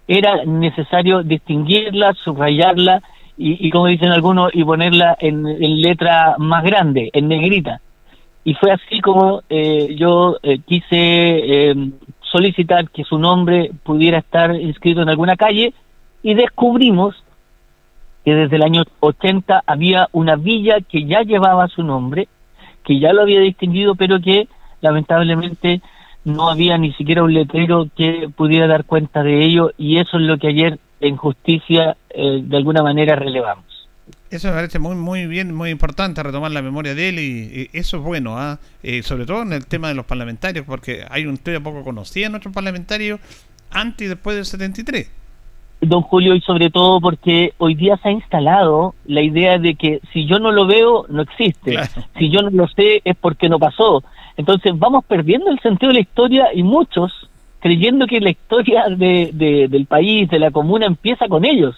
era 0.09 0.45
necesario 0.45 1.23
distinguirla, 1.23 2.15
subrayarla 2.15 3.03
y, 3.37 3.67
y 3.67 3.71
como 3.71 3.87
dicen 3.87 4.11
algunos, 4.11 4.51
y 4.55 4.65
ponerla 4.65 5.17
en, 5.21 5.45
letra 5.81 6.37
más 6.39 6.65
grande, 6.65 7.11
en 7.13 7.29
negrita. 7.29 7.81
Y 8.45 8.55
fue 8.55 8.71
así 8.73 9.01
como 9.01 9.43
eh, 9.51 9.95
yo 9.97 10.37
eh, 10.43 10.61
quise 10.65 10.87
eh, 10.91 11.75
solicitar 12.21 12.89
que 12.91 13.05
su 13.05 13.19
nombre 13.19 13.73
pudiera 13.83 14.19
estar 14.19 14.55
inscrito 14.55 15.03
en 15.03 15.09
alguna 15.09 15.37
calle 15.37 15.75
y 16.23 16.35
descubrimos 16.35 17.17
que 18.25 18.35
desde 18.35 18.57
el 18.57 18.63
año 18.63 18.83
80 19.01 19.63
había 19.67 20.09
una 20.13 20.37
villa 20.37 20.79
que 20.81 21.05
ya 21.05 21.23
llevaba 21.23 21.69
su 21.69 21.83
nombre, 21.83 22.29
que 22.85 22.99
ya 22.99 23.13
lo 23.13 23.23
había 23.23 23.41
distinguido, 23.41 23.95
pero 23.95 24.21
que 24.21 24.49
lamentablemente 24.81 25.81
no 26.27 26.51
había 26.51 26.77
ni 26.77 26.93
siquiera 26.95 27.23
un 27.23 27.33
letrero 27.33 27.89
que 27.97 28.29
pudiera 28.35 28.67
dar 28.67 28.85
cuenta 28.85 29.23
de 29.23 29.45
ello 29.45 29.71
y 29.79 29.99
eso 29.99 30.17
es 30.17 30.25
lo 30.25 30.39
que 30.39 30.49
ayer 30.49 30.81
en 31.01 31.17
justicia 31.17 31.97
eh, 32.11 32.41
de 32.43 32.57
alguna 32.57 32.83
manera 32.83 33.15
relevamos. 33.15 33.65
Eso 34.29 34.49
me 34.49 34.55
parece 34.55 34.81
muy 34.81 34.97
muy 34.97 35.27
bien, 35.27 35.55
muy 35.55 35.71
importante 35.71 36.21
retomar 36.21 36.51
la 36.51 36.63
memoria 36.63 36.97
de 36.97 37.11
él 37.11 37.19
y, 37.21 37.71
y 37.73 37.79
eso 37.79 37.99
es 37.99 38.03
bueno, 38.03 38.37
¿ah? 38.37 38.59
Eh, 38.83 39.05
sobre 39.05 39.25
todo 39.25 39.43
en 39.43 39.53
el 39.53 39.67
tema 39.67 39.87
de 39.87 39.95
los 39.95 40.05
parlamentarios, 40.05 40.67
porque 40.67 41.05
hay 41.09 41.27
una 41.27 41.35
historia 41.35 41.61
poco 41.61 41.85
conocida 41.85 42.27
en 42.27 42.33
nuestros 42.33 42.53
parlamentarios 42.53 43.21
antes 43.71 44.07
y 44.07 44.09
después 44.09 44.35
del 44.35 44.47
73. 44.47 45.09
Don 45.81 46.03
Julio, 46.03 46.35
y 46.35 46.41
sobre 46.41 46.71
todo 46.71 47.01
porque 47.01 47.53
hoy 47.59 47.77
día 47.77 47.97
se 47.99 48.09
ha 48.09 48.13
instalado 48.13 48.95
la 49.05 49.23
idea 49.23 49.59
de 49.59 49.77
que 49.77 50.01
si 50.13 50.27
yo 50.27 50.41
no 50.41 50.51
lo 50.51 50.67
veo, 50.67 51.07
no 51.09 51.23
existe. 51.23 51.79
Si 52.19 52.31
yo 52.31 52.41
no 52.41 52.51
lo 52.51 52.67
sé, 52.67 53.03
es 53.05 53.15
porque 53.17 53.49
no 53.49 53.61
pasó. 53.61 54.03
Entonces 54.37 54.73
vamos 54.79 55.05
perdiendo 55.07 55.51
el 55.51 55.61
sentido 55.61 55.89
de 55.91 55.95
la 55.95 56.01
historia 56.01 56.49
y 56.55 56.63
muchos 56.63 57.13
creyendo 57.61 58.07
que 58.07 58.21
la 58.21 58.31
historia 58.31 58.85
de, 58.89 59.31
de- 59.33 59.67
del 59.69 59.87
país, 59.87 60.29
de 60.29 60.39
la 60.39 60.51
comuna, 60.51 60.87
empieza 60.87 61.27
con 61.27 61.45
ellos. 61.45 61.75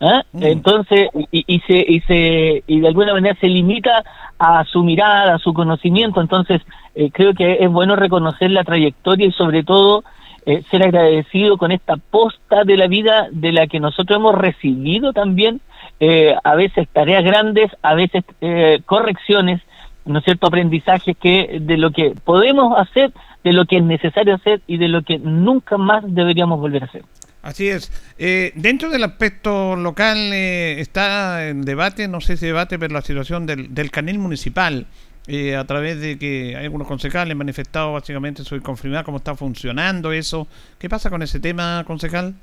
¿ah? 0.00 0.22
Entonces, 0.40 1.08
y, 1.30 1.44
y 1.46 1.60
se, 1.60 1.84
y, 1.88 2.00
se, 2.00 2.62
y 2.66 2.80
de 2.80 2.88
alguna 2.88 3.14
manera 3.14 3.36
se 3.40 3.46
limita 3.48 4.04
a 4.38 4.64
su 4.64 4.82
mirada, 4.82 5.34
a 5.34 5.38
su 5.38 5.54
conocimiento. 5.54 6.20
Entonces, 6.20 6.60
eh, 6.94 7.10
creo 7.12 7.32
que 7.34 7.58
es 7.60 7.70
bueno 7.70 7.96
reconocer 7.96 8.50
la 8.50 8.64
trayectoria 8.64 9.26
y 9.26 9.32
sobre 9.32 9.62
todo 9.62 10.02
eh, 10.44 10.62
ser 10.70 10.82
agradecido 10.82 11.56
con 11.56 11.70
esta 11.70 11.96
posta 11.96 12.64
de 12.64 12.76
la 12.76 12.88
vida 12.88 13.28
de 13.30 13.52
la 13.52 13.68
que 13.68 13.78
nosotros 13.80 14.18
hemos 14.18 14.34
recibido 14.34 15.12
también, 15.12 15.60
eh, 16.00 16.34
a 16.42 16.56
veces 16.56 16.88
tareas 16.92 17.22
grandes, 17.24 17.70
a 17.80 17.94
veces 17.94 18.24
eh, 18.40 18.80
correcciones, 18.84 19.62
¿no 20.04 20.18
es 20.18 20.24
cierto?, 20.24 20.46
aprendizajes 20.46 21.16
que 21.16 21.58
de 21.60 21.76
lo 21.76 21.90
que 21.90 22.14
podemos 22.24 22.78
hacer, 22.78 23.12
de 23.44 23.52
lo 23.52 23.64
que 23.66 23.78
es 23.78 23.82
necesario 23.82 24.34
hacer 24.34 24.60
y 24.66 24.76
de 24.78 24.88
lo 24.88 25.02
que 25.02 25.18
nunca 25.18 25.76
más 25.76 26.02
deberíamos 26.06 26.60
volver 26.60 26.82
a 26.82 26.86
hacer. 26.86 27.02
Así 27.42 27.68
es. 27.68 27.90
Eh, 28.18 28.52
dentro 28.54 28.88
del 28.90 29.02
aspecto 29.02 29.74
local 29.74 30.16
eh, 30.32 30.80
está 30.80 31.48
en 31.48 31.62
debate, 31.62 32.06
no 32.06 32.20
sé 32.20 32.36
si 32.36 32.46
debate, 32.46 32.78
pero 32.78 32.94
la 32.94 33.02
situación 33.02 33.46
del, 33.46 33.74
del 33.74 33.90
canil 33.90 34.20
municipal, 34.20 34.86
eh, 35.26 35.56
a 35.56 35.64
través 35.64 36.00
de 36.00 36.18
que 36.18 36.56
hay 36.56 36.64
algunos 36.64 36.88
concejales 36.88 37.32
han 37.32 37.38
manifestado 37.38 37.92
básicamente 37.92 38.44
su 38.44 38.56
inconformidad, 38.56 39.04
cómo 39.04 39.18
está 39.18 39.34
funcionando 39.34 40.12
eso. 40.12 40.46
¿Qué 40.78 40.88
pasa 40.88 41.10
con 41.10 41.22
ese 41.22 41.40
tema, 41.40 41.84
concejal? 41.86 42.34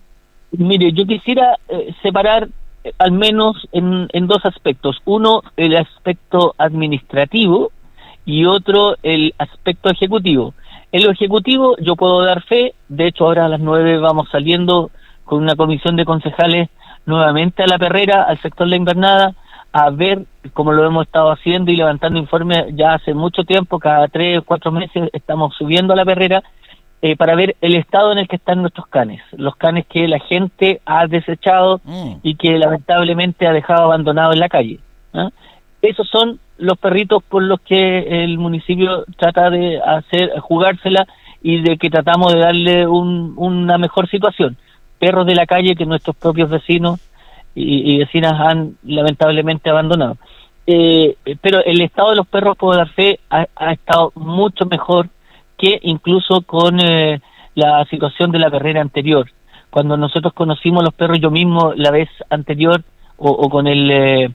Mire, 0.52 0.92
yo 0.94 1.06
quisiera 1.06 1.58
eh, 1.68 1.94
separar 2.02 2.50
eh, 2.84 2.94
al 2.98 3.12
menos 3.12 3.68
en, 3.72 4.08
en 4.14 4.28
dos 4.28 4.46
aspectos. 4.46 4.98
Uno, 5.06 5.42
el 5.58 5.76
aspecto 5.76 6.56
administrativo 6.58 7.72
y 8.26 8.46
otro, 8.46 8.96
el 9.04 9.34
aspecto 9.38 9.90
ejecutivo. 9.90 10.54
En 10.92 11.04
lo 11.04 11.12
ejecutivo 11.12 11.76
yo 11.80 11.96
puedo 11.96 12.24
dar 12.24 12.42
fe, 12.44 12.74
de 12.88 13.08
hecho 13.08 13.26
ahora 13.26 13.46
a 13.46 13.50
las 13.50 13.60
nueve 13.60 13.98
vamos 14.00 14.28
saliendo 14.32 14.92
con 15.24 15.44
una 15.44 15.56
comisión 15.56 15.96
de 15.96 16.06
concejales 16.06 16.70
nuevamente 17.06 17.64
a 17.64 17.68
la 17.68 17.78
perrera, 17.78 18.24
al 18.24 18.40
sector 18.40 18.68
La 18.68 18.76
Invernada, 18.76 19.36
a 19.72 19.90
ver 19.92 20.26
cómo 20.54 20.72
lo 20.72 20.86
hemos 20.86 21.06
estado 21.06 21.32
haciendo 21.32 21.72
y 21.72 21.76
levantando 21.76 22.18
informes 22.18 22.66
ya 22.76 22.96
hace 22.96 23.14
mucho 23.14 23.44
tiempo, 23.44 23.78
cada 23.78 24.08
tres 24.08 24.40
o 24.40 24.44
cuatro 24.44 24.72
meses 24.72 25.10
estamos 25.14 25.56
subiendo 25.56 25.94
a 25.94 25.96
la 25.96 26.06
perrera 26.06 26.44
eh, 27.02 27.16
para 27.16 27.36
ver 27.36 27.56
el 27.62 27.76
estado 27.76 28.12
en 28.12 28.18
el 28.18 28.28
que 28.28 28.36
están 28.36 28.62
nuestros 28.62 28.88
canes, 28.88 29.22
los 29.32 29.56
canes 29.56 29.86
que 29.88 30.08
la 30.08 30.20
gente 30.20 30.82
ha 30.86 31.08
desechado 31.08 31.80
y 32.24 32.36
que 32.36 32.58
lamentablemente 32.58 33.48
ha 33.48 33.54
dejado 33.54 33.84
abandonados 33.84 34.34
en 34.36 34.40
la 34.42 34.50
calle. 34.50 34.80
¿ah? 35.14 35.30
Esos 35.82 36.10
son 36.10 36.40
los 36.58 36.78
perritos 36.78 37.24
por 37.24 37.42
los 37.44 37.62
que 37.62 38.24
el 38.24 38.38
municipio 38.38 39.06
trata 39.18 39.50
de 39.50 39.80
hacer 39.82 40.38
jugársela 40.40 41.08
y 41.42 41.62
de 41.62 41.78
que 41.78 41.90
tratamos 41.90 42.34
de 42.34 42.40
darle 42.40 42.86
un- 42.86 43.34
una 43.38 43.78
mejor 43.78 44.10
situación. 44.10 44.58
Perros 45.00 45.26
de 45.26 45.36
la 45.36 45.46
calle 45.46 45.76
que 45.76 45.86
nuestros 45.86 46.18
propios 46.18 46.50
vecinos 46.50 47.00
y, 47.56 47.94
y 47.94 47.98
vecinas 48.00 48.34
han 48.34 48.76
lamentablemente 48.84 49.70
abandonado. 49.70 50.18
Eh, 50.68 51.16
pero 51.42 51.64
el 51.64 51.80
estado 51.82 52.10
de 52.10 52.18
los 52.18 52.28
perros, 52.28 52.58
puedo 52.58 52.78
dar 52.78 52.90
fe, 52.90 53.20
ha, 53.30 53.48
ha 53.56 53.72
estado 53.72 54.12
mucho 54.16 54.66
mejor 54.66 55.08
que 55.60 55.80
incluso 55.84 56.42
con 56.42 56.80
eh, 56.80 57.22
la 57.54 57.86
situación 57.86 58.32
de 58.32 58.40
la 58.40 58.50
carrera 58.50 58.82
anterior. 58.82 59.30
Cuando 59.70 59.98
nosotros 59.98 60.34
conocimos 60.34 60.84
los 60.84 60.94
perros, 60.96 61.20
yo 61.20 61.30
mismo 61.30 61.74
la 61.76 61.92
vez 61.92 62.10
anterior 62.30 62.82
o, 63.18 63.50
con 63.50 63.68
el, 63.68 63.92
eh, 63.92 64.30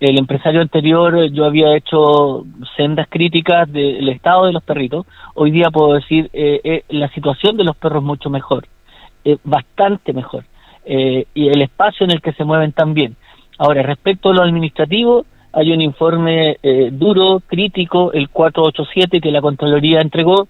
el 0.00 0.18
empresario 0.18 0.62
anterior, 0.62 1.30
yo 1.30 1.44
había 1.44 1.76
hecho 1.76 2.44
sendas 2.76 3.06
críticas 3.08 3.70
del 3.70 4.08
estado 4.08 4.46
de 4.46 4.52
los 4.52 4.62
perritos. 4.62 5.06
Hoy 5.34 5.50
día 5.50 5.70
puedo 5.70 5.92
decir, 5.92 6.30
eh, 6.32 6.60
eh, 6.64 6.84
la 6.88 7.08
situación 7.10 7.58
de 7.58 7.64
los 7.64 7.76
perros 7.76 8.02
mucho 8.02 8.30
mejor, 8.30 8.66
eh, 9.24 9.36
bastante 9.44 10.12
mejor, 10.14 10.44
y 10.86 11.48
el 11.48 11.62
espacio 11.62 12.04
en 12.04 12.10
el 12.10 12.22
que 12.22 12.32
se 12.32 12.44
mueven 12.44 12.72
también. 12.72 13.14
Ahora, 13.58 13.82
respecto 13.82 14.30
a 14.30 14.34
lo 14.34 14.42
administrativo, 14.42 15.26
hay 15.52 15.72
un 15.72 15.80
informe 15.80 16.58
eh, 16.62 16.90
duro, 16.92 17.42
crítico, 17.46 18.12
el 18.12 18.28
487 18.28 19.20
que 19.20 19.30
la 19.30 19.40
Contraloría 19.40 20.00
entregó 20.00 20.48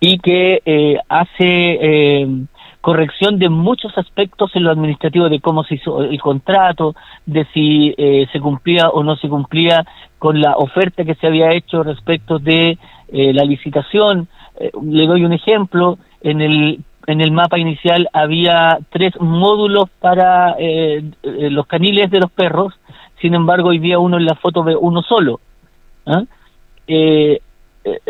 y 0.00 0.18
que 0.18 0.62
eh, 0.64 0.98
hace 1.08 1.38
eh, 1.40 2.26
corrección 2.82 3.38
de 3.38 3.48
muchos 3.48 3.96
aspectos 3.96 4.50
en 4.54 4.64
lo 4.64 4.70
administrativo 4.72 5.28
de 5.28 5.40
cómo 5.40 5.62
se 5.64 5.76
hizo 5.76 6.02
el 6.02 6.20
contrato, 6.20 6.94
de 7.24 7.46
si 7.54 7.94
eh, 7.96 8.26
se 8.32 8.40
cumplía 8.40 8.88
o 8.88 9.04
no 9.04 9.16
se 9.16 9.28
cumplía 9.28 9.86
con 10.18 10.40
la 10.40 10.56
oferta 10.56 11.04
que 11.04 11.14
se 11.14 11.28
había 11.28 11.52
hecho 11.52 11.82
respecto 11.84 12.38
de 12.38 12.78
eh, 13.12 13.32
la 13.32 13.44
licitación. 13.44 14.28
Eh, 14.58 14.72
le 14.82 15.06
doy 15.06 15.24
un 15.24 15.32
ejemplo, 15.32 15.98
en 16.20 16.40
el 16.40 16.80
en 17.08 17.20
el 17.20 17.32
mapa 17.32 17.58
inicial 17.58 18.08
había 18.12 18.78
tres 18.90 19.12
módulos 19.18 19.90
para 20.00 20.54
eh, 20.58 21.02
los 21.22 21.66
caniles 21.66 22.10
de 22.12 22.20
los 22.20 22.30
perros, 22.30 22.74
sin 23.22 23.34
embargo 23.34 23.70
hoy 23.70 23.78
día 23.78 23.98
uno 23.98 24.18
en 24.18 24.26
la 24.26 24.34
foto 24.34 24.62
ve 24.62 24.76
uno 24.76 25.00
solo. 25.00 25.40
¿ah? 26.04 26.24
Eh, 26.86 27.40
eh, 27.84 28.00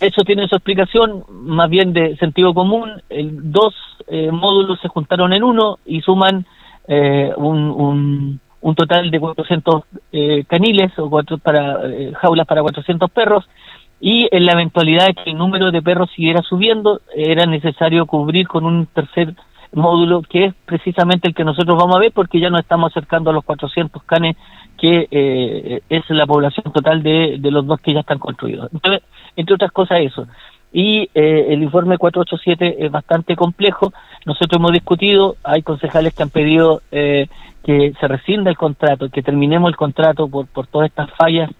eso 0.00 0.22
tiene 0.22 0.48
su 0.48 0.54
explicación 0.54 1.24
más 1.28 1.68
bien 1.68 1.92
de 1.92 2.16
sentido 2.16 2.54
común. 2.54 3.02
El, 3.10 3.52
dos 3.52 3.74
eh, 4.06 4.30
módulos 4.30 4.80
se 4.80 4.88
juntaron 4.88 5.32
en 5.32 5.42
uno 5.42 5.78
y 5.84 6.00
suman 6.00 6.46
eh, 6.88 7.32
un, 7.36 7.58
un, 7.70 8.40
un 8.60 8.74
total 8.74 9.10
de 9.10 9.20
400 9.20 9.84
eh, 10.12 10.44
caniles 10.48 10.96
o 10.98 11.10
cuatro 11.10 11.38
para 11.38 11.80
jaulas 12.20 12.46
para 12.46 12.62
400 12.62 13.10
perros 13.10 13.44
y 14.00 14.28
en 14.30 14.46
la 14.46 14.52
eventualidad 14.52 15.06
de 15.08 15.14
que 15.14 15.30
el 15.30 15.38
número 15.38 15.70
de 15.70 15.82
perros 15.82 16.10
siguiera 16.14 16.42
subiendo 16.42 17.00
era 17.14 17.46
necesario 17.46 18.06
cubrir 18.06 18.46
con 18.46 18.64
un 18.64 18.86
tercer 18.86 19.34
módulo 19.76 20.22
que 20.22 20.46
es 20.46 20.54
precisamente 20.64 21.28
el 21.28 21.34
que 21.34 21.44
nosotros 21.44 21.76
vamos 21.76 21.96
a 21.96 22.00
ver 22.00 22.12
porque 22.12 22.40
ya 22.40 22.50
nos 22.50 22.60
estamos 22.60 22.90
acercando 22.92 23.30
a 23.30 23.32
los 23.32 23.44
400 23.44 24.02
canes 24.04 24.36
que 24.78 25.08
eh, 25.10 25.82
es 25.88 26.02
la 26.10 26.26
población 26.26 26.72
total 26.72 27.02
de, 27.02 27.36
de 27.38 27.50
los 27.50 27.66
dos 27.66 27.80
que 27.80 27.94
ya 27.94 28.00
están 28.00 28.18
construidos. 28.18 28.68
Entonces, 28.72 29.02
entre 29.36 29.54
otras 29.54 29.72
cosas 29.72 30.00
eso. 30.00 30.26
Y 30.72 31.08
eh, 31.14 31.46
el 31.48 31.62
informe 31.62 31.96
487 31.96 32.84
es 32.84 32.90
bastante 32.90 33.36
complejo. 33.36 33.92
Nosotros 34.26 34.58
hemos 34.58 34.72
discutido, 34.72 35.36
hay 35.42 35.62
concejales 35.62 36.12
que 36.12 36.22
han 36.22 36.30
pedido 36.30 36.82
eh, 36.90 37.28
que 37.64 37.92
se 37.98 38.08
rescinda 38.08 38.50
el 38.50 38.56
contrato, 38.56 39.08
que 39.08 39.22
terminemos 39.22 39.68
el 39.68 39.76
contrato 39.76 40.28
por, 40.28 40.46
por 40.46 40.66
todas 40.66 40.88
estas 40.88 41.10
fallas 41.12 41.50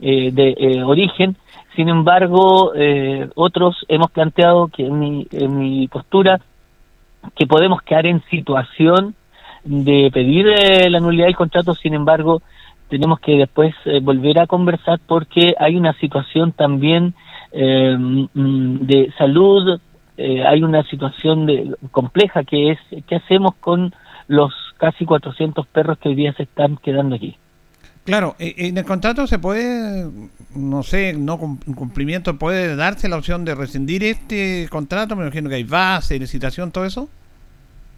eh, 0.00 0.30
de 0.30 0.54
eh, 0.58 0.82
origen. 0.82 1.36
Sin 1.74 1.88
embargo, 1.88 2.72
eh, 2.74 3.28
otros 3.34 3.84
hemos 3.88 4.10
planteado 4.10 4.68
que 4.68 4.86
en 4.86 4.98
mi, 4.98 5.26
en 5.32 5.58
mi 5.58 5.88
postura 5.88 6.40
que 7.34 7.46
podemos 7.46 7.82
quedar 7.82 8.06
en 8.06 8.22
situación 8.30 9.14
de 9.64 10.10
pedir 10.12 10.46
eh, 10.46 10.88
la 10.90 11.00
nulidad 11.00 11.26
del 11.26 11.36
contrato, 11.36 11.74
sin 11.74 11.94
embargo, 11.94 12.42
tenemos 12.88 13.18
que 13.18 13.32
después 13.32 13.74
eh, 13.84 14.00
volver 14.00 14.38
a 14.38 14.46
conversar 14.46 15.00
porque 15.06 15.54
hay 15.58 15.76
una 15.76 15.92
situación 15.94 16.52
también 16.52 17.14
eh, 17.52 17.96
mm, 17.98 18.86
de 18.86 19.12
salud, 19.18 19.80
hay 20.18 20.62
una 20.62 20.82
situación 20.84 21.44
de, 21.44 21.74
compleja 21.90 22.42
que 22.42 22.70
es 22.70 22.78
qué 23.06 23.16
hacemos 23.16 23.54
con 23.56 23.92
los 24.28 24.50
casi 24.78 25.04
400 25.04 25.66
perros 25.66 25.98
que 25.98 26.08
hoy 26.08 26.14
día 26.14 26.32
se 26.32 26.44
están 26.44 26.78
quedando 26.78 27.16
aquí. 27.16 27.36
Claro, 28.06 28.36
eh, 28.38 28.54
en 28.56 28.78
el 28.78 28.84
contrato 28.84 29.26
se 29.26 29.38
puede, 29.38 30.06
no 30.54 30.82
sé, 30.82 31.12
no 31.12 31.38
cum- 31.38 31.58
cumplimiento, 31.74 32.38
puede 32.38 32.76
darse 32.76 33.08
la 33.08 33.16
opción 33.16 33.44
de 33.44 33.54
rescindir 33.54 34.02
este 34.04 34.68
contrato, 34.70 35.16
me 35.16 35.24
imagino 35.24 35.48
que 35.48 35.56
hay 35.56 35.64
base, 35.64 36.18
licitación, 36.18 36.70
todo 36.70 36.84
eso. 36.84 37.08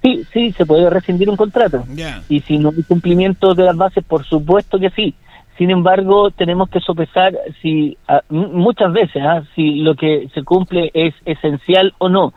Sí, 0.03 0.25
sí, 0.33 0.53
se 0.53 0.65
puede 0.65 0.89
rescindir 0.91 1.29
un 1.29 1.37
contrato. 1.37 1.85
Y 2.29 2.41
si 2.41 2.59
no 2.59 2.71
hay 2.71 2.83
cumplimiento 2.85 3.55
de 3.55 3.65
las 3.65 3.77
bases, 3.77 4.05
por 4.05 4.25
supuesto 4.25 4.79
que 4.79 4.91
sí. 4.91 5.15
Sin 5.59 5.71
embargo, 5.71 6.31
tenemos 6.31 6.71
que 6.71 6.79
sopesar 6.79 7.37
si 7.61 7.99
ah, 8.07 8.23
muchas 8.29 8.93
veces 8.93 9.21
ah, 9.25 9.43
si 9.57 9.77
lo 9.83 9.97
que 9.97 10.29
se 10.33 10.45
cumple 10.45 10.93
es 10.95 11.15
esencial 11.25 11.95
o 11.99 12.09
no. 12.09 12.33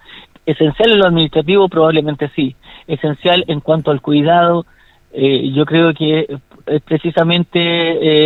Esencial 0.47 0.91
en 0.93 0.99
lo 0.99 1.05
administrativo 1.05 1.69
probablemente 1.69 2.31
sí. 2.35 2.55
Esencial 2.87 3.45
en 3.47 3.59
cuanto 3.59 3.91
al 3.91 4.01
cuidado, 4.01 4.65
eh, 5.13 5.51
yo 5.53 5.65
creo 5.65 5.93
que 5.93 6.35
es 6.71 6.81
precisamente 6.81 7.59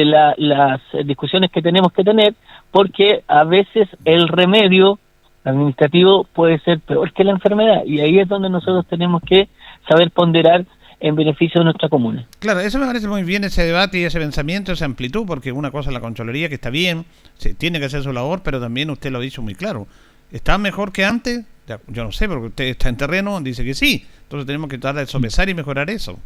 eh, 0.02 0.06
la- 0.06 0.34
las 0.38 0.82
discusiones 1.06 1.52
que 1.52 1.62
tenemos 1.62 1.91
que 1.93 2.04
tener, 2.04 2.34
porque 2.72 3.24
a 3.28 3.43
veces 3.43 3.88
el 4.06 4.28
remedio 4.28 5.00
administrativo 5.43 6.26
puede 6.34 6.60
ser 6.60 6.80
peor 6.80 7.14
que 7.14 7.24
la 7.24 7.32
enfermedad 7.32 7.84
y 7.86 8.00
ahí 8.00 8.20
es 8.20 8.28
donde 8.28 8.50
nosotros 8.50 8.86
tenemos 8.89 9.22
que 9.24 9.48
saber 9.88 10.12
ponderar 10.12 10.66
en 11.00 11.16
beneficio 11.16 11.60
de 11.60 11.66
nuestra 11.66 11.88
comuna. 11.89 12.26
Claro, 12.39 12.62
eso 12.62 12.80
me 12.80 12.86
parece 12.88 13.08
muy 13.08 13.24
bien 13.24 13.43
ese 13.43 13.64
debate 13.64 14.00
y 14.00 14.04
ese 14.06 14.20
pensamiento, 14.20 14.72
esa 14.72 14.86
amplitud, 14.86 15.26
porque 15.28 15.52
una 15.52 15.70
cosa 15.70 15.89
es 15.89 15.93
la 15.93 16.00
concholería 16.00 16.50
que 16.50 16.56
está 16.56 16.70
bien, 16.70 17.06
se 17.36 17.54
tiene 17.54 17.80
que 17.80 17.86
hacer 17.86 18.02
su 18.02 18.12
labor, 18.14 18.41
pero 18.43 18.60
también 18.60 18.89
usted 18.89 19.12
lo 19.12 19.20
ha 19.20 19.22
dicho 19.22 19.41
muy 19.41 19.54
claro. 19.56 19.88
¿Está 20.32 20.58
mejor 20.58 20.91
que 20.91 21.06
antes? 21.06 21.46
Yo 21.88 22.04
no 22.04 22.12
sé, 22.12 22.28
porque 22.28 22.48
usted 22.48 22.66
está 22.66 22.89
en 22.89 22.98
terreno, 22.98 23.39
dice 23.41 23.64
que 23.64 23.74
sí. 23.74 24.06
Entonces 24.24 24.48
tenemos 24.48 24.70
que 24.70 24.78
tratar 24.78 25.02
de 25.02 25.08
sopesar 25.12 25.50
y 25.50 25.54
mejorar 25.54 25.89
eso. 25.89 26.18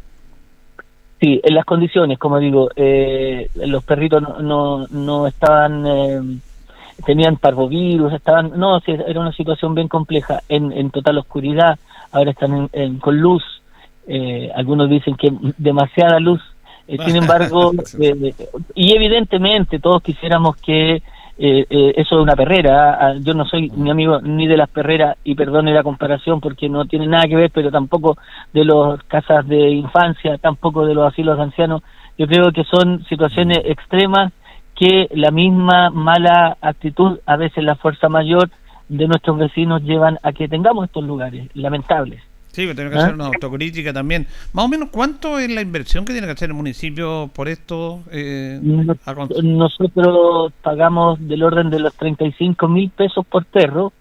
Sí, 1.20 1.38
en 1.44 1.54
las 1.54 1.66
condiciones, 1.66 2.18
como 2.18 2.38
digo, 2.38 2.70
eh, 2.76 3.50
los 3.56 3.84
perritos 3.84 4.22
no, 4.22 4.40
no, 4.40 4.86
no 4.90 5.26
estaban, 5.26 5.84
eh, 5.86 6.20
tenían 7.04 7.36
parvovirus, 7.36 8.12
estaban, 8.14 8.52
no, 8.56 8.80
sí, 8.80 8.92
era 8.92 9.20
una 9.20 9.32
situación 9.32 9.74
bien 9.74 9.86
compleja, 9.88 10.40
en, 10.48 10.72
en 10.72 10.90
total 10.90 11.18
oscuridad, 11.18 11.78
ahora 12.12 12.30
están 12.30 12.54
en- 12.56 12.70
en- 12.72 12.98
con 12.98 13.20
luz, 13.20 13.42
eh, 14.08 14.50
algunos 14.54 14.88
dicen 14.88 15.14
que 15.14 15.30
demasiada 15.58 16.18
luz, 16.20 16.40
eh, 16.88 16.96
sin 17.04 17.16
embargo, 17.22 17.72
eh, 18.00 18.34
y 18.74 18.92
evidentemente 18.94 19.78
todos 19.78 20.02
quisiéramos 20.02 20.56
que 20.56 21.02
eh, 21.42 21.64
eh, 21.70 21.94
eso 21.96 22.16
es 22.16 22.22
una 22.22 22.36
perrera, 22.36 22.90
ah, 22.90 22.98
ah, 23.00 23.14
yo 23.18 23.32
no 23.32 23.46
soy 23.46 23.72
ni 23.74 23.90
amigo 23.90 24.20
ni 24.20 24.46
de 24.46 24.58
las 24.58 24.68
perreras, 24.68 25.16
y 25.24 25.34
perdone 25.34 25.72
la 25.72 25.82
comparación 25.82 26.38
porque 26.38 26.68
no 26.68 26.84
tiene 26.84 27.06
nada 27.06 27.24
que 27.26 27.34
ver, 27.34 27.50
pero 27.50 27.70
tampoco 27.70 28.18
de 28.52 28.66
las 28.66 29.02
casas 29.04 29.48
de 29.48 29.70
infancia, 29.70 30.36
tampoco 30.36 30.84
de 30.84 30.92
los 30.92 31.10
asilos 31.10 31.38
de 31.38 31.44
ancianos, 31.44 31.82
yo 32.18 32.26
creo 32.26 32.52
que 32.52 32.64
son 32.64 33.02
situaciones 33.04 33.58
extremas 33.64 34.34
que 34.74 35.08
la 35.14 35.30
misma 35.30 35.88
mala 35.88 36.58
actitud, 36.60 37.20
a 37.24 37.36
veces 37.36 37.64
la 37.64 37.76
fuerza 37.76 38.10
mayor 38.10 38.50
de 38.90 39.08
nuestros 39.08 39.38
vecinos 39.38 39.82
llevan 39.82 40.18
a 40.22 40.32
que 40.32 40.46
tengamos 40.46 40.84
estos 40.84 41.04
lugares 41.04 41.48
lamentables. 41.54 42.22
Sí, 42.52 42.62
pero 42.62 42.74
tenemos 42.74 42.92
que 42.94 42.98
¿Ah? 42.98 43.02
hacer 43.04 43.14
una 43.14 43.26
autocrítica 43.26 43.92
también. 43.92 44.26
Más 44.52 44.64
o 44.64 44.68
menos, 44.68 44.88
¿cuánto 44.90 45.38
es 45.38 45.48
la 45.50 45.60
inversión 45.60 46.04
que 46.04 46.12
tiene 46.12 46.26
que 46.26 46.32
hacer 46.32 46.50
el 46.50 46.54
municipio 46.54 47.30
por 47.32 47.48
esto? 47.48 48.02
Eh, 48.10 48.58
Nos- 48.62 48.96
Nosotros 49.42 50.52
pagamos 50.62 51.18
del 51.26 51.42
orden 51.42 51.70
de 51.70 51.78
los 51.78 51.94
35 51.94 52.66
mil 52.68 52.90
pesos 52.90 53.24
por 53.26 53.44
perro 53.46 53.92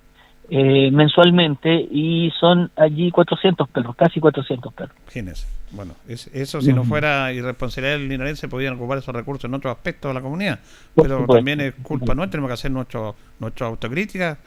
eh, 0.51 0.89
mensualmente 0.91 1.71
y 1.91 2.31
son 2.39 2.71
allí 2.75 3.11
400 3.11 3.69
perros, 3.69 3.95
casi 3.95 4.19
400 4.19 4.73
perros. 4.73 4.95
Imagínese. 5.03 5.45
Bueno, 5.71 5.93
es- 6.07 6.25
eso 6.33 6.59
si 6.61 6.73
no 6.73 6.83
fuera 6.83 7.31
irresponsabilidad 7.31 7.99
del 7.99 8.09
linarense 8.09 8.47
podían 8.47 8.73
ocupar 8.73 8.97
esos 8.97 9.13
recursos 9.13 9.45
en 9.45 9.53
otros 9.53 9.71
aspectos 9.77 10.09
de 10.09 10.13
la 10.15 10.21
comunidad. 10.21 10.59
Pero 10.95 11.27
también 11.27 11.61
es 11.61 11.75
culpa 11.83 12.15
nuestra, 12.15 12.31
tenemos 12.31 12.49
que 12.49 12.53
hacer 12.55 12.71
nuestro, 12.71 13.15
nuestra 13.39 13.67
autocrítica 13.67 14.39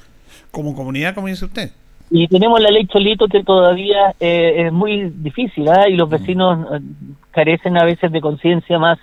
como 0.51 0.75
comunidad, 0.75 1.15
como 1.15 1.29
dice 1.29 1.45
usted. 1.45 1.71
Y 2.15 2.29
tenemos 2.29 2.61
la 2.61 2.69
ley 2.71 2.87
Cholito 2.87 3.27
que 3.27 3.43
todavía 3.43 4.15
eh, 4.21 4.67
es 4.67 4.73
muy 4.73 5.09
difícil 5.09 5.67
¿ah? 5.71 5.89
y 5.89 5.97
los 5.97 6.11
vecinos 6.11 6.67
eh, 6.71 6.81
carecen 7.31 7.79
a 7.79 7.85
veces 7.85 8.13
de 8.13 8.21
conciencia 8.21 8.79
más 8.79 8.99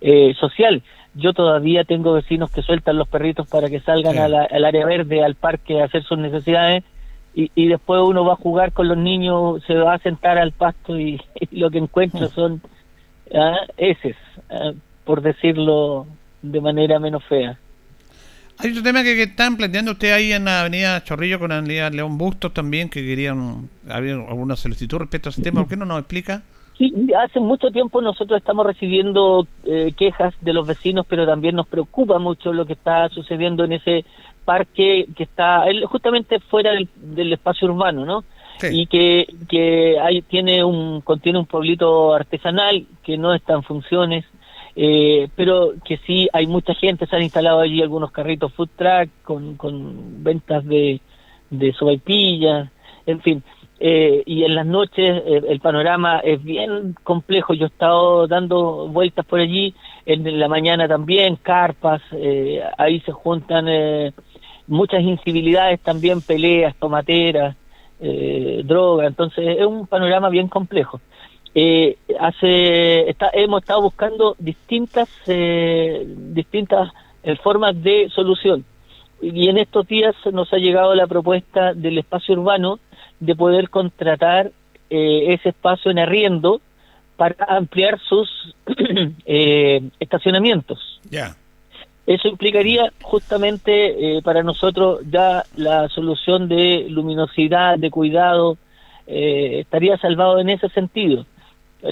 eh, 0.00 0.32
social. 0.40 0.82
Yo 1.14 1.34
todavía 1.34 1.84
tengo 1.84 2.14
vecinos 2.14 2.50
que 2.50 2.62
sueltan 2.62 2.96
los 2.96 3.06
perritos 3.06 3.46
para 3.48 3.68
que 3.68 3.80
salgan 3.80 4.14
Sí. 4.14 4.18
a 4.18 4.28
la- 4.28 4.48
al 4.50 4.64
área 4.64 4.86
verde, 4.86 5.22
al 5.22 5.34
parque 5.34 5.82
a 5.82 5.84
hacer 5.84 6.04
sus 6.04 6.16
necesidades 6.16 6.84
y, 7.34 7.50
y 7.54 7.66
después 7.66 8.00
uno 8.02 8.24
va 8.24 8.32
a 8.32 8.36
jugar 8.36 8.72
con 8.72 8.88
los 8.88 8.96
niños, 8.96 9.62
se 9.66 9.74
va 9.74 9.92
a 9.94 9.98
sentar 9.98 10.38
al 10.38 10.52
pasto 10.52 10.98
y, 10.98 11.20
y 11.50 11.58
lo 11.58 11.70
que 11.70 11.78
encuentra 11.78 12.28
son 12.28 12.62
ah, 13.34 13.58
heces, 13.76 14.16
ah, 14.50 14.72
por 15.04 15.20
decirlo 15.20 16.06
de 16.40 16.60
manera 16.62 16.98
menos 16.98 17.22
fea. 17.24 17.58
Hay 18.58 18.70
otro 18.70 18.82
tema 18.82 19.02
que, 19.02 19.14
que 19.14 19.24
están 19.24 19.56
planteando 19.56 19.92
usted 19.92 20.12
ahí 20.12 20.32
en 20.32 20.44
la 20.44 20.60
avenida 20.60 21.02
Chorrillo 21.02 21.38
con 21.38 21.50
la 21.50 21.58
avenida 21.58 21.90
León 21.90 22.16
Bustos 22.18 22.52
también, 22.54 22.88
que 22.88 23.04
querían, 23.04 23.68
había 23.88 24.14
alguna 24.14 24.56
solicitud 24.56 24.98
respecto 24.98 25.28
a 25.28 25.30
ese 25.30 25.42
tema. 25.42 25.60
¿Por 25.60 25.68
qué 25.68 25.76
no 25.76 25.84
nos 25.84 25.98
explica? 25.98 26.42
Sí, 26.78 26.92
hace 27.16 27.38
mucho 27.38 27.70
tiempo 27.70 28.00
nosotros 28.00 28.38
estamos 28.38 28.66
recibiendo 28.66 29.46
eh, 29.64 29.92
quejas 29.96 30.34
de 30.40 30.52
los 30.52 30.66
vecinos, 30.66 31.06
pero 31.08 31.24
también 31.26 31.54
nos 31.54 31.68
preocupa 31.68 32.18
mucho 32.18 32.52
lo 32.52 32.66
que 32.66 32.72
está 32.72 33.08
sucediendo 33.10 33.64
en 33.64 33.72
ese 33.72 34.04
parque 34.44 35.06
que 35.16 35.22
está 35.22 35.64
justamente 35.86 36.40
fuera 36.40 36.72
del, 36.72 36.88
del 36.96 37.32
espacio 37.32 37.68
urbano, 37.68 38.04
¿no? 38.04 38.24
Y 38.70 38.86
que, 38.86 39.26
que 39.48 39.98
hay, 40.00 40.22
tiene 40.22 40.64
un, 40.64 41.00
contiene 41.00 41.38
un 41.38 41.46
pueblito 41.46 42.14
artesanal 42.14 42.86
que 43.02 43.18
no 43.18 43.34
está 43.34 43.54
en 43.54 43.62
funciones, 43.62 44.24
eh, 44.76 45.28
pero 45.36 45.74
que 45.84 45.98
sí 45.98 46.28
hay 46.32 46.46
mucha 46.46 46.74
gente, 46.74 47.06
se 47.06 47.16
han 47.16 47.22
instalado 47.22 47.60
allí 47.60 47.82
algunos 47.82 48.10
carritos 48.10 48.52
food 48.54 48.70
truck 48.76 49.10
con, 49.22 49.56
con 49.56 50.22
ventas 50.24 50.64
de, 50.64 51.00
de 51.50 51.72
sopaipillas, 51.72 52.70
en 53.06 53.20
fin. 53.20 53.42
Eh, 53.80 54.22
y 54.24 54.44
en 54.44 54.54
las 54.54 54.66
noches 54.66 55.22
eh, 55.26 55.42
el 55.48 55.60
panorama 55.60 56.20
es 56.20 56.42
bien 56.42 56.94
complejo. 57.02 57.54
Yo 57.54 57.66
he 57.66 57.68
estado 57.68 58.26
dando 58.26 58.88
vueltas 58.88 59.26
por 59.26 59.40
allí, 59.40 59.74
en 60.06 60.38
la 60.38 60.48
mañana 60.48 60.86
también, 60.88 61.36
carpas, 61.36 62.00
eh, 62.12 62.62
ahí 62.78 63.00
se 63.00 63.12
juntan 63.12 63.66
eh, 63.68 64.12
muchas 64.66 65.02
incivilidades 65.02 65.80
también, 65.80 66.20
peleas, 66.20 66.74
tomateras, 66.76 67.56
droga. 68.64 69.06
Entonces 69.06 69.56
es 69.58 69.66
un 69.66 69.86
panorama 69.86 70.28
bien 70.28 70.48
complejo. 70.48 71.00
Eh, 71.56 71.96
hace 72.18 73.08
está- 73.08 73.30
hemos 73.32 73.62
estado 73.62 73.82
buscando 73.82 74.34
distintas 74.40 75.08
eh, 75.28 76.04
distintas 76.06 76.90
eh, 77.22 77.36
formas 77.36 77.80
de 77.80 78.10
solución 78.12 78.64
y 79.22 79.48
en 79.48 79.58
estos 79.58 79.86
días 79.86 80.16
nos 80.32 80.52
ha 80.52 80.56
llegado 80.56 80.94
la 80.96 81.06
propuesta 81.06 81.72
del 81.72 81.98
espacio 81.98 82.34
urbano 82.34 82.80
de 83.20 83.36
poder 83.36 83.70
contratar 83.70 84.50
eh, 84.90 85.32
ese 85.32 85.50
espacio 85.50 85.92
en 85.92 86.00
arriendo 86.00 86.60
para 87.16 87.36
ampliar 87.48 88.00
sus 88.00 88.28
eh, 89.24 89.80
estacionamientos. 90.00 91.00
Ya. 91.08 91.36
Eso 92.06 92.28
implicaría 92.28 92.92
justamente 93.00 94.16
eh, 94.18 94.22
para 94.22 94.42
nosotros 94.42 95.00
ya 95.08 95.44
la 95.56 95.88
solución 95.88 96.48
de 96.48 96.86
luminosidad, 96.90 97.78
de 97.78 97.90
cuidado, 97.90 98.58
eh, 99.06 99.60
estaría 99.60 99.96
salvado 99.98 100.38
en 100.40 100.50
ese 100.50 100.68
sentido. 100.70 101.24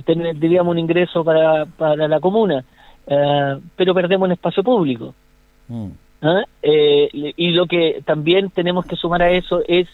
Tendríamos 0.04 0.72
un 0.72 0.78
ingreso 0.78 1.24
para, 1.24 1.66
para 1.66 2.08
la 2.08 2.20
comuna, 2.20 2.64
eh, 3.06 3.58
pero 3.76 3.94
perdemos 3.94 4.26
un 4.26 4.32
espacio 4.32 4.62
público. 4.62 5.14
¿ah? 6.22 6.42
Eh, 6.62 7.08
y 7.12 7.50
lo 7.50 7.66
que 7.66 8.02
también 8.04 8.50
tenemos 8.50 8.86
que 8.86 8.96
sumar 8.96 9.22
a 9.22 9.30
eso 9.30 9.62
es 9.66 9.88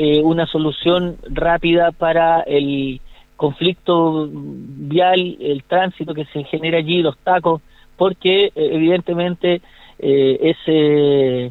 eh, 0.00 0.22
una 0.22 0.46
solución 0.46 1.16
rápida 1.28 1.90
para 1.90 2.42
el 2.42 3.00
conflicto 3.34 4.28
vial, 4.30 5.36
el 5.40 5.64
tránsito 5.64 6.14
que 6.14 6.24
se 6.26 6.44
genera 6.44 6.78
allí, 6.78 7.02
los 7.02 7.18
tacos, 7.18 7.62
porque 7.96 8.44
eh, 8.44 8.52
evidentemente 8.54 9.60
es 9.98 10.56
eh, 10.66 11.50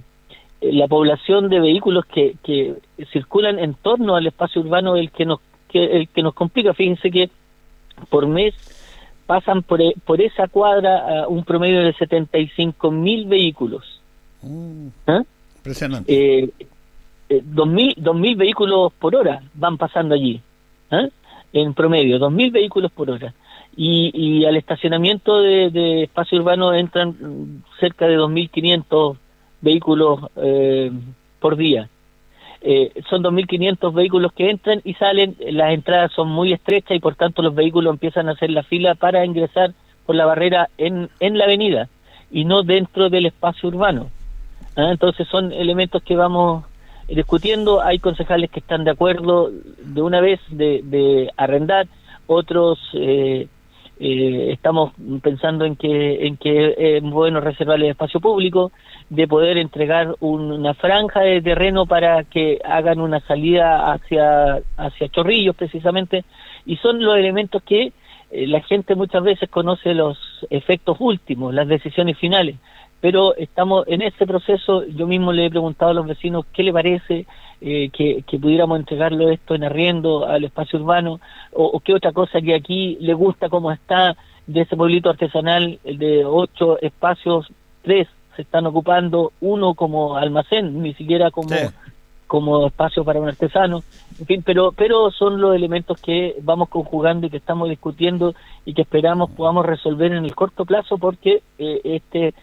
la 0.61 0.88
población 0.88 1.49
de 1.49 1.59
vehículos 1.59 2.05
que, 2.05 2.35
que 2.41 2.75
circulan 3.11 3.59
en 3.59 3.73
torno 3.73 4.15
al 4.15 4.25
espacio 4.25 4.61
urbano 4.61 4.95
el 4.95 5.11
que 5.11 5.25
nos 5.25 5.41
que, 5.67 5.83
el 5.83 6.07
que 6.07 6.23
nos 6.23 6.33
complica. 6.33 6.73
Fíjense 6.73 7.11
que 7.11 7.29
por 8.09 8.27
mes 8.27 8.53
pasan 9.25 9.61
por, 9.63 9.81
e- 9.81 9.93
por 10.05 10.21
esa 10.21 10.47
cuadra 10.47 11.23
a 11.23 11.27
un 11.27 11.43
promedio 11.43 11.81
de 11.81 11.93
75 11.93 12.91
mil 12.91 13.27
vehículos. 13.27 14.01
¿Ah? 15.05 15.21
Impresionante. 15.57 16.13
Eh, 16.13 16.49
eh, 17.29 17.41
2.000 17.43 17.95
2.000 17.97 18.37
vehículos 18.37 18.93
por 18.93 19.15
hora 19.15 19.41
van 19.53 19.77
pasando 19.77 20.15
allí, 20.15 20.39
¿ah? 20.91 21.07
en 21.51 21.73
promedio, 21.73 22.19
2.000 22.19 22.51
vehículos 22.51 22.91
por 22.91 23.09
hora. 23.09 23.33
Y, 23.75 24.11
y 24.13 24.45
al 24.45 24.55
estacionamiento 24.57 25.39
de, 25.41 25.69
de 25.69 26.03
espacio 26.03 26.39
urbano 26.39 26.73
entran 26.73 27.09
mm, 27.09 27.63
cerca 27.79 28.07
de 28.07 28.17
2.500 28.17 29.17
vehículos 29.61 30.19
eh, 30.37 30.91
por 31.39 31.57
día. 31.57 31.89
Eh, 32.70 32.91
son 33.09 33.24
2.500 33.24 33.93
vehículos 33.93 34.34
que 34.34 34.49
entran 34.49 34.82
y 34.84 34.93
salen, 34.95 35.38
las 35.39 35.72
entradas 35.72 36.11
son 36.11 36.28
muy 36.28 36.51
estrechas 36.51 36.97
y 36.97 36.99
por 36.99 37.15
tanto 37.15 37.41
los 37.41 37.55
vehículos 37.55 37.93
empiezan 37.93 38.28
a 38.28 38.34
hacer 38.34 38.49
la 38.49 38.61
fila 38.63 38.93
para 38.93 39.24
ingresar 39.24 39.72
por 40.05 40.18
la 40.18 40.26
barrera 40.26 40.68
en, 40.78 41.09
en 41.22 41.38
la 41.38 41.45
avenida 41.45 41.88
y 42.30 42.43
no 42.43 42.63
dentro 42.63 43.09
del 43.09 43.26
espacio 43.26 43.70
urbano. 43.70 44.09
¿ah? 44.76 44.89
Entonces 44.91 45.30
son 45.30 45.53
elementos 45.53 46.03
que 46.03 46.18
vamos 46.18 46.65
discutiendo. 47.07 47.82
Hay 47.82 47.99
concejales 47.99 48.51
que 48.51 48.59
están 48.59 48.84
de 48.84 48.91
acuerdo 48.91 49.49
de 49.49 50.01
una 50.01 50.20
vez 50.20 50.41
de, 50.49 50.82
de 50.84 51.32
arrendar, 51.38 51.88
otros 52.26 52.80
eh, 52.95 53.47
eh, 53.99 54.51
estamos 54.51 54.93
pensando 55.21 55.65
en 55.65 55.75
que 55.75 56.27
en 56.27 56.37
que 56.37 56.75
es 56.77 57.03
bueno 57.03 57.39
reservar 57.41 57.77
el 57.77 57.89
espacio 57.89 58.19
público, 58.19 58.71
de 59.09 59.27
poder 59.27 59.57
entregar 59.57 60.15
una 60.19 60.73
franja 60.73 61.21
de 61.21 61.41
terreno 61.41 61.85
para 61.85 62.23
que 62.23 62.59
hagan 62.63 62.99
una 62.99 63.19
salida 63.21 63.91
hacia 63.91 64.61
hacia 64.77 65.09
Chorrillos 65.09 65.55
precisamente. 65.55 66.25
Y 66.65 66.77
son 66.77 67.03
los 67.03 67.17
elementos 67.17 67.63
que 67.63 67.93
eh, 68.31 68.47
la 68.47 68.61
gente 68.61 68.95
muchas 68.95 69.23
veces 69.23 69.49
conoce 69.49 69.93
los 69.93 70.17
efectos 70.49 70.97
últimos, 70.99 71.53
las 71.53 71.67
decisiones 71.67 72.17
finales, 72.17 72.57
pero 72.99 73.35
estamos 73.35 73.87
en 73.87 74.01
este 74.01 74.27
proceso, 74.27 74.85
yo 74.85 75.07
mismo 75.07 75.31
le 75.31 75.45
he 75.45 75.49
preguntado 75.49 75.91
a 75.91 75.93
los 75.93 76.07
vecinos 76.07 76.45
qué 76.51 76.63
le 76.63 76.73
parece 76.73 77.25
eh, 77.62 77.89
que, 77.91 78.24
que, 78.28 78.39
pudiéramos 78.39 78.80
entregarlo 78.80 79.30
esto 79.30 79.55
en 79.55 79.64
arriendo 79.64 80.26
al 80.26 80.43
espacio 80.43 80.80
urbano, 80.80 81.20
o, 81.53 81.80
qué 81.80 81.93
otra 81.93 82.12
cosa 82.12 82.39
que 82.41 82.55
aquí 82.55 82.97
le 83.01 83.14
gusta 83.14 83.49
cómo 83.49 83.72
está 83.72 84.16
de 84.45 84.62
ese 84.62 84.78
pueblito 84.78 85.10
artesanal 85.10 85.80
de 85.84 86.24
ocho 86.26 86.80
espacios, 86.82 87.47
tres 87.82 88.08
se 88.36 88.43
están 88.43 88.68
ocupando, 88.68 89.34
uno 89.41 89.74
como 89.74 90.16
almacén, 90.16 90.82
ni 90.82 90.93
siquiera 90.93 91.32
como 91.32 91.49
como 92.28 92.68
espacio 92.68 93.05
para 93.05 93.22
un 93.22 93.30
artesano, 93.30 93.84
en 94.20 94.26
fin, 94.26 94.43
pero, 94.45 94.74
pero 94.74 95.12
son 95.12 95.39
los 95.39 95.55
elementos 95.55 95.99
que 96.01 96.36
vamos 96.41 96.68
conjugando 96.68 97.26
y 97.26 97.30
que 97.30 97.38
estamos 97.38 97.70
discutiendo 97.70 98.36
y 98.66 98.74
que 98.74 98.82
esperamos 98.82 99.32
podamos 99.32 99.66
resolver 99.66 100.12
en 100.12 100.26
el 100.26 100.36
corto 100.36 100.66
plazo 100.66 100.97
porque 100.97 101.41
eh, 101.58 101.82
este 101.84 102.34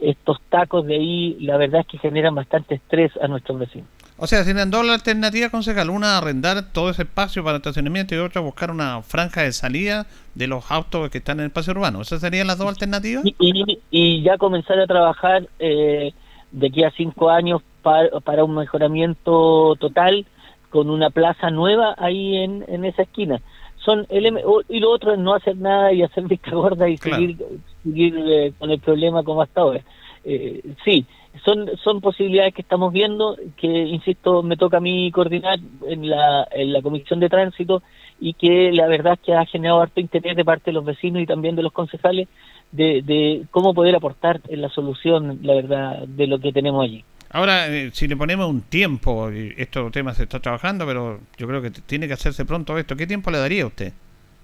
estos 0.00 0.40
tacos 0.48 0.86
de 0.86 0.96
ahí 0.96 1.36
la 1.40 1.56
verdad 1.56 1.82
es 1.82 1.86
que 1.86 1.98
generan 1.98 2.34
bastante 2.34 2.74
estrés 2.74 3.12
a 3.20 3.28
nuestros 3.28 3.58
vecinos. 3.58 3.88
O 4.24 4.26
sea, 4.26 4.42
tienen 4.42 4.70
dos 4.70 4.88
alternativas, 4.88 5.50
concejal. 5.50 5.90
Una, 5.90 6.16
arrendar 6.16 6.72
todo 6.72 6.88
ese 6.88 7.02
espacio 7.02 7.44
para 7.44 7.58
estacionamiento 7.58 8.14
y 8.14 8.18
otra, 8.18 8.40
buscar 8.40 8.70
una 8.70 9.02
franja 9.02 9.42
de 9.42 9.52
salida 9.52 10.06
de 10.34 10.46
los 10.46 10.70
autos 10.70 11.10
que 11.10 11.18
están 11.18 11.40
en 11.40 11.40
el 11.40 11.46
espacio 11.48 11.74
urbano. 11.74 12.00
¿Esas 12.00 12.22
serían 12.22 12.46
las 12.46 12.56
dos 12.56 12.68
alternativas? 12.68 13.22
Y, 13.26 13.82
y, 13.90 14.22
ya 14.22 14.38
comenzar 14.38 14.80
a 14.80 14.86
trabajar 14.86 15.46
eh, 15.58 16.14
de 16.52 16.66
aquí 16.66 16.84
a 16.84 16.90
cinco 16.92 17.28
años 17.28 17.60
para, 17.82 18.44
un 18.44 18.54
mejoramiento 18.54 19.76
total 19.78 20.24
con 20.70 20.88
una 20.88 21.10
plaza 21.10 21.50
nueva 21.50 21.94
ahí 21.98 22.38
en, 22.38 22.64
en 22.66 22.86
esa 22.86 23.02
esquina. 23.02 23.42
Son 23.84 24.06
y 24.10 24.80
lo 24.80 24.90
otro 24.90 25.12
es 25.12 25.18
no 25.18 25.34
hacer 25.34 25.58
nada 25.58 25.92
y 25.92 26.02
hacer 26.02 26.24
vista 26.28 26.50
gorda 26.52 26.88
y 26.88 26.96
seguir, 26.96 27.36
seguir 27.82 28.16
eh, 28.16 28.54
con 28.58 28.70
el 28.70 28.80
problema 28.80 29.22
como 29.22 29.42
hasta 29.42 29.60
ahora. 29.60 29.82
Eh, 30.24 30.62
sí, 30.82 31.04
son, 31.44 31.70
son 31.82 32.00
posibilidades 32.00 32.54
que 32.54 32.62
estamos 32.62 32.92
viendo, 32.92 33.36
que, 33.56 33.66
insisto, 33.66 34.42
me 34.42 34.56
toca 34.56 34.76
a 34.76 34.80
mí 34.80 35.10
coordinar 35.10 35.58
en 35.86 36.08
la, 36.08 36.46
en 36.50 36.72
la 36.72 36.82
Comisión 36.82 37.20
de 37.20 37.28
Tránsito 37.28 37.82
y 38.20 38.34
que 38.34 38.70
la 38.72 38.86
verdad 38.86 39.14
es 39.14 39.20
que 39.20 39.34
ha 39.34 39.44
generado 39.46 39.82
harto 39.82 40.00
interés 40.00 40.36
de 40.36 40.44
parte 40.44 40.66
de 40.66 40.74
los 40.74 40.84
vecinos 40.84 41.22
y 41.22 41.26
también 41.26 41.56
de 41.56 41.62
los 41.62 41.72
concejales 41.72 42.28
de, 42.70 43.02
de 43.02 43.44
cómo 43.50 43.74
poder 43.74 43.96
aportar 43.96 44.40
en 44.48 44.62
la 44.62 44.68
solución, 44.68 45.40
la 45.42 45.54
verdad, 45.54 46.06
de 46.06 46.26
lo 46.26 46.38
que 46.38 46.52
tenemos 46.52 46.84
allí. 46.84 47.04
Ahora, 47.30 47.66
eh, 47.66 47.90
si 47.92 48.06
le 48.06 48.16
ponemos 48.16 48.48
un 48.48 48.62
tiempo, 48.62 49.28
estos 49.28 49.90
temas 49.90 50.16
se 50.16 50.22
está 50.22 50.38
trabajando, 50.38 50.86
pero 50.86 51.18
yo 51.36 51.48
creo 51.48 51.60
que 51.60 51.70
tiene 51.70 52.06
que 52.06 52.12
hacerse 52.12 52.44
pronto 52.44 52.78
esto. 52.78 52.94
¿Qué 52.94 53.08
tiempo 53.08 53.32
le 53.32 53.38
daría 53.38 53.64
a 53.64 53.66
usted? 53.66 53.92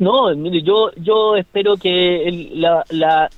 No, 0.01 0.34
mire, 0.34 0.62
yo 0.62 0.90
yo 0.96 1.36
espero 1.36 1.76
que 1.76 2.51
la, 2.55 2.82
la 2.88 3.28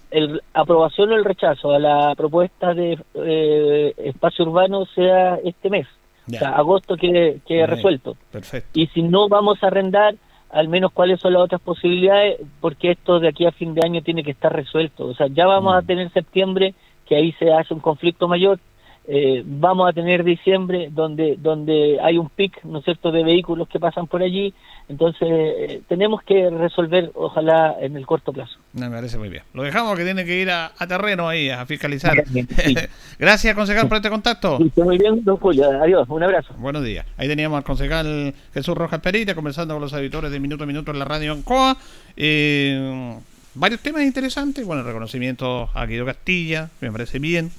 aprobación 0.55 1.11
o 1.11 1.17
el 1.17 1.25
rechazo 1.25 1.73
a 1.73 1.81
la 1.81 2.15
propuesta 2.15 2.73
de 2.73 2.97
eh, 3.15 3.93
espacio 3.99 4.45
urbano 4.45 4.87
sea 4.95 5.41
este 5.45 5.69
mes. 5.69 5.89
O 6.29 6.31
sea, 6.31 6.51
agosto 6.51 6.97
quede, 6.97 7.41
quede 7.45 7.67
resuelto. 7.67 8.17
Perfecto. 8.31 8.79
Y 8.79 8.87
si 8.87 9.03
no 9.03 9.29
vamos 9.29 9.61
a 9.61 9.67
arrendar, 9.67 10.15
al 10.51 10.69
menos 10.69 10.93
cuáles 10.93 11.19
son 11.19 11.33
las 11.33 11.43
otras 11.43 11.61
posibilidades, 11.61 12.41
porque 12.61 12.93
esto 12.93 13.19
de 13.19 13.29
aquí 13.29 13.45
a 13.45 13.51
fin 13.51 13.75
de 13.75 13.83
año 13.85 14.01
tiene 14.03 14.23
que 14.23 14.31
estar 14.31 14.55
resuelto. 14.55 15.07
O 15.07 15.15
sea, 15.15 15.27
ya 15.27 15.47
vamos 15.47 15.75
a 15.75 15.81
mm. 15.81 15.87
tener 15.87 16.13
septiembre, 16.13 16.75
que 17.07 17.17
ahí 17.17 17.33
se 17.41 17.53
hace 17.53 17.75
un 17.75 17.81
conflicto 17.81 18.29
mayor, 18.29 18.61
eh, 19.05 19.43
vamos 19.45 19.89
a 19.89 19.93
tener 19.93 20.23
diciembre 20.23 20.89
donde 20.93 21.37
donde 21.37 21.99
hay 22.01 22.19
un 22.19 22.29
pic 22.29 22.63
no 22.63 22.79
es 22.79 22.85
cierto 22.85 23.11
de 23.11 23.25
vehículos 23.25 23.69
que 23.69 23.81
pasan 23.81 24.07
por 24.07 24.23
allí. 24.23 24.55
Entonces 24.89 25.29
eh, 25.29 25.83
tenemos 25.89 26.23
que 26.23 26.51
resolver 26.51 27.11
ojalá 27.15 27.77
en 27.81 27.97
el 27.97 28.07
corto 28.07 28.33
plazo. 28.33 28.59
Me 28.75 28.89
parece 28.89 29.19
muy 29.19 29.29
bien. 29.29 29.43
Lo 29.55 29.63
dejamos 29.63 29.97
que 29.97 30.05
tiene 30.05 30.25
que 30.25 30.41
ir 30.41 30.51
a, 30.51 30.73
terreno 30.87 31.29
ahí 31.29 31.51
a 31.51 31.67
fiscalizar. 31.67 32.25
Gracias 33.19 33.55
concejal 33.55 33.89
por 33.89 33.97
este 33.97 34.11
contacto. 34.11 34.59
Muy 34.77 34.99
bien 34.99 35.25
don 35.25 35.37
Julio. 35.37 35.71
Adiós 35.83 36.09
un 36.09 36.23
abrazo. 36.23 36.55
Buenos 36.59 36.85
días. 36.85 37.05
Ahí 37.17 37.27
teníamos 37.27 37.57
al 37.57 37.65
concejal 37.65 38.35
Jesús 38.55 38.77
Rojas 38.77 39.01
Perita 39.01 39.35
conversando 39.35 39.75
con 39.75 39.81
los 39.81 39.93
editores 39.95 40.31
de 40.31 40.39
Minuto 40.39 40.65
a 40.65 40.67
Minuto 40.67 40.93
en 40.93 40.99
la 40.99 41.05
radio 41.05 41.33
Ancoa. 41.33 41.77
Eh, 42.17 43.17
varios 43.55 43.81
temas 43.81 44.03
interesantes. 44.03 44.65
Bueno 44.65 44.85
reconocimiento 44.85 45.71
a 45.75 45.87
Guido 45.87 46.07
Castilla 46.07 46.71
me 46.81 46.93
parece 46.93 47.19
bien 47.19 47.51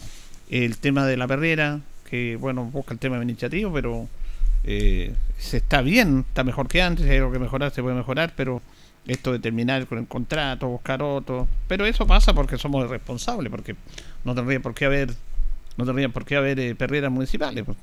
el 0.49 0.77
tema 0.77 1.05
de 1.05 1.17
la 1.17 1.27
perrera, 1.27 1.81
que 2.09 2.35
bueno, 2.35 2.65
busca 2.65 2.93
el 2.93 2.99
tema 2.99 3.15
administrativo, 3.17 3.71
pero 3.73 4.07
eh, 4.63 5.13
se 5.37 5.57
está 5.57 5.81
bien, 5.81 6.25
está 6.27 6.43
mejor 6.43 6.67
que 6.67 6.81
antes, 6.81 7.05
hay 7.09 7.17
algo 7.17 7.31
que 7.31 7.39
mejorar, 7.39 7.71
se 7.71 7.81
puede 7.81 7.95
mejorar, 7.95 8.33
pero 8.35 8.61
esto 9.07 9.31
de 9.33 9.39
terminar 9.39 9.85
con 9.87 9.97
el 9.97 10.07
contrato, 10.07 10.67
buscar 10.67 11.01
otro, 11.01 11.47
pero 11.67 11.85
eso 11.85 12.07
pasa 12.07 12.33
porque 12.33 12.57
somos 12.57 12.89
responsables, 12.89 13.51
porque 13.51 13.75
no 14.23 14.33
tendría 14.33 14.61
por 14.61 14.73
qué 14.73 14.85
haber, 14.85 15.13
no 15.75 15.85
tendrían 15.85 16.11
por 16.11 16.25
qué 16.25 16.37
haber 16.37 16.59
eh, 16.59 16.75
perreras 16.75 17.11
municipales, 17.11 17.63
pues. 17.65 17.77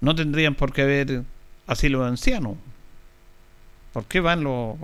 no 0.00 0.14
tendrían 0.14 0.54
por 0.54 0.72
qué 0.72 0.82
haber 0.82 1.22
asilo 1.66 2.02
de 2.02 2.08
ancianos. 2.08 2.56
¿Por 3.92 4.04
qué 4.04 4.20
van 4.20 4.44
los 4.44 4.76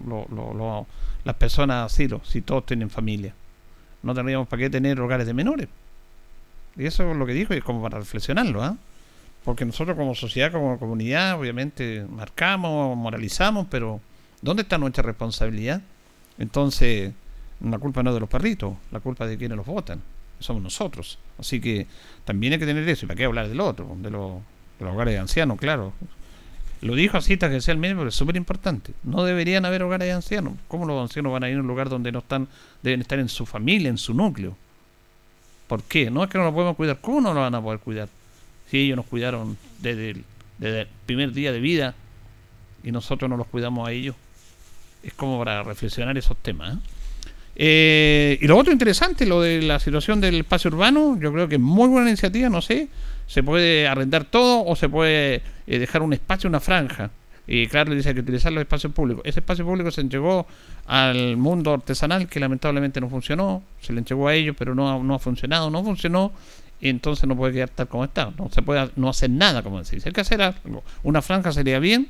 las 1.25 1.37
personas 1.37 1.77
a 1.77 1.85
asilo 1.85 2.21
si 2.25 2.41
todos 2.41 2.67
tienen 2.67 2.91
familia? 2.91 3.35
No 4.03 4.15
tendríamos 4.15 4.49
por 4.49 4.59
qué 4.59 4.71
tener 4.71 5.01
hogares 5.01 5.27
de 5.27 5.35
menores. 5.35 5.69
Y 6.77 6.87
eso 6.87 7.11
es 7.11 7.17
lo 7.17 7.27
que 7.27 7.33
dijo 7.33 7.55
y 7.55 7.59
es 7.59 7.65
como 7.65 7.83
para 7.83 7.99
reflexionarlo, 7.99 8.63
¿ah? 8.63 8.77
Porque 9.45 9.65
nosotros 9.65 9.97
como 9.97 10.15
sociedad, 10.15 10.51
como 10.51 10.79
comunidad, 10.79 11.39
obviamente 11.39 12.07
marcamos, 12.09 12.97
moralizamos, 12.97 13.67
pero 13.71 14.01
¿dónde 14.41 14.63
está 14.63 14.79
nuestra 14.79 15.03
responsabilidad? 15.03 15.83
Entonces, 16.39 17.13
la 17.61 17.79
culpa 17.79 18.03
no 18.03 18.11
es 18.11 18.15
de 18.15 18.21
los 18.21 18.29
perritos, 18.29 18.75
la 18.91 19.01
culpa 19.01 19.25
es 19.25 19.31
de 19.31 19.39
quienes 19.39 19.57
los 19.57 19.67
votan, 19.67 20.01
somos 20.39 20.63
nosotros. 20.63 21.19
Así 21.39 21.61
que 21.61 21.87
también 22.25 22.55
hay 22.55 22.59
que 22.59 22.67
tener 22.67 22.89
eso, 22.89 23.05
y 23.05 23.09
para 23.09 23.19
qué 23.19 23.25
hablar 23.25 23.49
del 23.49 23.61
otro, 23.61 23.97
de, 23.99 24.11
los, 24.11 24.41
de 24.79 24.85
los 24.85 24.95
hogares 24.95 25.13
de 25.13 25.21
ancianos, 25.21 25.59
claro. 25.59 25.93
Lo 26.81 26.95
dijo 26.95 27.17
así 27.17 27.39
mismo, 27.39 28.01
pero 28.01 28.09
es 28.09 28.15
súper 28.15 28.37
importante. 28.37 28.93
No 29.05 29.25
deberían 29.25 29.65
haber 29.65 29.83
hogares 29.83 30.07
de 30.09 30.13
ancianos. 30.13 30.55
¿Cómo 30.69 30.85
los 30.85 31.01
ancianos 31.01 31.33
van 31.33 31.45
a 31.45 31.49
ir 31.49 31.57
a 31.57 31.61
un 31.61 31.67
lugar 31.67 31.89
donde 31.89 32.13
no 32.13 32.19
están, 32.19 32.49
deben 32.83 33.01
estar 33.01 33.19
en 33.19 33.31
su 33.31 33.47
familia, 33.47 33.89
en 33.89 33.97
su 33.97 34.13
núcleo? 34.13 34.57
¿Por 35.67 35.83
qué? 35.83 36.11
No 36.11 36.25
es 36.25 36.31
que 36.31 36.39
no 36.39 36.45
lo 36.45 36.53
podemos 36.53 36.77
cuidar. 36.77 36.99
¿Cómo 37.01 37.21
no 37.21 37.35
lo 37.35 37.41
van 37.41 37.55
a 37.55 37.63
poder 37.63 37.81
cuidar? 37.81 38.09
Si 38.71 38.79
ellos 38.79 38.97
nos 38.97 39.07
cuidaron 39.07 39.57
desde 39.81 40.11
el, 40.11 40.25
primer 41.07 41.33
día 41.33 41.53
de 41.53 41.61
vida 41.61 41.95
y 42.83 42.93
nosotros 42.93 43.29
no 43.29 43.37
los 43.37 43.47
cuidamos 43.47 43.89
a 43.89 43.93
ellos. 43.93 44.15
Es 45.03 45.13
como 45.15 45.39
para 45.39 45.63
reflexionar 45.63 46.17
esos 46.17 46.37
temas. 46.39 46.75
¿eh? 46.75 46.79
Eh, 47.57 48.39
y 48.41 48.47
lo 48.47 48.57
otro 48.57 48.73
interesante, 48.73 49.27
lo 49.27 49.41
de 49.41 49.63
la 49.63 49.79
situación 49.79 50.21
del 50.21 50.41
espacio 50.41 50.71
urbano, 50.71 51.19
yo 51.21 51.33
creo 51.33 51.49
que 51.49 51.57
es 51.57 51.61
muy 51.61 51.89
buena 51.89 52.09
iniciativa, 52.09 52.49
no 52.49 52.61
sé, 52.61 52.89
se 53.27 53.43
puede 53.43 53.87
arrendar 53.87 54.25
todo 54.25 54.65
o 54.65 54.75
se 54.75 54.89
puede 54.89 55.43
eh, 55.67 55.79
dejar 55.79 56.03
un 56.03 56.13
espacio, 56.13 56.49
una 56.49 56.61
franja. 56.61 57.11
Y 57.47 57.67
claro, 57.67 57.95
dice 57.95 58.15
que 58.15 58.21
utilizar 58.21 58.53
los 58.53 58.63
espacios 58.63 58.93
públicos. 58.93 59.23
Ese 59.27 59.41
espacio 59.41 59.65
público 59.65 59.91
se 59.91 60.01
entregó 60.01 60.47
al 60.87 61.37
mundo 61.37 61.75
artesanal, 61.75 62.27
que 62.27 62.41
lamentablemente 62.41 63.01
no 63.01 63.09
funcionó. 63.09 63.63
Se 63.81 63.93
le 63.93 63.99
entregó 63.99 64.29
a 64.29 64.35
ellos, 64.35 64.57
pero 64.59 64.75
no, 64.75 65.03
no 65.03 65.15
ha 65.15 65.19
funcionado, 65.19 65.71
no 65.71 65.85
funcionó. 65.85 66.33
Y 66.81 66.89
entonces 66.89 67.29
no 67.29 67.37
puede 67.37 67.53
quedar 67.53 67.69
tal 67.71 67.89
como 67.89 68.05
está. 68.05 68.33
No 68.39 68.51
se 68.51 68.63
puede 68.63 68.91
no 68.97 69.09
hacer 69.09 69.31
nada, 69.31 69.63
como 69.63 69.83
decís. 69.83 70.05
Hay 70.07 70.13
que. 70.13 70.55
Una 71.03 71.23
franja 71.23 71.53
sería 71.53 71.79
bien, 71.79 72.09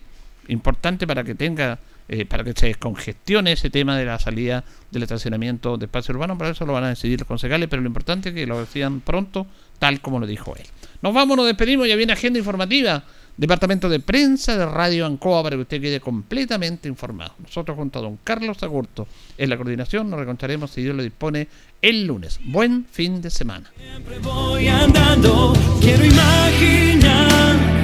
importante 0.48 1.06
para 1.06 1.24
que 1.24 1.34
tenga, 1.34 1.80
eh, 2.08 2.24
para 2.24 2.44
que 2.44 2.52
se 2.52 2.66
descongestione 2.66 3.52
ese 3.52 3.70
tema 3.70 3.96
de 3.96 4.04
la 4.04 4.18
salida 4.18 4.64
del 4.90 5.02
estacionamiento 5.02 5.76
de 5.76 5.86
espacio 5.86 6.14
urbano. 6.14 6.38
Para 6.38 6.50
eso 6.50 6.64
lo 6.64 6.72
van 6.72 6.84
a 6.84 6.88
decidir 6.90 7.20
los 7.20 7.26
concejales, 7.26 7.68
pero 7.68 7.82
lo 7.82 7.88
importante 7.88 8.28
es 8.28 8.34
que 8.34 8.46
lo 8.46 8.60
decían 8.60 9.00
pronto, 9.00 9.46
tal 9.80 10.00
como 10.00 10.20
lo 10.20 10.26
dijo 10.26 10.54
él. 10.56 10.66
Nos 11.02 11.12
vamos, 11.12 11.36
nos 11.36 11.46
despedimos, 11.46 11.88
ya 11.88 11.96
viene 11.96 12.12
agenda 12.12 12.38
informativa 12.38 13.04
Departamento 13.36 13.88
de 13.88 14.00
Prensa 14.00 14.56
de 14.56 14.64
Radio 14.66 15.06
Ancoa 15.06 15.42
para 15.42 15.56
que 15.56 15.62
usted 15.62 15.80
quede 15.80 16.00
completamente 16.00 16.88
informado. 16.88 17.34
Nosotros 17.38 17.76
junto 17.76 17.98
a 17.98 18.02
don 18.02 18.18
Carlos 18.22 18.62
Agurto 18.62 19.08
en 19.36 19.50
la 19.50 19.56
coordinación 19.56 20.08
nos 20.08 20.20
recontaremos 20.20 20.70
si 20.70 20.82
Dios 20.82 20.94
lo 20.94 21.02
dispone 21.02 21.48
el 21.82 22.06
lunes. 22.06 22.38
Buen 22.44 22.86
fin 22.86 23.20
de 23.20 23.30
semana. 23.30 23.72
voy 24.22 24.68
andando, 24.68 25.52
quiero 25.80 26.04
imaginar 26.04 27.83